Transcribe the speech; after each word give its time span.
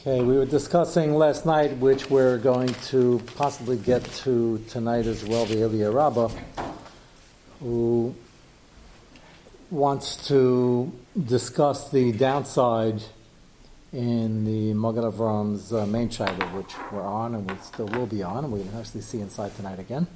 Okay, 0.00 0.20
we 0.20 0.36
were 0.36 0.46
discussing 0.46 1.16
last 1.16 1.44
night, 1.44 1.76
which 1.78 2.08
we're 2.08 2.38
going 2.38 2.72
to 2.86 3.20
possibly 3.34 3.76
get 3.76 4.04
to 4.22 4.64
tonight 4.68 5.06
as 5.06 5.24
well, 5.24 5.44
the 5.44 5.62
Ilya 5.62 5.90
Rabbah, 5.90 6.30
who 7.58 8.14
wants 9.72 10.28
to 10.28 10.92
discuss 11.26 11.90
the 11.90 12.12
downside 12.12 13.02
in 13.92 14.44
the 14.44 14.72
Magen 14.72 15.02
uh, 15.02 15.86
main 15.86 16.08
shaila, 16.10 16.54
which 16.54 16.72
we're 16.92 17.02
on 17.02 17.34
and 17.34 17.50
we 17.50 17.56
still 17.56 17.86
will 17.86 18.06
be 18.06 18.22
on, 18.22 18.44
and 18.44 18.52
we 18.52 18.62
can 18.62 18.78
actually 18.78 19.00
see 19.00 19.18
inside 19.20 19.56
tonight 19.56 19.80
again. 19.80 20.06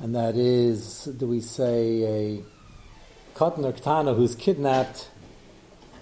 And 0.00 0.12
that 0.16 0.34
is, 0.34 1.04
do 1.04 1.28
we 1.28 1.40
say 1.40 2.02
a 2.02 3.38
Katan 3.38 3.64
or 3.64 3.72
Ktana 3.72 4.16
who's 4.16 4.34
kidnapped 4.34 5.11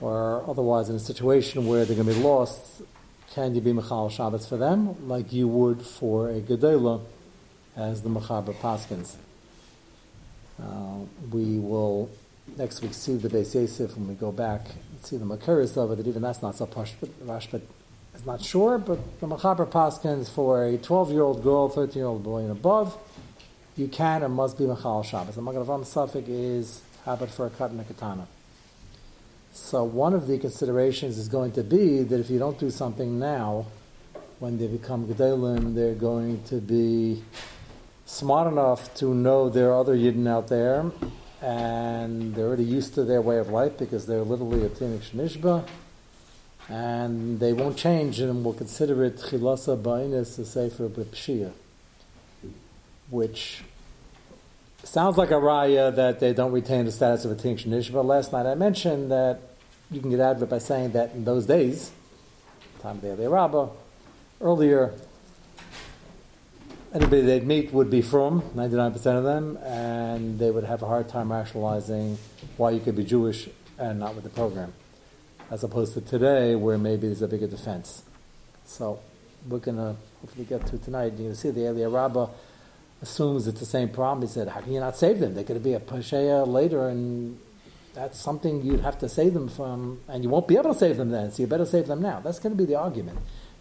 or 0.01 0.43
otherwise 0.49 0.89
in 0.89 0.97
a 0.97 1.01
situation 1.01 1.67
where 1.67 1.85
they're 1.85 1.97
going 1.97 2.09
to 2.09 2.15
be 2.15 2.21
lost, 2.21 2.83
can 3.35 3.55
you 3.55 3.61
be 3.61 3.73
Mechal 3.73 4.11
Shabbos 4.11 4.49
for 4.49 4.57
them 4.57 5.09
like 5.09 5.33
you 5.33 5.47
would 5.47 5.83
for 5.83 6.31
a 6.31 6.41
Gedola 6.41 7.01
as 7.77 8.03
the 8.03 8.09
Mechaber 8.09 8.55
Paskins? 8.55 9.17
Uh, 10.61 11.05
we 11.31 11.59
will 11.59 12.11
next 12.57 12.83
week 12.83 12.93
see 12.93 13.17
the 13.17 13.29
Beis 13.29 13.55
Yosef 13.55 13.97
when 13.97 14.09
we 14.09 14.15
go 14.15 14.33
back 14.33 14.67
and 14.67 15.05
see 15.05 15.17
the 15.17 15.25
Makaris 15.25 15.77
of 15.77 15.93
it, 15.93 15.97
that 15.97 16.07
even 16.07 16.23
that's 16.23 16.43
not 16.43 16.57
so 16.57 16.67
posh, 16.67 16.95
but 17.01 17.09
Rashba 17.27 17.61
is 18.15 18.27
not 18.27 18.43
sure, 18.43 18.79
but 18.79 18.99
the 19.21 19.27
Mechaber 19.27 19.67
Paskins 19.67 20.29
for 20.29 20.65
a 20.65 20.77
12 20.77 21.13
year 21.13 21.23
old 21.23 21.43
girl, 21.43 21.69
13 21.69 21.97
year 21.97 22.07
old 22.07 22.25
boy 22.25 22.41
and 22.41 22.51
above, 22.51 22.97
you 23.77 23.89
can 23.89 24.23
and 24.23 24.35
must 24.35 24.59
be 24.59 24.65
Mechal 24.65 25.05
Shabbos. 25.05 25.37
The 25.37 25.43
Magen 25.43 25.65
Avram 25.65 26.29
is 26.29 26.83
habit 27.05 27.31
for 27.31 27.47
a 27.47 27.51
cut 27.51 27.71
and 27.71 27.81
a 27.81 27.85
katana. 27.85 28.27
So 29.53 29.83
one 29.83 30.15
of 30.15 30.29
the 30.29 30.39
considerations 30.39 31.19
is 31.19 31.29
going 31.29 31.53
to 31.53 31.65
be 31.65 32.03
that 32.05 32.21
if 32.21 32.31
you 32.31 32.39
don't 32.39 32.59
do 32.59 32.71
something 32.71 33.19
now, 33.19 33.67
when 34.39 34.59
they 34.59 34.69
become 34.69 35.07
gedolim, 35.07 35.75
they're 35.75 35.95
going 35.95 36.43
to 36.45 36.57
be 36.57 37.23
smart 38.07 38.51
enough 38.51 38.95
to 38.95 39.15
know 39.15 39.49
there 39.49 39.71
are 39.71 39.81
other 39.81 39.97
yidden 39.97 40.29
out 40.29 40.49
there, 40.49 40.91
and 41.43 42.35
they're 42.35 42.47
already 42.47 42.65
used 42.65 42.95
to 42.95 43.05
their 43.05 43.21
way 43.21 43.39
of 43.39 43.49
life 43.49 43.77
because 43.77 44.07
they're 44.07 44.23
literally 44.23 44.65
a 44.65 44.69
tinik 44.69 45.01
shnishba, 45.01 45.67
and 46.69 47.41
they 47.41 47.53
won't 47.53 47.77
change 47.77 48.21
and 48.21 48.45
will 48.45 48.55
consider 48.55 49.05
it 49.05 49.17
chilasa 49.17 49.77
ba'inis 49.81 50.39
a 50.39 50.45
sefer 50.45 50.89
b'pshia, 50.89 51.53
which 53.11 53.63
sounds 54.91 55.17
like 55.17 55.31
a 55.31 55.35
raya 55.35 55.95
that 55.95 56.19
they 56.19 56.33
don't 56.33 56.51
retain 56.51 56.85
the 56.85 56.91
status 56.91 57.25
of 57.25 57.31
a 57.31 57.37
tinction 57.37 57.73
issue. 57.73 57.93
But 57.93 58.07
last 58.07 58.33
night 58.33 58.45
I 58.45 58.57
mentioned 58.57 59.13
that 59.13 59.41
you 59.89 60.01
can 60.01 60.11
get 60.11 60.19
out 60.19 60.37
of 60.37 60.43
it 60.43 60.51
by 60.51 60.59
saying 60.59 60.93
that 60.93 61.13
in 61.13 61.25
those 61.25 61.47
days, 61.47 61.93
time 62.81 62.97
of 62.97 63.17
the 63.17 63.31
Rabbah, 63.31 63.69
earlier, 64.41 64.93
anybody 66.93 67.23
they'd 67.23 67.47
meet 67.47 67.73
would 67.73 67.89
be 67.89 68.03
from 68.03 68.43
99% 68.57 68.97
of 69.17 69.23
them, 69.23 69.59
and 69.59 70.41
they 70.41 70.51
would 70.51 70.65
have 70.65 70.83
a 70.83 70.87
hard 70.87 71.09
time 71.09 71.31
rationalizing 71.31 72.19
why 72.57 72.71
you 72.71 72.81
could 72.81 72.97
be 72.97 73.05
Jewish 73.05 73.49
and 73.79 74.01
not 74.01 74.17
with 74.17 74.25
the 74.25 74.31
program, 74.31 74.73
as 75.53 75.63
opposed 75.63 75.95
to 75.95 76.01
today 76.01 76.57
where 76.57 76.79
maybe 76.79 77.07
there's 77.07 77.23
a 77.23 77.29
bigger 77.29 77.47
defense. 77.47 78.03
So 78.65 78.99
we're 79.49 79.59
going 79.59 79.77
to 79.77 79.95
hopefully 80.21 80.47
get 80.47 80.67
to 80.67 80.79
tonight. 80.79 81.13
You're 81.13 81.17
going 81.17 81.31
to 81.31 81.37
see 81.37 81.51
the 81.51 81.61
Aliyah 81.61 81.93
Rabbah 81.93 82.29
assumes 83.03 83.47
it's 83.47 83.61
the 83.61 83.67
same 83.67 83.89
problem. 83.89 84.27
He 84.27 84.33
said, 84.33 84.49
how 84.49 84.61
can 84.61 84.73
you 84.73 84.81
not 84.81 84.97
save 84.97 85.21
them? 85.21 85.35
They're 85.35 85.45
going 85.45 85.61
to 85.61 85.65
be 85.65 85.75
a 85.75 85.81
Pasheya 85.81 86.47
later, 86.47 86.89
and 86.89 87.39
that's 87.95 88.19
something 88.19 88.63
you'd 88.63 88.81
have 88.81 88.99
to 89.01 89.09
save 89.09 89.35
them 89.35 89.49
from, 89.49 90.01
and 90.09 90.23
you 90.23 90.31
won't 90.31 90.47
be 90.47 90.57
able 90.57 90.73
to 90.73 90.79
save 90.79 90.97
them 90.97 91.11
then, 91.11 91.33
so 91.33 91.43
you 91.43 91.47
better 91.47 91.67
save 91.67 91.87
them 91.87 92.03
now. 92.03 92.21
That's 92.21 92.39
going 92.39 92.55
to 92.55 92.59
be 92.59 92.67
the 92.67 92.77
argument. 92.77 93.19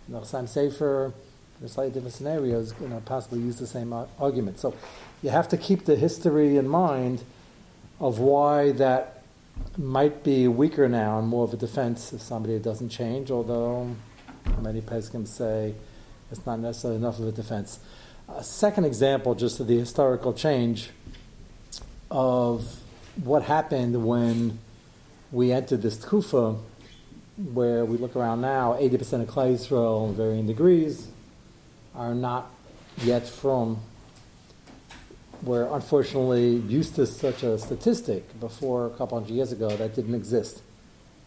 You 0.07 0.15
know, 0.15 0.23
I'm 0.33 0.47
safer 0.47 1.13
in 1.59 1.65
a 1.65 1.69
slightly 1.69 1.93
different 1.93 2.13
scenarios, 2.13 2.73
you 2.79 2.87
know, 2.87 3.01
possibly 3.05 3.39
use 3.39 3.59
the 3.59 3.67
same 3.67 3.93
argument. 4.19 4.59
So 4.59 4.73
you 5.21 5.29
have 5.29 5.47
to 5.49 5.57
keep 5.57 5.85
the 5.85 5.95
history 5.95 6.58
in 6.58 6.67
mind 6.67 7.23
of 7.99 8.19
why 8.19 8.71
that 8.73 9.23
might 9.77 10.23
be 10.23 10.47
weaker 10.47 10.87
now 10.87 11.19
and 11.19 11.27
more 11.27 11.43
of 11.43 11.53
a 11.53 11.58
defense 11.58 12.14
if 12.14 12.21
somebody 12.21 12.58
doesn't 12.59 12.89
change, 12.89 13.30
although 13.30 13.93
many 14.61 14.80
Peskim 14.80 15.27
say 15.27 15.73
it's 16.31 16.45
not 16.45 16.59
necessarily 16.59 16.97
enough 16.97 17.19
of 17.19 17.27
a 17.27 17.31
defense. 17.31 17.80
A 18.35 18.43
second 18.43 18.85
example, 18.85 19.35
just 19.35 19.59
of 19.59 19.67
the 19.67 19.77
historical 19.77 20.33
change 20.33 20.89
of 22.09 22.79
what 23.23 23.43
happened 23.43 24.05
when 24.05 24.59
we 25.31 25.51
entered 25.51 25.81
this 25.81 25.97
tkufa, 25.97 26.59
where 27.53 27.85
we 27.85 27.97
look 27.97 28.15
around 28.15 28.41
now, 28.41 28.73
80% 28.73 29.21
of 29.21 29.27
Klal 29.29 29.53
Yisrael 29.53 30.13
varying 30.13 30.47
degrees 30.47 31.07
are 31.95 32.13
not 32.13 32.49
yet 33.03 33.27
from 33.27 33.79
we're 35.41 35.73
unfortunately 35.73 36.55
used 36.55 36.95
to 36.95 37.05
such 37.05 37.43
a 37.43 37.57
statistic 37.57 38.39
before 38.39 38.87
a 38.87 38.89
couple 38.89 39.17
hundred 39.19 39.33
years 39.33 39.51
ago 39.51 39.69
that 39.69 39.95
didn't 39.95 40.15
exist. 40.15 40.61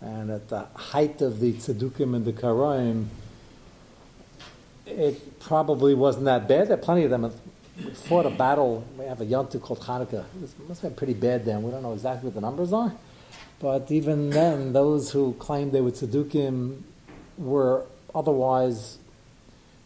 And 0.01 0.31
at 0.31 0.49
the 0.49 0.67
height 0.75 1.23
of 1.23 1.41
the 1.41 1.55
tzaddukim 1.55 2.15
and 2.15 2.25
the 2.25 2.33
karaim, 2.33 3.07
it 4.87 5.41
probably 5.41 5.95
wasn't 5.95 6.25
that 6.27 6.49
bad. 6.49 6.69
There 6.69 6.75
are 6.75 6.81
plenty 6.81 7.05
of 7.05 7.11
them 7.11 7.33
We 7.85 7.91
fought 7.93 8.27
a 8.27 8.31
battle. 8.31 8.87
We 8.99 9.05
have 9.07 9.21
a 9.21 9.27
yontu 9.27 9.61
called 9.61 9.81
Hanukkah. 9.81 10.25
It 10.43 10.69
must 10.69 10.83
have 10.83 10.91
been 10.91 10.97
pretty 10.97 11.15
bad 11.15 11.45
then. 11.45 11.63
We 11.63 11.71
don't 11.71 11.83
know 11.83 11.93
exactly 11.93 12.29
what 12.29 12.35
the 12.35 12.41
numbers 12.41 12.73
are. 12.73 12.93
But 13.61 13.91
even 13.91 14.31
then, 14.31 14.73
those 14.73 15.13
who 15.13 15.35
claimed 15.35 15.73
they 15.73 15.81
were 15.81 15.93
tzaddukim 15.93 16.83
were 17.39 17.85
otherwise 18.15 18.99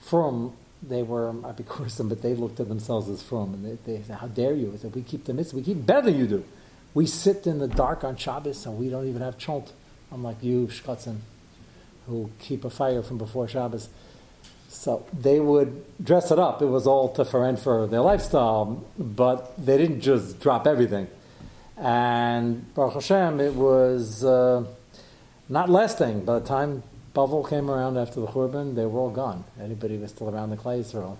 from. 0.00 0.54
They 0.82 1.02
were 1.02 1.32
apikurim, 1.32 2.08
but 2.08 2.22
they 2.22 2.34
looked 2.34 2.60
at 2.60 2.68
themselves 2.68 3.08
as 3.08 3.22
from. 3.22 3.54
And 3.54 3.64
they, 3.64 3.92
they 3.92 4.02
said, 4.02 4.16
How 4.16 4.28
dare 4.28 4.54
you? 4.54 4.72
I 4.72 4.78
said, 4.78 4.94
We 4.94 5.02
keep 5.02 5.24
the 5.24 5.34
mitzvah. 5.34 5.58
We 5.58 5.62
keep 5.62 5.84
better 5.84 6.10
than 6.10 6.18
you 6.18 6.26
do. 6.26 6.44
We 6.94 7.06
sit 7.06 7.46
in 7.46 7.58
the 7.58 7.68
dark 7.68 8.04
on 8.04 8.16
Shabbos 8.16 8.64
and 8.64 8.78
we 8.78 8.88
don't 8.88 9.06
even 9.06 9.20
have 9.20 9.36
chont, 9.36 9.72
unlike 10.10 10.42
you, 10.42 10.68
Shkotzen, 10.68 11.18
who 12.06 12.30
keep 12.38 12.64
a 12.64 12.70
fire 12.70 13.02
from 13.02 13.18
before 13.18 13.46
Shabbos. 13.46 13.90
So 14.68 15.06
they 15.12 15.40
would 15.40 15.84
dress 16.04 16.30
it 16.30 16.38
up. 16.38 16.62
It 16.62 16.66
was 16.66 16.86
all 16.86 17.08
to 17.14 17.24
for 17.24 17.86
their 17.86 18.00
lifestyle, 18.00 18.84
but 18.98 19.56
they 19.64 19.76
didn't 19.78 20.00
just 20.00 20.40
drop 20.40 20.66
everything. 20.66 21.08
And 21.76 22.72
Baruch 22.74 22.94
Hashem, 22.94 23.40
it 23.40 23.54
was 23.54 24.24
uh, 24.24 24.64
not 25.48 25.68
lasting. 25.68 26.24
By 26.24 26.38
the 26.38 26.46
time 26.46 26.82
Bavel 27.14 27.48
came 27.48 27.70
around 27.70 27.96
after 27.96 28.20
the 28.20 28.26
Churban, 28.26 28.74
they 28.74 28.86
were 28.86 29.00
all 29.00 29.10
gone. 29.10 29.44
Anybody 29.60 29.96
who 29.96 30.02
was 30.02 30.10
still 30.10 30.28
around 30.28 30.50
the 30.50 30.56
Klal 30.56 30.80
Yisrael 30.80 31.16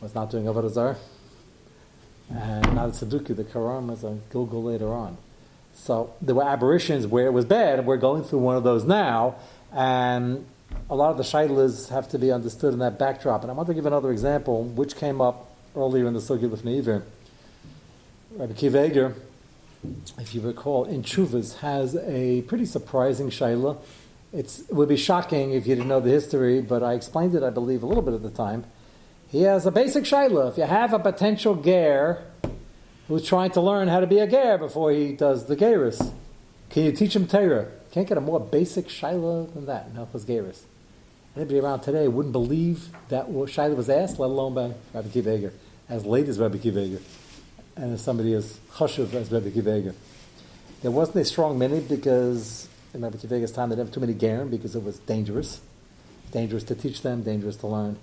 was 0.00 0.14
not 0.14 0.30
doing 0.30 0.44
Avodah 0.44 0.70
Zarah. 0.70 0.96
And 2.30 2.74
not 2.74 2.88
a 2.88 2.92
Saduki, 2.92 3.34
the 3.34 3.44
Quran 3.44 3.86
was 3.86 4.04
a 4.04 4.18
Gilgal 4.30 4.62
later 4.62 4.92
on. 4.92 5.16
So 5.74 6.14
there 6.20 6.34
were 6.34 6.44
aberrations 6.44 7.06
where 7.06 7.26
it 7.26 7.32
was 7.32 7.44
bad, 7.44 7.86
we're 7.86 7.96
going 7.96 8.24
through 8.24 8.40
one 8.40 8.56
of 8.56 8.64
those 8.64 8.84
now. 8.84 9.36
And 9.72 10.46
a 10.90 10.94
lot 10.94 11.10
of 11.10 11.16
the 11.16 11.22
shailas 11.22 11.90
have 11.90 12.08
to 12.10 12.18
be 12.18 12.32
understood 12.32 12.72
in 12.72 12.78
that 12.78 12.98
backdrop. 12.98 13.42
And 13.42 13.50
I 13.50 13.54
want 13.54 13.68
to 13.68 13.74
give 13.74 13.86
another 13.86 14.10
example, 14.10 14.64
which 14.64 14.96
came 14.96 15.20
up 15.20 15.54
earlier 15.76 16.06
in 16.06 16.14
the 16.14 16.20
Sugi 16.20 16.50
of 16.50 16.64
Neiver. 16.64 17.02
Rabbi 18.36 18.52
Kiva 18.54 19.14
if 20.18 20.34
you 20.34 20.40
recall, 20.40 20.84
in 20.84 21.02
Chuvas 21.02 21.58
has 21.58 21.96
a 21.96 22.42
pretty 22.42 22.66
surprising 22.66 23.30
shaila. 23.30 23.78
It's, 24.32 24.60
it 24.60 24.74
would 24.74 24.88
be 24.88 24.96
shocking 24.96 25.52
if 25.52 25.66
you 25.66 25.74
didn't 25.74 25.88
know 25.88 26.00
the 26.00 26.10
history, 26.10 26.60
but 26.60 26.82
I 26.82 26.94
explained 26.94 27.34
it, 27.34 27.42
I 27.42 27.50
believe, 27.50 27.82
a 27.82 27.86
little 27.86 28.02
bit 28.02 28.14
at 28.14 28.22
the 28.22 28.30
time. 28.30 28.64
He 29.28 29.42
has 29.42 29.66
a 29.66 29.70
basic 29.70 30.04
shaila. 30.04 30.50
If 30.50 30.58
you 30.58 30.64
have 30.64 30.92
a 30.92 30.98
potential 30.98 31.54
ger 31.54 32.24
who's 33.06 33.24
trying 33.24 33.50
to 33.52 33.60
learn 33.60 33.88
how 33.88 34.00
to 34.00 34.06
be 34.06 34.18
a 34.18 34.26
ger 34.26 34.58
before 34.58 34.90
he 34.90 35.12
does 35.12 35.46
the 35.46 35.56
geris, 35.56 36.12
can 36.70 36.84
you 36.84 36.92
teach 36.92 37.14
him 37.14 37.26
Torah? 37.26 37.68
Can't 37.92 38.06
get 38.06 38.18
a 38.18 38.20
more 38.20 38.40
basic 38.40 38.88
shaila 38.88 39.52
than 39.54 39.66
that 39.66 39.86
in 39.86 39.92
Hilchas 39.94 40.24
Geris. 40.24 40.62
Anybody 41.38 41.60
around 41.60 41.82
today 41.82 42.08
wouldn't 42.08 42.32
believe 42.32 42.88
that 43.10 43.28
shaila 43.28 43.76
was 43.76 43.88
asked, 43.88 44.18
let 44.18 44.26
alone 44.26 44.54
by 44.54 44.74
Rabbi 44.92 45.08
Kiva 45.10 45.52
as 45.88 46.04
late 46.04 46.28
as 46.28 46.36
Rabbi 46.36 46.58
Kiva 46.58 46.98
and 47.76 47.94
as 47.94 48.02
somebody 48.02 48.34
as 48.34 48.58
chashuv 48.72 49.14
as 49.14 49.30
Rabbi 49.30 49.50
Kiva 49.50 49.94
There 50.82 50.90
wasn't 50.90 51.18
a 51.18 51.24
strong 51.24 51.56
minute 51.56 51.88
because 51.88 52.68
in 52.92 53.02
Rabbi 53.02 53.18
Kiva's 53.18 53.52
time 53.52 53.68
they 53.68 53.76
didn't 53.76 53.86
have 53.86 53.94
too 53.94 54.00
many 54.00 54.14
gerim 54.14 54.50
because 54.50 54.74
it 54.74 54.82
was 54.82 54.98
dangerous. 54.98 55.60
Dangerous 56.32 56.64
to 56.64 56.74
teach 56.74 57.02
them, 57.02 57.22
dangerous 57.22 57.54
to 57.58 57.68
learn. 57.68 58.00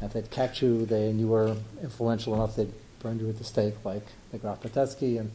If 0.00 0.14
they'd 0.14 0.30
catch 0.30 0.62
you, 0.62 0.86
they 0.86 1.10
and 1.10 1.20
you 1.20 1.28
were 1.28 1.56
influential 1.82 2.34
enough, 2.34 2.56
they'd 2.56 2.72
burn 3.00 3.20
you 3.20 3.28
at 3.28 3.36
the 3.36 3.44
stake, 3.44 3.74
like 3.84 4.06
the 4.32 4.38
Graf 4.38 4.62
Potocki. 4.62 5.20
And 5.20 5.32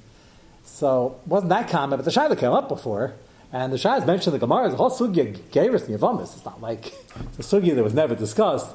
so 0.64 1.20
it 1.24 1.28
wasn't 1.28 1.50
that 1.50 1.70
common, 1.70 2.00
but 2.00 2.06
the 2.06 2.12
Shaila 2.12 2.40
came 2.40 2.54
up 2.54 2.70
before. 2.70 3.14
And 3.54 3.72
the 3.72 3.78
Shah 3.78 4.04
mentioned 4.06 4.34
the 4.34 4.40
Gemara, 4.40 4.70
the 4.70 4.76
whole 4.76 4.92
sugya 4.92 5.38
Geras 5.52 5.88
and 5.88 5.98
Yavamis. 5.98 6.36
It's 6.36 6.46
not 6.46 6.62
like 6.62 6.94
the 7.38 7.44
sugya 7.44 7.76
that 7.76 7.84
was 7.84 7.94
never 7.94 8.16
discussed, 8.16 8.68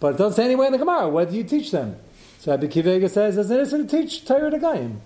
but 0.00 0.14
it 0.14 0.18
doesn't 0.18 0.36
say 0.36 0.44
anywhere 0.44 0.66
in 0.66 0.72
the 0.72 0.78
Gemara. 0.78 1.08
What 1.08 1.30
do 1.30 1.36
you 1.36 1.44
teach 1.44 1.70
them? 1.70 1.96
So 2.40 2.50
Rabbi 2.50 2.66
Akiva 2.66 2.96
Eiger 2.96 3.08
says, 3.08 3.34
"There's 3.36 3.72
an 3.72 3.80
issue 3.80 3.86
to 3.88 4.02
teach 4.02 4.24
Torah 4.24 4.50
to 4.50 4.58
Gaim. 4.58 4.96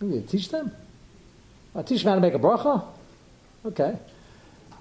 You 0.00 0.24
teach 0.26 0.48
them. 0.48 0.72
I 1.74 1.82
teach 1.82 2.02
them 2.02 2.08
how 2.08 2.14
to 2.14 2.20
make 2.20 2.34
a 2.34 2.38
bracha. 2.38 2.84
Okay, 3.64 3.98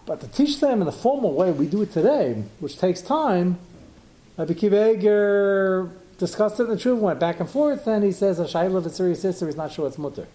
But 0.06 0.22
to 0.22 0.28
teach 0.28 0.60
them 0.62 0.80
in 0.80 0.86
the 0.86 0.94
formal 0.94 1.34
way 1.34 1.52
we 1.52 1.68
do 1.68 1.82
it 1.82 1.92
today, 1.92 2.44
which 2.62 2.78
takes 2.78 3.02
time, 3.02 3.60
Rabbi 4.38 4.54
Akiva 4.54 4.96
Eiger 4.96 5.92
discussed 6.18 6.60
it 6.60 6.64
in 6.64 6.70
the 6.70 6.78
truth, 6.78 7.00
went 7.00 7.20
back 7.20 7.42
and 7.42 7.50
forth, 7.50 7.86
and 7.88 8.04
he 8.06 8.14
says 8.14 8.40
a 8.40 8.46
shayla 8.46 8.78
of 8.78 8.86
a 8.86 8.90
serious 8.90 9.22
sister 9.22 9.50
is 9.50 9.58
not 9.58 9.74
sure 9.74 9.86
it's 9.88 9.98
mutter. 9.98 10.28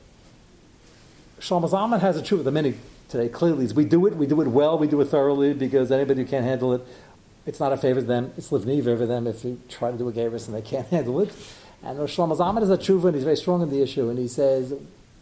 Shlomo 1.40 1.68
Zalman 1.70 2.00
has 2.00 2.16
a 2.18 2.22
truth 2.22 2.40
of 2.40 2.44
the 2.44 2.52
many 2.52 2.74
today. 3.08 3.28
Clearly, 3.28 3.66
we 3.72 3.84
do 3.84 4.06
it, 4.06 4.16
we 4.16 4.26
do 4.26 4.40
it 4.40 4.48
well, 4.48 4.78
we 4.78 4.86
do 4.86 5.00
it 5.00 5.06
thoroughly, 5.06 5.54
because 5.54 5.90
anybody 5.90 6.22
who 6.22 6.28
can't 6.28 6.44
handle 6.44 6.72
it, 6.72 6.86
it's 7.46 7.60
not 7.60 7.72
a 7.72 7.76
favor 7.76 8.00
to 8.00 8.06
them. 8.06 8.32
It's 8.36 8.50
livni 8.50 8.82
for 8.82 9.06
them 9.06 9.26
if 9.26 9.44
you 9.44 9.60
try 9.68 9.90
to 9.90 9.98
do 9.98 10.08
a 10.08 10.12
gavis 10.12 10.46
and 10.46 10.56
they 10.56 10.62
can't 10.62 10.86
handle 10.96 11.20
it. 11.20 11.30
And 11.82 11.98
Shlomo 11.98 12.36
Zalman 12.36 12.62
is 12.62 12.70
a 12.70 12.78
tshuva, 12.78 13.06
and 13.06 13.14
he's 13.14 13.24
very 13.24 13.36
strong 13.36 13.60
in 13.62 13.70
the 13.70 13.82
issue, 13.82 14.08
and 14.08 14.18
he 14.18 14.28
says, 14.28 14.72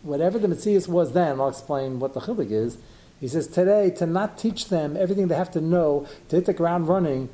whatever 0.03 0.39
the 0.39 0.49
Metzias 0.49 0.89
was 0.89 1.13
then, 1.13 1.41
I'll 1.41 1.49
explain 1.49 1.99
what 1.99 2.15
the 2.15 2.21
chilik 2.21 2.51
is. 2.51 2.79
He 3.21 3.29
says 3.29 3.47
today 3.47 3.91
to 3.91 4.07
not 4.07 4.37
teach 4.37 4.69
them 4.69 4.97
everything 4.97 5.29
they 5.29 5.37
have 5.37 5.51
to 5.53 5.61
know 5.61 6.07
to 6.29 6.37
hit 6.37 6.47
the 6.47 6.53
ground 6.53 6.89
running 6.89 7.29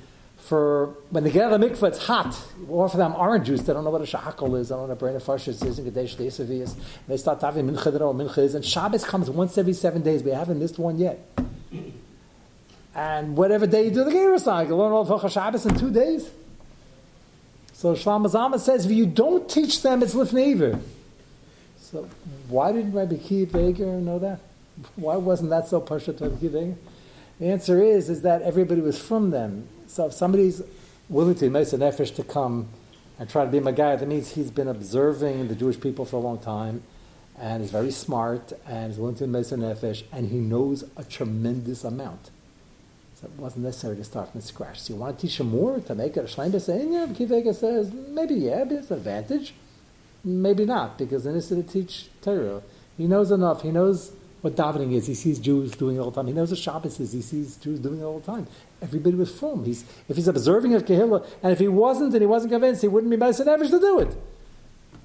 for 0.48 0.94
when 1.10 1.24
they 1.24 1.30
get 1.30 1.44
out 1.44 1.52
of 1.52 1.60
the 1.60 1.68
mikvah, 1.68 1.88
it's 1.88 2.06
hot. 2.06 2.34
Or 2.68 2.88
for 2.88 2.96
them 2.96 3.14
orange 3.14 3.48
juice, 3.48 3.60
they 3.60 3.74
don't 3.74 3.84
know 3.84 3.90
what 3.90 4.00
a 4.00 4.04
shahakal 4.04 4.58
is, 4.58 4.70
they 4.70 4.74
don't 4.74 4.84
know 4.84 4.88
what 4.88 4.92
a 4.92 4.96
brain 4.96 5.14
of 5.14 5.46
is, 5.46 5.62
and 5.62 5.94
Kadesh 5.94 6.16
Desavi 6.16 6.62
is. 6.62 6.74
They 7.06 7.18
start 7.18 7.42
having 7.42 7.68
mincha, 7.68 7.92
they 7.92 7.98
don't 7.98 8.16
know. 8.16 8.54
And 8.56 8.64
Shabbos 8.64 9.04
comes 9.04 9.28
once 9.28 9.58
every 9.58 9.74
seven 9.74 10.00
days. 10.00 10.22
We 10.22 10.30
haven't 10.30 10.58
missed 10.58 10.78
one 10.78 10.98
yet. 10.98 11.18
And 12.94 13.36
whatever 13.36 13.66
day 13.66 13.84
you 13.84 13.90
do 13.90 14.04
the 14.04 14.10
Gira 14.10 14.40
cycle, 14.40 14.78
learn 14.78 14.90
all 14.90 15.12
of 15.12 15.30
Shabbos 15.30 15.66
in 15.66 15.78
two 15.78 15.90
days. 15.90 16.30
So 17.74 17.94
Shlomo 17.94 18.26
Zalman 18.26 18.58
says, 18.58 18.86
if 18.86 18.90
you 18.90 19.04
don't 19.04 19.50
teach 19.50 19.82
them, 19.82 20.02
it's 20.02 20.14
Lifney 20.14 20.52
Iver. 20.52 20.80
So 21.78 22.08
why 22.48 22.72
didn't 22.72 22.92
Rabbi 22.92 23.16
Akiva 23.16 23.68
Eiger 23.68 23.84
know 24.00 24.18
that? 24.18 24.40
Why 24.96 25.16
wasn't 25.16 25.50
that 25.50 25.68
so 25.68 25.80
partial 25.82 26.14
to 26.14 26.30
Rabbi? 26.30 26.72
The 27.38 27.46
answer 27.46 27.82
is, 27.82 28.08
is 28.08 28.22
that 28.22 28.40
everybody 28.42 28.80
was 28.80 28.98
from 28.98 29.30
them. 29.30 29.68
So 29.88 30.06
if 30.06 30.12
somebody's 30.12 30.62
willing 31.08 31.34
to 31.36 31.50
make 31.50 31.72
an 31.72 31.82
effort 31.82 32.08
to 32.08 32.22
come 32.22 32.68
and 33.18 33.28
try 33.28 33.44
to 33.44 33.50
be 33.50 33.58
my 33.58 33.72
guy, 33.72 33.96
that 33.96 34.06
means 34.06 34.32
he's 34.32 34.50
been 34.50 34.68
observing 34.68 35.48
the 35.48 35.54
Jewish 35.54 35.80
people 35.80 36.04
for 36.04 36.16
a 36.16 36.20
long 36.20 36.38
time, 36.38 36.82
and 37.40 37.62
he's 37.62 37.72
very 37.72 37.90
smart, 37.90 38.52
and 38.66 38.92
he's 38.92 38.98
willing 39.00 39.16
to 39.16 39.26
make 39.26 39.50
an 39.50 39.64
effort, 39.64 40.02
and 40.12 40.28
he 40.30 40.36
knows 40.38 40.84
a 40.96 41.04
tremendous 41.04 41.84
amount. 41.84 42.30
So 43.14 43.26
it 43.26 43.32
wasn't 43.40 43.64
necessary 43.64 43.96
to 43.96 44.04
start 44.04 44.30
from 44.30 44.40
scratch. 44.42 44.80
So 44.80 44.94
you 44.94 45.00
want 45.00 45.18
to 45.18 45.26
teach 45.26 45.40
him 45.40 45.48
more 45.48 45.80
to 45.80 45.94
make 45.94 46.16
it 46.16 46.20
a 46.20 46.22
Shleim 46.24 46.60
saying, 46.60 46.92
yeah, 46.92 47.06
Akiva 47.06 47.38
Eiger 47.38 47.52
says, 47.52 47.92
maybe 47.92 48.34
yeah, 48.34 48.62
but 48.64 48.74
it's 48.74 48.90
an 48.90 48.98
advantage. 48.98 49.54
Maybe 50.22 50.64
not, 50.64 50.98
because 50.98 51.24
then 51.24 51.36
it's 51.36 51.48
to 51.48 51.62
teach 51.62 52.08
Torah. 52.22 52.62
He 52.96 53.06
knows 53.06 53.30
enough. 53.30 53.62
He 53.62 53.70
knows 53.70 54.12
what 54.40 54.54
davening 54.54 54.92
is. 54.92 55.06
He 55.06 55.14
sees 55.14 55.38
Jews 55.38 55.72
doing 55.72 55.96
it 55.96 56.00
all 56.00 56.10
the 56.10 56.16
time. 56.16 56.26
He 56.26 56.32
knows 56.32 56.50
what 56.50 56.58
Shabbos 56.58 57.00
is. 57.00 57.12
He 57.12 57.22
sees 57.22 57.56
Jews 57.56 57.80
doing 57.80 58.00
it 58.00 58.04
all 58.04 58.20
the 58.20 58.26
time. 58.26 58.46
Everybody 58.80 59.16
was 59.16 59.36
from. 59.36 59.64
He's, 59.64 59.84
if 60.08 60.16
he's 60.16 60.28
observing 60.28 60.74
of 60.74 60.84
Kehillah, 60.84 61.26
and 61.42 61.52
if 61.52 61.58
he 61.58 61.68
wasn't 61.68 62.12
and 62.12 62.22
he 62.22 62.26
wasn't 62.26 62.52
convinced, 62.52 62.82
he 62.82 62.88
wouldn't 62.88 63.10
be 63.10 63.16
Meiser 63.16 63.44
to 63.44 63.80
do 63.80 63.98
it. 64.00 64.12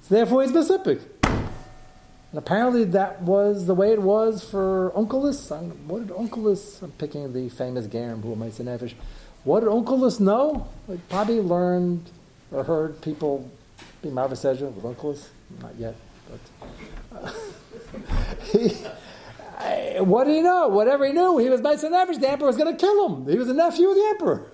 So 0.02 0.14
therefore 0.14 0.42
he's 0.42 0.50
specific. 0.50 1.00
And 1.22 2.38
apparently 2.38 2.84
that 2.84 3.22
was 3.22 3.66
the 3.66 3.74
way 3.74 3.92
it 3.92 4.02
was 4.02 4.44
for 4.48 4.92
Onkelos. 4.96 5.50
What 5.86 6.06
did 6.06 6.16
Onkelos, 6.16 6.82
I'm 6.82 6.92
picking 6.92 7.32
the 7.32 7.48
famous 7.48 7.86
Garam 7.86 8.22
who 8.22 8.34
Meiser 8.36 8.64
Nefesh, 8.64 8.94
what 9.44 9.60
did 9.60 9.68
Onkelos 9.68 10.20
know? 10.20 10.68
He 10.86 10.96
probably 11.08 11.40
learned 11.40 12.10
or 12.50 12.64
heard 12.64 13.00
people 13.02 13.50
be 14.02 14.10
Marvis 14.10 14.44
with 14.44 14.82
Onkelos. 14.82 15.28
Not 15.60 15.74
yet, 15.76 15.94
but... 16.30 17.22
Uh, 17.22 17.32
he, 18.52 18.76
what 20.00 20.24
did 20.24 20.36
he 20.36 20.42
know? 20.42 20.68
Whatever 20.68 21.06
he 21.06 21.12
knew, 21.12 21.38
he 21.38 21.48
was 21.48 21.60
Meister 21.60 21.88
Nefesh. 21.88 22.20
The 22.20 22.28
emperor 22.28 22.46
was 22.46 22.56
going 22.56 22.74
to 22.74 22.78
kill 22.78 23.08
him. 23.08 23.28
He 23.28 23.38
was 23.38 23.48
a 23.48 23.54
nephew 23.54 23.88
of 23.88 23.96
the 23.96 24.06
emperor. 24.10 24.46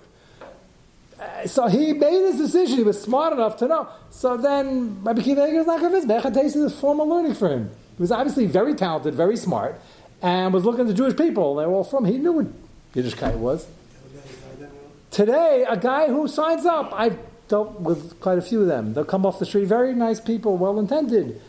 Uh, 1.19 1.47
so 1.47 1.67
he 1.67 1.93
made 1.93 2.21
his 2.25 2.37
decision. 2.37 2.77
He 2.77 2.83
was 2.83 3.01
smart 3.01 3.33
enough 3.33 3.57
to 3.57 3.67
know. 3.67 3.87
So 4.09 4.37
then 4.37 5.03
Rabbi 5.03 5.21
Kiva 5.21 5.43
is 5.45 5.65
not 5.65 5.79
convinced. 5.79 6.07
Mechates 6.07 6.55
is 6.55 6.79
formal 6.79 7.07
learning 7.07 7.35
for 7.35 7.49
him. 7.49 7.69
He 7.97 8.01
was 8.01 8.11
obviously 8.11 8.45
very 8.45 8.73
talented, 8.75 9.13
very 9.13 9.37
smart, 9.37 9.79
and 10.21 10.53
was 10.53 10.65
looking 10.65 10.81
at 10.81 10.87
the 10.87 10.93
Jewish 10.93 11.15
people. 11.15 11.55
They 11.55 11.65
were 11.65 11.73
all 11.73 11.83
from. 11.83 12.05
He 12.05 12.17
knew 12.17 12.31
what 12.31 12.47
Yiddishkeit 12.93 13.35
was. 13.35 13.67
Today, 15.11 15.65
a 15.67 15.75
guy 15.75 16.07
who 16.07 16.27
signs 16.27 16.65
up, 16.65 16.91
I've 16.93 17.19
dealt 17.47 17.81
with 17.81 18.19
quite 18.21 18.37
a 18.37 18.41
few 18.41 18.61
of 18.61 18.67
them. 18.67 18.93
They'll 18.93 19.05
come 19.05 19.25
off 19.25 19.39
the 19.39 19.45
street, 19.45 19.65
very 19.65 19.93
nice 19.93 20.21
people, 20.21 20.57
well 20.57 20.79
intended 20.79 21.41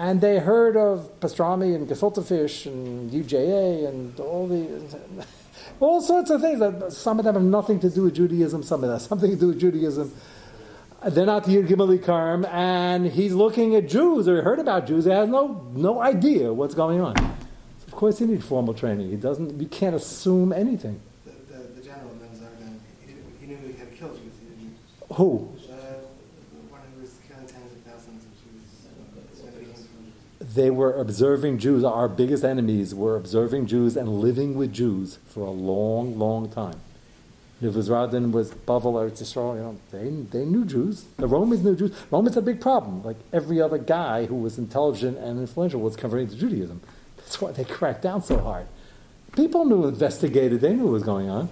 and 0.00 0.22
they 0.22 0.38
heard 0.38 0.78
of 0.78 1.20
pastrami 1.20 1.74
and 1.74 1.86
gefilte 1.86 2.26
fish 2.26 2.64
and 2.64 3.10
UJA 3.10 3.86
and 3.86 4.18
all 4.18 4.48
the 4.48 4.82
all 5.80 6.00
sorts 6.00 6.30
of 6.30 6.40
things. 6.40 6.58
That 6.58 6.90
some 6.90 7.18
of 7.18 7.26
them 7.26 7.34
have 7.34 7.44
nothing 7.44 7.78
to 7.80 7.90
do 7.90 8.04
with 8.04 8.14
Judaism. 8.14 8.62
Some 8.62 8.82
of 8.82 8.88
them 8.88 8.98
have 8.98 9.02
something 9.02 9.30
to 9.30 9.36
do 9.36 9.48
with 9.48 9.60
Judaism. 9.60 10.10
They're 11.06 11.26
not 11.26 11.44
the 11.44 11.52
Yid 11.52 11.66
Gimeli 11.66 11.98
Karm, 11.98 12.48
and 12.48 13.06
he's 13.06 13.34
looking 13.34 13.74
at 13.74 13.88
Jews 13.88 14.26
or 14.26 14.42
heard 14.42 14.58
about 14.58 14.86
Jews. 14.86 15.04
He 15.04 15.10
has 15.10 15.28
no 15.28 15.70
no 15.74 16.00
idea 16.00 16.50
what's 16.50 16.74
going 16.74 17.02
on. 17.02 17.16
So 17.16 17.86
of 17.88 17.92
course, 17.92 18.20
he 18.20 18.24
needs 18.24 18.46
formal 18.46 18.72
training. 18.72 19.10
He 19.10 19.16
doesn't. 19.16 19.60
You 19.60 19.68
can't 19.68 19.94
assume 19.94 20.54
anything. 20.54 20.98
The, 21.26 21.32
the, 21.52 21.58
the 21.74 21.82
general 21.82 22.10
he, 23.06 23.14
he 23.38 23.46
knew 23.46 23.58
he 23.66 23.78
had 23.78 23.94
killed 23.94 24.16
Jews. 24.16 24.32
Who? 25.16 25.59
They 30.52 30.70
were 30.70 30.94
observing 30.94 31.58
Jews. 31.58 31.84
Our 31.84 32.08
biggest 32.08 32.42
enemies 32.42 32.94
were 32.94 33.16
observing 33.16 33.66
Jews 33.66 33.96
and 33.96 34.20
living 34.20 34.54
with 34.54 34.72
Jews 34.72 35.18
for 35.26 35.46
a 35.46 35.50
long, 35.50 36.18
long 36.18 36.50
time. 36.50 36.80
Nevuzaradan 37.62 38.32
was 38.32 38.52
Bavel 38.52 38.94
Eretz 38.94 39.22
Yisrael. 39.22 39.56
You 39.56 39.62
know, 39.62 39.78
they, 39.92 40.38
they 40.38 40.44
knew 40.44 40.64
Jews. 40.64 41.04
The 41.18 41.26
Romans 41.26 41.62
knew 41.62 41.76
Jews. 41.76 41.92
Romans 42.10 42.34
had 42.34 42.42
a 42.42 42.46
big 42.46 42.60
problem. 42.60 43.02
Like 43.04 43.18
every 43.32 43.60
other 43.60 43.78
guy 43.78 44.26
who 44.26 44.34
was 44.34 44.58
intelligent 44.58 45.18
and 45.18 45.38
influential 45.38 45.80
was 45.80 45.94
converting 45.94 46.28
to 46.28 46.36
Judaism. 46.36 46.80
That's 47.18 47.40
why 47.40 47.52
they 47.52 47.64
cracked 47.64 48.02
down 48.02 48.22
so 48.22 48.38
hard. 48.38 48.66
People 49.36 49.64
knew, 49.66 49.86
investigated, 49.86 50.62
they 50.62 50.72
knew 50.72 50.84
what 50.84 50.92
was 50.92 51.02
going 51.04 51.28
on. 51.28 51.50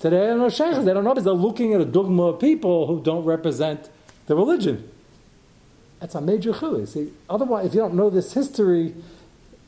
Today, 0.00 0.20
they 0.20 0.26
don't 0.26 0.40
know 0.40 0.50
sheikhs. 0.50 0.84
They 0.84 0.92
don't 0.92 1.04
know 1.04 1.14
because 1.14 1.24
they're 1.24 1.32
looking 1.32 1.72
at 1.72 1.80
a 1.80 1.86
dogma 1.86 2.24
of 2.24 2.40
people 2.40 2.86
who 2.86 3.02
don't 3.02 3.24
represent 3.24 3.88
the 4.26 4.36
religion. 4.36 4.90
That's 6.06 6.14
a 6.14 6.20
major 6.20 6.52
chilui. 6.52 6.86
See, 6.86 7.12
otherwise, 7.28 7.66
if 7.66 7.74
you 7.74 7.80
don't 7.80 7.94
know 7.94 8.10
this 8.10 8.32
history, 8.32 8.94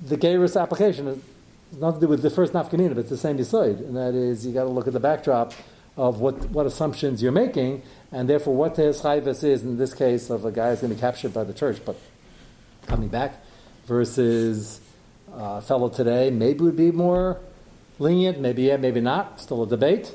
the 0.01 0.17
Geirus 0.17 0.61
application 0.61 1.07
has 1.07 1.19
nothing 1.81 1.99
to 1.99 2.07
do 2.07 2.11
with 2.11 2.23
the 2.23 2.31
first 2.31 2.53
nafkamina, 2.53 2.91
but 2.91 2.99
it's 2.99 3.11
the 3.11 3.17
same 3.17 3.43
side, 3.43 3.81
and 3.81 3.97
that 3.97 4.15
is 4.15 4.47
you 4.47 4.53
got 4.53 4.63
to 4.63 4.69
look 4.69 4.87
at 4.87 4.93
the 4.93 5.01
backdrop 5.01 5.53
of 5.97 6.21
what, 6.21 6.49
what 6.51 6.65
assumptions 6.65 7.21
you're 7.21 7.33
making, 7.33 7.83
and 8.13 8.29
therefore 8.29 8.55
what 8.55 8.77
the 8.77 8.83
chayvus 8.83 9.43
is 9.43 9.65
in 9.65 9.79
this 9.79 9.93
case 9.93 10.31
of 10.31 10.45
a 10.45 10.53
guy 10.53 10.71
who's 10.71 10.81
going 10.81 10.91
to 10.91 10.95
be 10.95 11.01
captured 11.01 11.35
by 11.35 11.43
the 11.43 11.53
church, 11.53 11.81
but 11.85 11.97
coming 12.87 13.09
back, 13.09 13.43
versus 13.87 14.81
uh, 15.35 15.61
fellow 15.61 15.89
today 15.89 16.31
maybe 16.31 16.61
would 16.61 16.77
be 16.77 16.93
more 16.93 17.41
lenient, 17.99 18.39
maybe 18.39 18.63
yeah, 18.63 18.77
maybe 18.77 19.01
not. 19.01 19.41
Still 19.41 19.65
a 19.65 19.67
debate. 19.67 20.15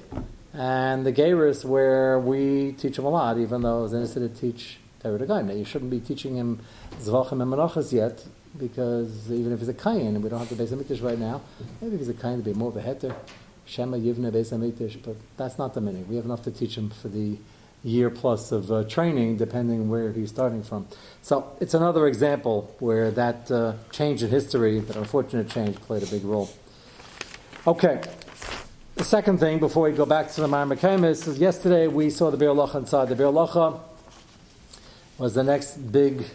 And 0.53 1.05
the 1.05 1.11
Geirus, 1.11 1.65
where 1.65 2.17
we 2.17 2.71
teach 2.71 2.95
them 2.95 3.03
a 3.03 3.09
lot, 3.09 3.37
even 3.37 3.63
though 3.63 3.83
it's 3.83 3.93
innocent 3.93 4.33
to 4.33 4.41
teach 4.41 4.77
Now, 5.03 5.51
you 5.51 5.65
shouldn't 5.65 5.91
be 5.91 5.99
teaching 5.99 6.35
him 6.35 6.59
Zvachim 7.01 7.41
and 7.41 7.51
Menachas 7.51 7.91
yet, 7.91 8.25
because 8.57 9.29
even 9.31 9.51
if 9.51 9.59
he's 9.59 9.67
a 9.67 9.73
Kayan, 9.73 10.15
and 10.15 10.23
we 10.23 10.29
don't 10.29 10.39
have 10.39 10.49
the 10.49 10.55
Beis 10.55 10.69
Hamikdash 10.69 11.03
right 11.03 11.19
now, 11.19 11.41
maybe 11.81 11.95
if 11.95 11.99
he's 11.99 12.09
a 12.09 12.13
Kayan 12.13 12.37
to 12.37 12.43
be 12.43 12.53
more 12.53 12.69
of 12.69 12.77
a 12.77 12.81
Heter, 12.81 13.13
Shema 13.65 13.97
Yivne 13.97 14.31
Beis 14.31 14.53
Hamikdash, 14.53 15.03
but 15.03 15.17
that's 15.35 15.57
not 15.57 15.73
the 15.73 15.81
meaning. 15.81 16.07
We 16.07 16.15
have 16.15 16.25
enough 16.25 16.43
to 16.43 16.51
teach 16.51 16.77
him 16.77 16.89
for 16.89 17.09
the 17.09 17.37
year 17.83 18.09
plus 18.09 18.53
of 18.53 18.71
uh, 18.71 18.85
training, 18.85 19.35
depending 19.35 19.89
where 19.89 20.13
he's 20.13 20.29
starting 20.29 20.63
from. 20.63 20.87
So 21.21 21.53
it's 21.59 21.73
another 21.73 22.07
example 22.07 22.73
where 22.79 23.11
that 23.11 23.51
uh, 23.51 23.73
change 23.91 24.23
in 24.23 24.29
history, 24.29 24.79
that 24.79 24.95
unfortunate 24.95 25.49
change, 25.49 25.75
played 25.81 26.03
a 26.03 26.05
big 26.05 26.23
role. 26.23 26.49
Okay. 27.67 28.01
The 28.95 29.03
second 29.03 29.39
thing, 29.39 29.59
before 29.59 29.89
we 29.89 29.91
go 29.91 30.05
back 30.05 30.31
to 30.31 30.41
the 30.41 30.47
Ma'amar 30.47 31.03
is 31.03 31.27
yesterday 31.37 31.87
we 31.87 32.09
saw 32.09 32.31
the 32.31 32.37
Biur 32.37 32.55
Halacha 32.55 32.75
inside 32.75 33.09
the 33.09 33.15
Biur 33.15 33.33
Halacha 33.33 33.81
was 35.17 35.33
the 35.35 35.43
next 35.43 35.91
big 35.91 36.25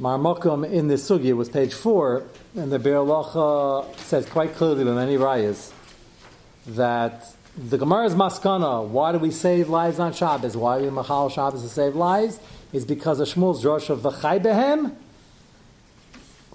marmokum 0.00 0.68
in 0.68 0.88
the 0.88 0.94
sugi 0.94 1.34
was 1.36 1.48
page 1.48 1.72
four, 1.72 2.24
and 2.56 2.72
the 2.72 2.78
Halacha 2.78 3.96
says 3.98 4.26
quite 4.26 4.54
clearly 4.54 4.84
by 4.84 4.92
many 4.92 5.16
rayas 5.16 5.72
that 6.66 7.34
the 7.56 7.78
Gemara's 7.78 8.14
maskana, 8.14 8.86
why 8.86 9.12
do 9.12 9.18
we 9.18 9.30
save 9.30 9.68
lives 9.68 9.98
on 9.98 10.12
Shabbos? 10.12 10.56
Why 10.56 10.78
do 10.78 10.84
we 10.84 10.90
machal 10.90 11.30
Shabbos 11.30 11.62
to 11.62 11.68
save 11.68 11.94
lives? 11.94 12.40
Is 12.72 12.84
because 12.84 13.20
of 13.20 13.28
Shmuel's 13.28 13.62
drush 13.62 13.90
of 13.90 14.00
v'chai 14.00 14.42
behem. 14.42 14.96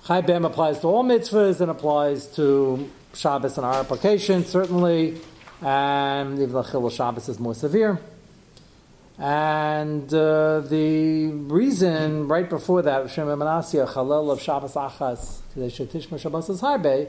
Chai 0.05 0.21
behem 0.21 0.45
applies 0.45 0.79
to 0.79 0.87
all 0.87 1.03
mitzvahs 1.03 1.61
and 1.61 1.69
applies 1.69 2.25
to 2.35 2.89
Shabbos 3.13 3.57
in 3.57 3.63
our 3.63 3.75
application, 3.75 4.43
certainly, 4.45 5.21
and 5.61 6.39
even 6.39 6.53
the 6.53 6.63
Chilul 6.63 6.91
Shabbos 6.91 7.29
is 7.29 7.39
more 7.39 7.53
severe. 7.53 7.99
And 9.19 10.13
uh, 10.13 10.59
the 10.59 11.27
reason 11.27 12.27
right 12.27 12.47
before 12.47 12.83
that, 12.83 13.09
Shem 13.09 13.25
Manasya 13.27 13.91
Chalel 13.91 14.31
of 14.31 14.41
Shabbos 14.41 14.74
Achas 14.74 15.39
Tishma 15.55 16.19
Shabbos 16.19 16.47
Harbe, 16.62 17.07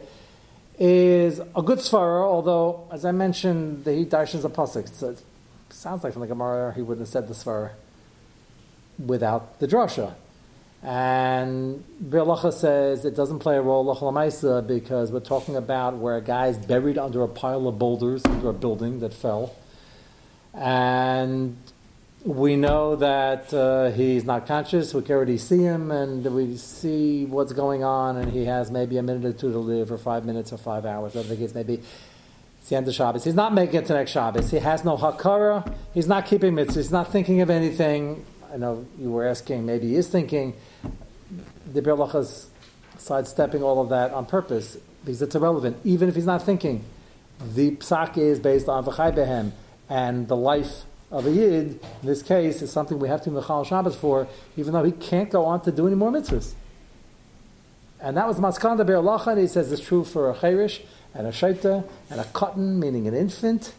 is 0.79 1.41
a 1.41 1.63
good 1.63 1.79
svara, 1.79 2.23
although, 2.23 2.89
as 2.91 3.05
I 3.05 3.13
mentioned, 3.13 3.85
the 3.85 3.93
he 3.93 4.07
darshans 4.07 4.45
a 4.45 4.49
pasuk. 4.49 4.89
So 4.89 5.11
it 5.11 5.23
sounds 5.69 6.03
like 6.03 6.15
from 6.15 6.23
the 6.23 6.29
Gemara 6.29 6.73
he 6.73 6.81
wouldn't 6.81 7.07
have 7.07 7.13
said 7.13 7.29
the 7.29 7.35
svara 7.35 7.73
without 9.05 9.59
the 9.59 9.67
drasha. 9.67 10.15
And 10.83 11.85
Bialacha 12.03 12.53
says 12.53 13.05
it 13.05 13.17
doesn't 13.17 13.41
play 13.41 13.57
a 13.57 13.63
role 13.63 13.85
lachal 13.85 14.67
because 14.67 15.11
we're 15.11 15.21
talking 15.21 15.57
about 15.57 15.97
where 15.97 16.17
a 16.17 16.23
guy 16.23 16.47
is 16.47 16.57
buried 16.57 16.97
under 16.97 17.23
a 17.23 17.29
pile 17.29 17.67
of 17.67 17.79
boulders 17.79 18.25
under 18.25 18.49
a 18.49 18.55
building 18.55 19.01
that 19.01 19.13
fell, 19.13 19.55
and 20.55 21.57
we 22.25 22.57
know 22.57 22.97
that 22.97 23.53
uh, 23.55 23.91
he's 23.91 24.25
not 24.25 24.47
conscious. 24.47 24.93
We 24.93 25.03
can 25.03 25.15
already 25.15 25.39
see 25.39 25.59
him, 25.59 25.91
and 25.91 26.25
we 26.35 26.57
see 26.57 27.25
what's 27.25 27.53
going 27.53 27.85
on, 27.85 28.17
and 28.17 28.33
he 28.33 28.45
has 28.47 28.71
maybe 28.71 28.99
a 28.99 29.03
minute 29.03 29.25
or 29.25 29.33
two 29.33 29.53
to 29.53 29.59
live, 29.59 29.93
or 29.93 29.99
five 29.99 30.25
minutes, 30.25 30.53
or 30.53 30.59
five 30.59 30.85
hours, 30.85 31.15
whatever 31.15 31.35
the 31.35 31.41
case 31.41 31.55
may 31.55 31.63
be. 31.63 31.75
It's 31.75 32.69
the 32.69 32.77
end 32.77 32.89
of 32.89 32.95
Shabbos. 32.95 33.25
He's 33.25 33.35
not 33.35 33.55
making 33.55 33.77
it 33.77 33.87
to 33.87 33.95
next 33.95 34.11
Shabbos. 34.11 34.51
He 34.51 34.59
has 34.59 34.85
no 34.85 34.97
hakara. 34.97 35.73
He's 35.95 36.09
not 36.09 36.27
keeping 36.27 36.55
mitzvahs. 36.55 36.77
He's 36.77 36.93
not 36.93 37.13
thinking 37.13 37.41
of 37.41 37.51
anything. 37.51 38.25
I 38.53 38.57
know 38.57 38.87
you 38.99 39.11
were 39.11 39.27
asking, 39.27 39.65
maybe 39.65 39.89
he 39.89 39.95
is 39.95 40.09
thinking. 40.09 40.55
The 41.73 41.83
Berlach 41.83 42.15
is 42.15 42.51
sidestepping 42.99 43.63
all 43.63 43.81
of 43.81 43.91
that 43.91 44.13
on 44.13 44.27
purpose 44.27 44.77
because 45.05 45.23
it's 45.23 45.35
irrelevant. 45.35 45.77
Even 45.85 46.09
if 46.09 46.15
he's 46.15 46.27
not 46.27 46.43
thinking, 46.43 46.85
the 47.55 47.77
psak 47.77 48.19
is 48.19 48.41
based 48.41 48.69
on 48.69 48.85
v'chai 48.85 49.15
behem, 49.15 49.53
and 49.89 50.27
the 50.29 50.37
life 50.37 50.85
of 51.11 51.27
a 51.27 51.31
yid, 51.31 51.81
in 52.03 52.07
this 52.07 52.23
case, 52.23 52.61
is 52.61 52.71
something 52.71 52.99
we 52.99 53.09
have 53.09 53.23
to 53.23 53.31
mechal 53.31 53.65
Shabbos 53.67 53.97
for, 53.97 54.29
even 54.57 54.73
though 54.73 54.85
he 54.85 54.93
can't 54.93 55.31
go 55.31 55.45
on 55.45 55.63
to 55.63 55.73
do 55.73 55.87
any 55.87 55.97
more 55.97 56.11
mitzvahs. 56.11 56.53
And 58.01 58.17
that 58.17 58.29
was 58.29 58.39
Maskanda 58.39 58.87
Be'alacha, 58.87 59.29
and 59.29 59.41
he 59.41 59.47
says 59.47 59.73
it's 59.73 59.83
true 59.83 60.05
for 60.05 60.31
a 60.31 60.39
cherish, 60.39 60.83
and 61.15 61.27
a 61.27 61.31
shaita, 61.31 61.89
and 62.11 62.21
a 62.21 62.25
cotton, 62.25 62.79
meaning 62.79 63.09
an 63.09 63.15
infant, 63.15 63.73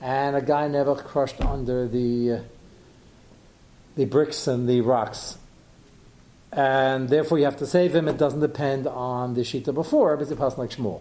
and 0.00 0.34
a 0.34 0.42
guy 0.42 0.66
never 0.68 0.96
crushed 0.96 1.40
under 1.40 1.86
the, 1.86 2.32
uh, 2.32 2.40
the 3.96 4.04
bricks 4.04 4.46
and 4.46 4.68
the 4.68 4.80
rocks. 4.80 5.38
And 6.52 7.08
therefore 7.08 7.38
you 7.38 7.44
have 7.44 7.56
to 7.58 7.66
save 7.66 7.94
him. 7.94 8.08
It 8.08 8.18
doesn't 8.18 8.40
depend 8.40 8.86
on 8.86 9.34
the 9.34 9.40
shita 9.40 9.72
before, 9.72 10.16
but 10.16 10.22
it's 10.22 10.32
a 10.32 10.36
person 10.36 10.58
like 10.58 10.70
Shmuel. 10.70 11.00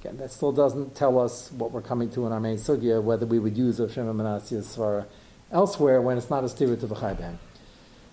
Again, 0.00 0.16
that 0.16 0.32
still 0.32 0.52
doesn't 0.52 0.94
tell 0.94 1.18
us 1.18 1.52
what 1.52 1.72
we're 1.72 1.82
coming 1.82 2.10
to 2.12 2.24
in 2.26 2.32
our 2.32 2.40
main 2.40 2.56
sugya, 2.56 3.02
whether 3.02 3.26
we 3.26 3.38
would 3.38 3.56
use 3.56 3.78
a 3.80 3.92
Shema 3.92 4.14
Manasiyas 4.14 4.74
for 4.74 5.06
elsewhere 5.52 6.00
when 6.00 6.16
it's 6.16 6.30
not 6.30 6.42
a 6.42 6.48
steer 6.48 6.74
to 6.74 6.86
the 6.86 6.94
Chayben. 6.94 7.36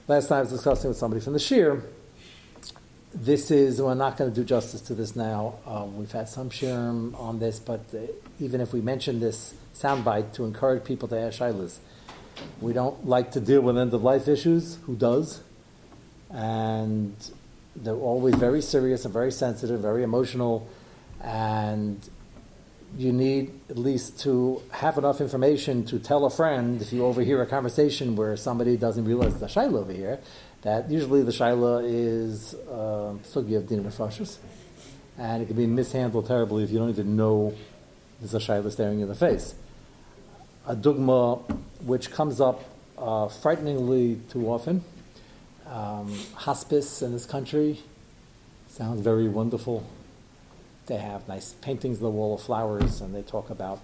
Last 0.10 0.28
time 0.28 0.40
I 0.40 0.42
was 0.42 0.50
discussing 0.50 0.90
with 0.90 0.98
somebody 0.98 1.24
from 1.24 1.32
the 1.32 1.40
Shir. 1.40 1.82
This 3.14 3.52
is, 3.52 3.82
we're 3.82 3.94
not 3.94 4.18
going 4.18 4.30
to 4.30 4.36
do 4.36 4.44
justice 4.44 4.82
to 4.82 4.96
this 4.96 5.16
now. 5.16 5.60
Uh, 5.66 5.86
we've 5.86 6.12
had 6.12 6.28
some 6.28 6.50
shirim 6.50 7.18
on 7.18 7.40
this, 7.40 7.58
but 7.58 7.86
uh, 7.94 8.00
even 8.38 8.60
if 8.60 8.74
we 8.74 8.82
mention 8.82 9.22
this 9.22 9.54
soundbite 9.74 10.34
to 10.34 10.44
encourage 10.44 10.84
people 10.84 11.08
to 11.08 11.18
ask 11.18 11.40
shilas, 11.40 11.78
we 12.60 12.74
don't 12.74 13.08
like 13.08 13.32
to 13.32 13.40
deal 13.40 13.62
with 13.62 13.78
end 13.78 13.94
of 13.94 14.04
life 14.04 14.28
issues. 14.28 14.76
Who 14.88 14.96
does? 14.98 15.42
And 16.30 17.16
they're 17.78 17.96
always 17.96 18.36
very 18.36 18.62
serious 18.62 19.06
and 19.06 19.14
very 19.14 19.32
sensitive, 19.32 19.80
very 19.80 20.04
emotional, 20.04 20.68
and 21.22 22.10
you 22.98 23.12
need 23.12 23.52
at 23.70 23.78
least 23.78 24.20
to 24.22 24.62
have 24.72 24.98
enough 24.98 25.20
information 25.20 25.86
to 25.86 26.00
tell 26.00 26.26
a 26.26 26.30
friend 26.30 26.82
if 26.82 26.94
you 26.94 27.06
overhear 27.06 27.42
a 27.42 27.46
conversation 27.46 28.16
where 28.16 28.38
somebody 28.38 28.78
doesn't 28.78 29.06
realize 29.06 29.40
the 29.40 29.46
shaila 29.48 29.76
over 29.76 29.92
here, 29.92 30.20
that 30.62 30.90
usually 30.90 31.24
the 31.24 31.32
shaila 31.32 31.84
is 31.86 32.54
uh, 32.54 33.14
sugi 33.24 33.58
of 33.58 33.68
din 33.68 33.84
nefashis, 33.84 34.38
and 35.18 35.44
it 35.44 35.48
can 35.48 35.56
be 35.56 35.68
mishandled 35.68 36.28
terribly 36.28 36.64
if 36.64 36.72
you 36.72 36.80
don't 36.80 36.90
even 36.90 37.16
know 37.16 37.54
there's 38.20 38.34
a 38.34 38.40
shaila 38.40 38.72
staring 38.72 39.00
you 39.00 39.04
in 39.04 39.10
the 39.10 39.16
face. 39.16 39.54
A 40.66 40.76
dogma 40.76 41.36
which 41.86 42.12
comes 42.12 42.42
up 42.42 42.64
uh, 42.98 43.28
frighteningly 43.28 44.20
too 44.30 44.50
often. 44.50 44.84
Um, 45.68 46.18
hospice 46.34 47.02
in 47.02 47.12
this 47.12 47.26
country 47.26 47.82
sounds 48.70 49.02
very 49.02 49.28
wonderful 49.28 49.86
they 50.88 50.98
have 50.98 51.28
nice 51.28 51.54
paintings 51.62 51.98
of 51.98 52.04
the 52.04 52.10
wall 52.10 52.36
of 52.36 52.42
flowers, 52.42 53.02
and 53.02 53.14
they 53.14 53.22
talk 53.22 53.50
about 53.50 53.80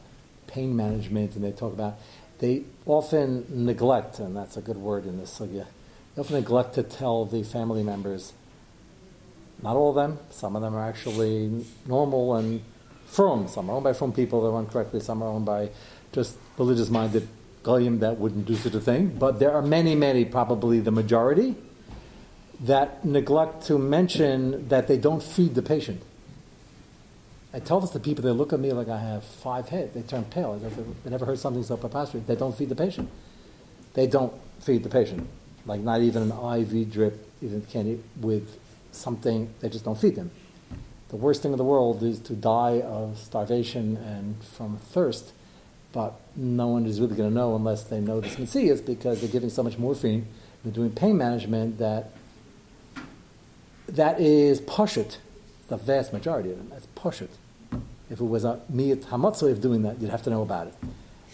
pain 0.47 0.75
management, 0.75 1.35
and 1.35 1.43
they 1.43 1.51
talk 1.51 1.73
about 1.73 1.97
they 2.39 2.63
often 2.85 3.45
neglect, 3.49 4.19
and 4.19 4.35
that's 4.35 4.57
a 4.57 4.61
good 4.61 4.77
word 4.77 5.05
in 5.05 5.17
this 5.17 5.39
sugya. 5.39 5.67
They 6.15 6.21
often 6.21 6.35
neglect 6.35 6.75
to 6.75 6.83
tell 6.83 7.25
the 7.25 7.43
family 7.43 7.83
members. 7.83 8.33
Not 9.61 9.75
all 9.75 9.89
of 9.89 9.95
them. 9.95 10.19
Some 10.29 10.55
of 10.55 10.61
them 10.61 10.75
are 10.75 10.83
actually 10.85 11.65
normal 11.85 12.35
and 12.35 12.61
from. 13.05 13.47
Some 13.47 13.69
are 13.69 13.73
owned 13.73 13.83
by 13.83 13.93
from 13.93 14.11
people 14.11 14.43
that 14.43 14.49
run 14.49 14.65
correctly. 14.65 14.99
Some 14.99 15.23
are 15.23 15.29
owned 15.29 15.45
by 15.45 15.69
just 16.11 16.37
religious-minded 16.57 17.27
goyim 17.63 17.99
that 17.99 18.19
wouldn't 18.19 18.45
do 18.45 18.55
such 18.55 18.73
a 18.73 18.81
thing. 18.81 19.15
But 19.17 19.39
there 19.39 19.53
are 19.53 19.61
many, 19.61 19.95
many, 19.95 20.25
probably 20.25 20.81
the 20.81 20.91
majority, 20.91 21.55
that 22.59 23.05
neglect 23.05 23.65
to 23.67 23.77
mention 23.77 24.67
that 24.67 24.87
they 24.87 24.97
don't 24.97 25.23
feed 25.23 25.55
the 25.55 25.61
patient. 25.61 26.01
I 27.53 27.59
tell 27.59 27.79
this 27.79 27.91
to 27.91 27.99
people, 27.99 28.23
they 28.23 28.31
look 28.31 28.51
at 28.51 28.59
me 28.59 28.71
like 28.71 28.89
I 28.89 28.97
have 28.97 29.23
five 29.23 29.69
heads. 29.69 29.93
They 29.93 30.01
turn 30.01 30.23
pale. 30.25 30.57
They 30.57 31.09
never 31.09 31.25
heard 31.25 31.37
something 31.37 31.63
so 31.63 31.77
preposterous. 31.77 32.25
They 32.25 32.35
don't 32.35 32.57
feed 32.57 32.69
the 32.69 32.75
patient. 32.75 33.09
They 33.93 34.07
don't 34.07 34.33
feed 34.59 34.83
the 34.83 34.89
patient. 34.89 35.27
Like 35.65 35.81
not 35.81 36.01
even 36.01 36.31
an 36.31 36.31
IV 36.31 36.91
drip, 36.91 37.29
even 37.41 37.61
candy 37.61 38.01
with 38.19 38.59
something, 38.91 39.53
they 39.59 39.69
just 39.69 39.85
don't 39.85 39.99
feed 39.99 40.15
them. 40.15 40.31
The 41.09 41.15
worst 41.15 41.43
thing 41.43 41.51
in 41.51 41.57
the 41.57 41.63
world 41.63 42.01
is 42.01 42.19
to 42.21 42.33
die 42.33 42.81
of 42.81 43.19
starvation 43.19 43.97
and 43.97 44.43
from 44.43 44.77
thirst, 44.77 45.31
but 45.91 46.19
no 46.35 46.67
one 46.67 46.85
is 46.85 46.99
really 46.99 47.15
going 47.15 47.29
to 47.29 47.35
know 47.35 47.55
unless 47.55 47.83
they 47.83 47.99
know 47.99 48.19
this 48.19 48.39
Messias 48.39 48.81
because 48.81 49.21
they're 49.21 49.29
giving 49.29 49.49
so 49.49 49.61
much 49.61 49.77
morphine, 49.77 50.25
they're 50.63 50.73
doing 50.73 50.89
pain 50.89 51.17
management 51.17 51.77
that 51.77 52.11
that 53.87 54.19
is 54.19 54.59
pushit. 54.61 55.17
The 55.67 55.77
vast 55.77 56.13
majority 56.13 56.51
of 56.51 56.57
them, 56.57 56.69
that's 56.69 56.87
pushit. 56.95 57.29
If 58.13 58.21
it 58.21 58.25
was 58.25 58.43
a 58.45 58.61
miyat 58.71 59.05
hamatzah 59.05 59.51
of 59.51 59.59
doing 59.59 59.81
that, 59.81 59.99
you'd 59.99 60.11
have 60.11 60.21
to 60.21 60.29
know 60.29 60.43
about 60.43 60.67
it. 60.67 60.75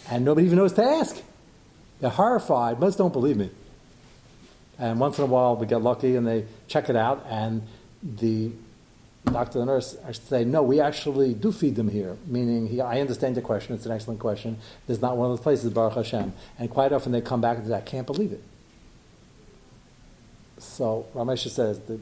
And 0.08 0.24
nobody 0.24 0.46
even 0.46 0.56
knows 0.56 0.72
to 0.72 0.82
ask. 0.82 1.22
They're 2.00 2.08
horrified. 2.08 2.80
Most 2.80 2.96
don't 2.96 3.12
believe 3.12 3.36
me. 3.36 3.50
And 4.78 4.98
once 4.98 5.18
in 5.18 5.24
a 5.24 5.26
while, 5.26 5.56
we 5.56 5.66
get 5.66 5.82
lucky 5.82 6.16
and 6.16 6.26
they 6.26 6.46
check 6.68 6.88
it 6.88 6.96
out, 6.96 7.26
and 7.28 7.60
the 8.02 8.50
doctor, 9.26 9.58
the 9.58 9.66
nurse, 9.66 9.94
say, 10.10 10.42
"No, 10.42 10.62
we 10.62 10.80
actually 10.80 11.34
do 11.34 11.52
feed 11.52 11.76
them 11.76 11.90
here." 11.90 12.16
Meaning, 12.26 12.68
he, 12.68 12.80
I 12.80 12.98
understand 13.02 13.36
your 13.36 13.44
question. 13.44 13.74
It's 13.74 13.84
an 13.84 13.92
excellent 13.92 14.18
question. 14.18 14.56
There's 14.86 15.02
not 15.02 15.18
one 15.18 15.30
of 15.30 15.36
those 15.36 15.44
places, 15.44 15.70
Baruch 15.74 15.96
Hashem. 15.96 16.32
And 16.58 16.70
quite 16.70 16.94
often 16.94 17.12
they 17.12 17.20
come 17.20 17.42
back 17.42 17.58
and 17.58 17.66
say, 17.66 17.74
"I 17.74 17.82
can't 17.82 18.06
believe 18.06 18.32
it." 18.32 18.42
So 20.56 21.04
Reb 21.12 21.26
Moshe 21.26 21.50
says 21.50 21.78
the 21.80 22.00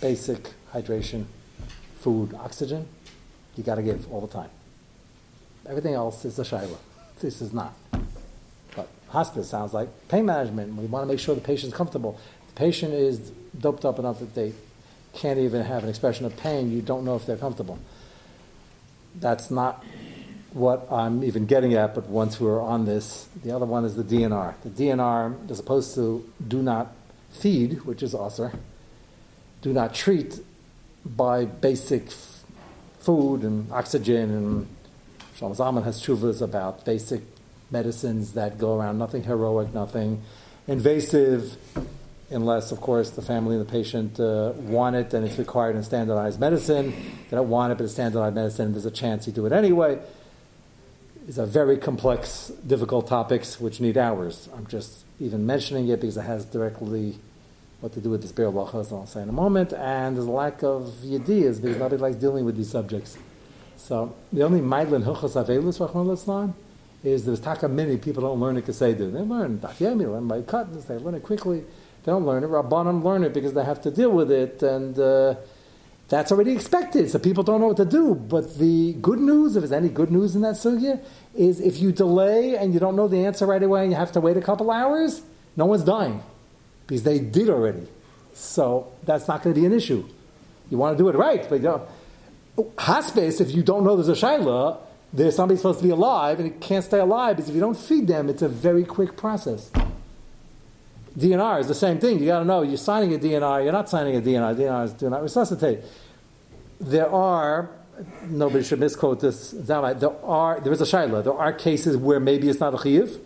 basic 0.00 0.52
hydration, 0.72 1.26
food, 2.00 2.34
oxygen 2.34 2.88
you 3.56 3.62
got 3.62 3.76
to 3.76 3.82
give 3.82 4.10
all 4.12 4.20
the 4.20 4.32
time. 4.32 4.50
Everything 5.66 5.94
else 5.94 6.24
is 6.24 6.38
a 6.38 6.42
shaila. 6.42 6.76
This 7.20 7.40
is 7.40 7.52
not. 7.52 7.74
But 8.76 8.88
hospice 9.08 9.48
sounds 9.48 9.72
like 9.72 9.88
pain 10.08 10.26
management. 10.26 10.74
We 10.74 10.86
want 10.86 11.06
to 11.06 11.12
make 11.12 11.20
sure 11.20 11.34
the 11.34 11.40
patient's 11.40 11.76
comfortable. 11.76 12.18
The 12.48 12.54
patient 12.54 12.92
is 12.92 13.18
doped 13.58 13.84
up 13.84 13.98
enough 13.98 14.18
that 14.18 14.34
they 14.34 14.52
can't 15.14 15.38
even 15.38 15.62
have 15.62 15.84
an 15.84 15.88
expression 15.88 16.26
of 16.26 16.36
pain. 16.36 16.70
You 16.70 16.82
don't 16.82 17.04
know 17.04 17.16
if 17.16 17.24
they're 17.24 17.36
comfortable. 17.36 17.78
That's 19.14 19.50
not 19.50 19.84
what 20.52 20.90
I'm 20.90 21.24
even 21.24 21.46
getting 21.46 21.74
at, 21.74 21.94
but 21.94 22.08
once 22.08 22.40
we're 22.40 22.60
on 22.60 22.84
this, 22.84 23.28
the 23.42 23.54
other 23.54 23.66
one 23.66 23.84
is 23.84 23.96
the 23.96 24.04
DNR. 24.04 24.54
The 24.62 24.70
DNR, 24.70 25.50
as 25.50 25.58
opposed 25.60 25.94
to 25.96 26.28
do 26.46 26.62
not 26.62 26.92
feed, 27.30 27.82
which 27.82 28.02
is 28.02 28.14
also, 28.14 28.50
do 29.62 29.72
not 29.72 29.94
treat 29.94 30.40
by 31.04 31.44
basic 31.44 32.10
food 33.04 33.42
and 33.42 33.70
oxygen, 33.70 34.30
and 34.30 34.66
Shlomo 35.36 35.56
Zalman 35.56 35.84
has 35.84 36.02
shuvas 36.02 36.40
about 36.40 36.84
basic 36.84 37.22
medicines 37.70 38.32
that 38.32 38.58
go 38.58 38.78
around, 38.78 38.98
nothing 38.98 39.24
heroic, 39.24 39.74
nothing 39.74 40.22
invasive, 40.66 41.56
unless, 42.30 42.72
of 42.72 42.80
course, 42.80 43.10
the 43.10 43.22
family 43.22 43.56
and 43.56 43.66
the 43.66 43.70
patient 43.70 44.18
uh, 44.18 44.52
want 44.56 44.96
it 44.96 45.12
and 45.12 45.26
it's 45.26 45.38
required 45.38 45.76
in 45.76 45.82
standardized 45.82 46.40
medicine. 46.40 46.92
They 47.28 47.36
don't 47.36 47.48
want 47.48 47.72
it, 47.72 47.78
but 47.78 47.84
it's 47.84 47.92
standardized 47.92 48.34
medicine, 48.34 48.72
there's 48.72 48.86
a 48.86 48.90
chance 48.90 49.26
you 49.26 49.32
do 49.32 49.46
it 49.46 49.52
anyway. 49.52 49.98
These 51.26 51.38
are 51.38 51.46
very 51.46 51.78
complex, 51.78 52.52
difficult 52.66 53.06
topics 53.06 53.60
which 53.60 53.80
need 53.80 53.96
hours. 53.96 54.48
I'm 54.56 54.66
just 54.66 55.04
even 55.20 55.46
mentioning 55.46 55.88
it 55.88 56.00
because 56.00 56.16
it 56.16 56.22
has 56.22 56.44
directly 56.44 57.18
what 57.84 57.92
to 57.92 58.00
do 58.00 58.08
with 58.08 58.22
this 58.22 58.32
Be'er 58.32 58.50
Lachas, 58.50 58.90
I'll 58.92 59.04
say 59.04 59.20
in 59.20 59.28
a 59.28 59.32
moment, 59.32 59.74
and 59.74 60.16
there's 60.16 60.26
a 60.26 60.30
lack 60.30 60.62
of 60.62 61.04
ideas 61.04 61.60
because 61.60 61.76
nobody 61.76 62.00
likes 62.00 62.16
dealing 62.16 62.46
with 62.46 62.56
these 62.56 62.70
subjects. 62.70 63.18
So 63.76 64.16
the 64.32 64.42
only 64.42 64.62
Maidlin 64.62 65.04
Hilchas 65.04 65.36
Avelus, 65.36 65.78
Rahman 65.78 66.54
is 67.02 67.26
there's 67.26 67.40
taka 67.40 67.68
many 67.68 67.98
people 67.98 68.22
don't 68.22 68.40
learn 68.40 68.56
it 68.56 68.64
Kaseidu. 68.64 69.12
They 69.12 69.20
learn 69.20 69.58
Daf 69.58 69.74
Yomi, 69.74 70.10
learn 70.10 70.26
by 70.26 70.40
Cuttons, 70.40 70.86
they 70.86 70.96
learn 70.96 71.14
it 71.14 71.22
quickly. 71.22 71.58
They 71.58 72.12
don't 72.12 72.24
learn 72.24 72.42
it. 72.42 72.48
Rabbanim 72.48 73.04
learn 73.04 73.22
it 73.22 73.34
because 73.34 73.52
they 73.52 73.64
have 73.64 73.82
to 73.82 73.90
deal 73.90 74.12
with 74.12 74.30
it, 74.30 74.62
and 74.62 74.98
uh, 74.98 75.34
That's 76.08 76.32
already 76.32 76.52
expected, 76.52 77.10
so 77.10 77.18
people 77.18 77.44
don't 77.44 77.60
know 77.60 77.66
what 77.66 77.76
to 77.76 77.84
do. 77.84 78.14
But 78.14 78.56
the 78.56 78.94
good 78.94 79.18
news, 79.18 79.56
if 79.56 79.60
there's 79.60 79.72
any 79.72 79.90
good 79.90 80.10
news 80.10 80.34
in 80.34 80.40
that 80.40 80.54
sugya, 80.54 81.04
is 81.34 81.60
if 81.60 81.78
you 81.80 81.92
delay 81.92 82.56
and 82.56 82.72
you 82.72 82.80
don't 82.80 82.96
know 82.96 83.08
the 83.08 83.26
answer 83.26 83.44
right 83.44 83.62
away 83.62 83.82
and 83.82 83.90
you 83.90 83.98
have 83.98 84.12
to 84.12 84.20
wait 84.20 84.38
a 84.38 84.40
couple 84.40 84.70
hours, 84.70 85.20
no 85.54 85.66
one's 85.66 85.84
dying 85.84 86.22
because 86.86 87.02
they 87.02 87.18
did 87.18 87.48
already. 87.48 87.86
So 88.34 88.92
that's 89.04 89.28
not 89.28 89.42
going 89.42 89.54
to 89.54 89.60
be 89.60 89.66
an 89.66 89.72
issue. 89.72 90.06
You 90.70 90.78
want 90.78 90.96
to 90.96 91.02
do 91.02 91.08
it 91.08 91.16
right, 91.16 91.46
but 91.48 91.56
you 91.56 91.62
know, 91.62 91.86
hospice, 92.78 93.40
if 93.40 93.52
you 93.52 93.62
don't 93.62 93.84
know 93.84 93.96
there's 93.96 94.08
a 94.08 94.26
shaila, 94.26 94.78
there's 95.12 95.36
somebody 95.36 95.56
supposed 95.56 95.78
to 95.78 95.84
be 95.84 95.90
alive 95.90 96.40
and 96.40 96.48
it 96.48 96.60
can't 96.60 96.84
stay 96.84 96.98
alive 96.98 97.36
because 97.36 97.48
if 97.48 97.54
you 97.54 97.60
don't 97.60 97.76
feed 97.76 98.08
them, 98.08 98.28
it's 98.28 98.42
a 98.42 98.48
very 98.48 98.84
quick 98.84 99.16
process. 99.16 99.70
DNR 101.16 101.60
is 101.60 101.68
the 101.68 101.74
same 101.74 102.00
thing. 102.00 102.18
You 102.18 102.26
got 102.26 102.40
to 102.40 102.44
know 102.44 102.62
you're 102.62 102.76
signing 102.76 103.14
a 103.14 103.18
DNR, 103.18 103.62
you're 103.62 103.72
not 103.72 103.88
signing 103.88 104.16
a 104.16 104.20
DNR. 104.20 104.56
DNR 104.56 104.84
is 104.84 104.92
do 104.94 105.08
not 105.08 105.22
resuscitate. 105.22 105.80
There 106.80 107.08
are 107.08 107.70
nobody 108.24 108.64
should 108.64 108.80
misquote 108.80 109.20
this. 109.20 109.52
There 109.52 109.78
are 109.78 110.60
there 110.60 110.72
is 110.72 110.80
a 110.80 110.84
shaila. 110.84 111.22
There 111.22 111.34
are 111.34 111.52
cases 111.52 111.96
where 111.96 112.18
maybe 112.18 112.48
it's 112.48 112.58
not 112.58 112.74
a 112.74 112.78
chiyuv. 112.78 113.20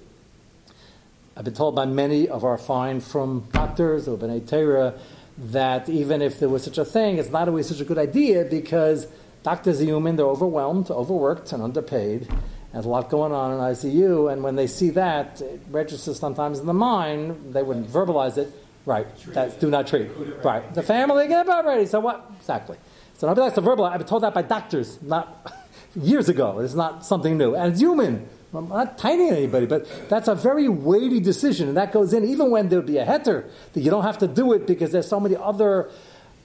I've 1.38 1.44
been 1.44 1.54
told 1.54 1.76
by 1.76 1.86
many 1.86 2.28
of 2.28 2.42
our 2.42 2.58
fine 2.58 2.98
from 2.98 3.48
doctors 3.52 4.08
or 4.08 4.18
b'nai 4.18 4.44
Torah 4.44 4.94
that 5.38 5.88
even 5.88 6.20
if 6.20 6.40
there 6.40 6.48
was 6.48 6.64
such 6.64 6.78
a 6.78 6.84
thing, 6.84 7.18
it's 7.18 7.30
not 7.30 7.46
always 7.46 7.68
such 7.68 7.80
a 7.80 7.84
good 7.84 7.96
idea 7.96 8.44
because 8.44 9.06
doctors 9.44 9.80
are 9.80 9.84
human, 9.84 10.16
they're 10.16 10.26
overwhelmed, 10.26 10.90
overworked, 10.90 11.52
and 11.52 11.62
underpaid. 11.62 12.26
There's 12.72 12.86
a 12.86 12.88
lot 12.88 13.08
going 13.08 13.30
on 13.30 13.52
in 13.52 13.58
ICU, 13.58 14.32
and 14.32 14.42
when 14.42 14.56
they 14.56 14.66
see 14.66 14.90
that, 14.90 15.40
it 15.40 15.60
registers 15.70 16.18
sometimes 16.18 16.58
in 16.58 16.66
the 16.66 16.74
mind. 16.74 17.54
They 17.54 17.62
wouldn't 17.62 17.86
verbalize 17.86 18.36
it. 18.36 18.52
Right, 18.84 19.06
that's 19.28 19.54
do 19.54 19.70
not 19.70 19.86
treat. 19.86 20.10
Right. 20.42 20.74
the 20.74 20.82
family 20.82 21.28
get 21.28 21.48
up 21.48 21.64
already. 21.64 21.86
So 21.86 22.00
what 22.00 22.32
exactly? 22.40 22.78
So 23.16 23.28
nobody 23.28 23.42
likes 23.42 23.54
to 23.54 23.62
verbalize. 23.62 23.92
I've 23.92 23.98
been 23.98 24.08
told 24.08 24.24
that 24.24 24.34
by 24.34 24.42
doctors, 24.42 25.00
not 25.02 25.52
years 25.94 26.28
ago. 26.28 26.58
It's 26.58 26.74
not 26.74 27.06
something 27.06 27.38
new, 27.38 27.54
and 27.54 27.70
it's 27.70 27.80
human. 27.80 28.28
I'm 28.54 28.68
not 28.68 28.96
tiny 28.96 29.28
anybody, 29.28 29.66
but 29.66 30.08
that's 30.08 30.26
a 30.26 30.34
very 30.34 30.68
weighty 30.68 31.20
decision, 31.20 31.68
and 31.68 31.76
that 31.76 31.92
goes 31.92 32.12
in 32.12 32.24
even 32.24 32.50
when 32.50 32.68
there 32.68 32.78
would 32.78 32.86
be 32.86 32.98
a 32.98 33.04
heter 33.04 33.48
that 33.74 33.80
you 33.80 33.90
don't 33.90 34.04
have 34.04 34.18
to 34.18 34.26
do 34.26 34.52
it 34.54 34.66
because 34.66 34.90
there's 34.90 35.08
so 35.08 35.20
many 35.20 35.36
other 35.36 35.90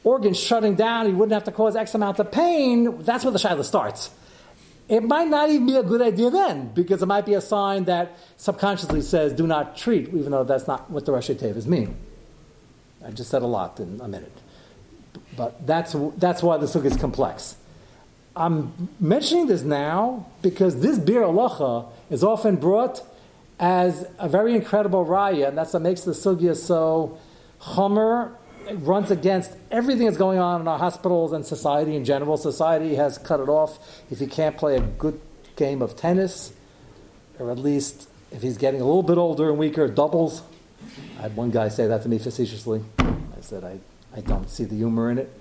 organs 0.03 0.37
shutting 0.37 0.75
down. 0.75 1.07
You 1.07 1.15
wouldn't 1.15 1.33
have 1.33 1.45
to 1.45 1.51
cause 1.51 1.75
X 1.75 1.95
amount 1.95 2.19
of 2.19 2.31
pain. 2.31 3.01
That's 3.03 3.23
where 3.23 3.31
the 3.31 3.39
shaila 3.39 3.63
starts 3.63 4.09
it 4.89 5.03
might 5.03 5.27
not 5.27 5.49
even 5.49 5.65
be 5.65 5.75
a 5.75 5.83
good 5.83 6.01
idea 6.01 6.29
then, 6.29 6.71
because 6.73 7.01
it 7.01 7.05
might 7.05 7.25
be 7.25 7.33
a 7.33 7.41
sign 7.41 7.85
that 7.85 8.17
subconsciously 8.37 9.01
says, 9.01 9.33
do 9.33 9.47
not 9.47 9.77
treat, 9.77 10.09
even 10.09 10.31
though 10.31 10.43
that's 10.43 10.67
not 10.67 10.89
what 10.89 11.05
the 11.05 11.11
Rashi 11.11 11.37
Tevis 11.37 11.65
mean. 11.65 11.95
I 13.05 13.11
just 13.11 13.29
said 13.29 13.41
a 13.41 13.47
lot 13.47 13.79
in 13.79 14.01
a 14.01 14.07
minute. 14.07 14.31
But 15.37 15.65
that's, 15.65 15.95
that's 16.17 16.43
why 16.43 16.57
the 16.57 16.65
sukkah 16.65 16.85
is 16.85 16.97
complex. 16.97 17.55
I'm 18.35 18.89
mentioning 18.99 19.47
this 19.47 19.61
now 19.61 20.27
because 20.41 20.81
this 20.81 20.97
bir 20.97 21.21
alacha 21.21 21.87
is 22.09 22.23
often 22.23 22.55
brought 22.55 23.01
as 23.59 24.07
a 24.17 24.27
very 24.27 24.55
incredible 24.55 25.05
raya, 25.05 25.49
and 25.49 25.57
that's 25.57 25.73
what 25.73 25.83
makes 25.83 26.01
the 26.01 26.13
sugya 26.13 26.55
so 26.55 27.17
chomer 27.61 28.35
it 28.67 28.75
runs 28.75 29.11
against 29.11 29.51
everything 29.71 30.05
that's 30.05 30.17
going 30.17 30.39
on 30.39 30.61
in 30.61 30.67
our 30.67 30.79
hospitals 30.79 31.33
and 31.33 31.45
society 31.45 31.95
in 31.95 32.05
general. 32.05 32.37
Society 32.37 32.95
has 32.95 33.17
cut 33.17 33.39
it 33.39 33.49
off. 33.49 33.77
If 34.09 34.19
he 34.19 34.27
can't 34.27 34.57
play 34.57 34.77
a 34.77 34.81
good 34.81 35.19
game 35.55 35.81
of 35.81 35.95
tennis, 35.95 36.53
or 37.39 37.51
at 37.51 37.59
least 37.59 38.07
if 38.31 38.41
he's 38.41 38.57
getting 38.57 38.81
a 38.81 38.85
little 38.85 39.03
bit 39.03 39.17
older 39.17 39.49
and 39.49 39.57
weaker, 39.57 39.87
doubles. 39.87 40.43
I 41.19 41.23
had 41.23 41.35
one 41.35 41.51
guy 41.51 41.69
say 41.69 41.87
that 41.87 42.03
to 42.03 42.09
me 42.09 42.19
facetiously. 42.19 42.83
I 42.99 43.41
said, 43.41 43.63
I, 43.63 43.79
I 44.15 44.21
don't 44.21 44.49
see 44.49 44.65
the 44.65 44.75
humor 44.75 45.11
in 45.11 45.17
it. 45.17 45.31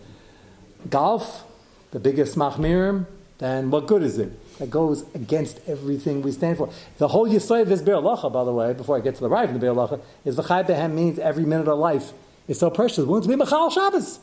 Golf, 0.90 1.44
the 1.92 2.00
biggest 2.00 2.37
machmirim, 2.37 3.06
then 3.38 3.70
what 3.70 3.87
good 3.87 4.02
is 4.02 4.18
it? 4.18 4.58
That 4.58 4.70
goes 4.70 5.04
against 5.14 5.61
everything 5.66 6.22
we 6.22 6.32
stand 6.32 6.58
for. 6.58 6.70
The 6.99 7.08
whole 7.08 7.28
Yisrael 7.28 7.62
of 7.62 7.68
this 7.68 7.80
Be'er 7.80 8.00
by 8.02 8.44
the 8.44 8.52
way, 8.52 8.72
before 8.72 8.96
I 8.96 9.00
get 9.00 9.14
to 9.14 9.20
the 9.20 9.28
right 9.28 9.49
of 9.49 9.52
the 9.52 9.58
Be'er 9.58 10.00
is 10.25 10.36
V'chai 10.36 10.67
Behem 10.67 10.93
means 10.93 11.19
every 11.19 11.45
minute 11.45 11.69
of 11.69 11.78
life 11.78 12.12
is 12.49 12.58
so 12.58 12.71
precious. 12.71 12.99
We 12.99 13.04
want 13.04 13.26
be 13.28 13.36
Machal 13.36 13.71
Shabbos. 13.71 14.21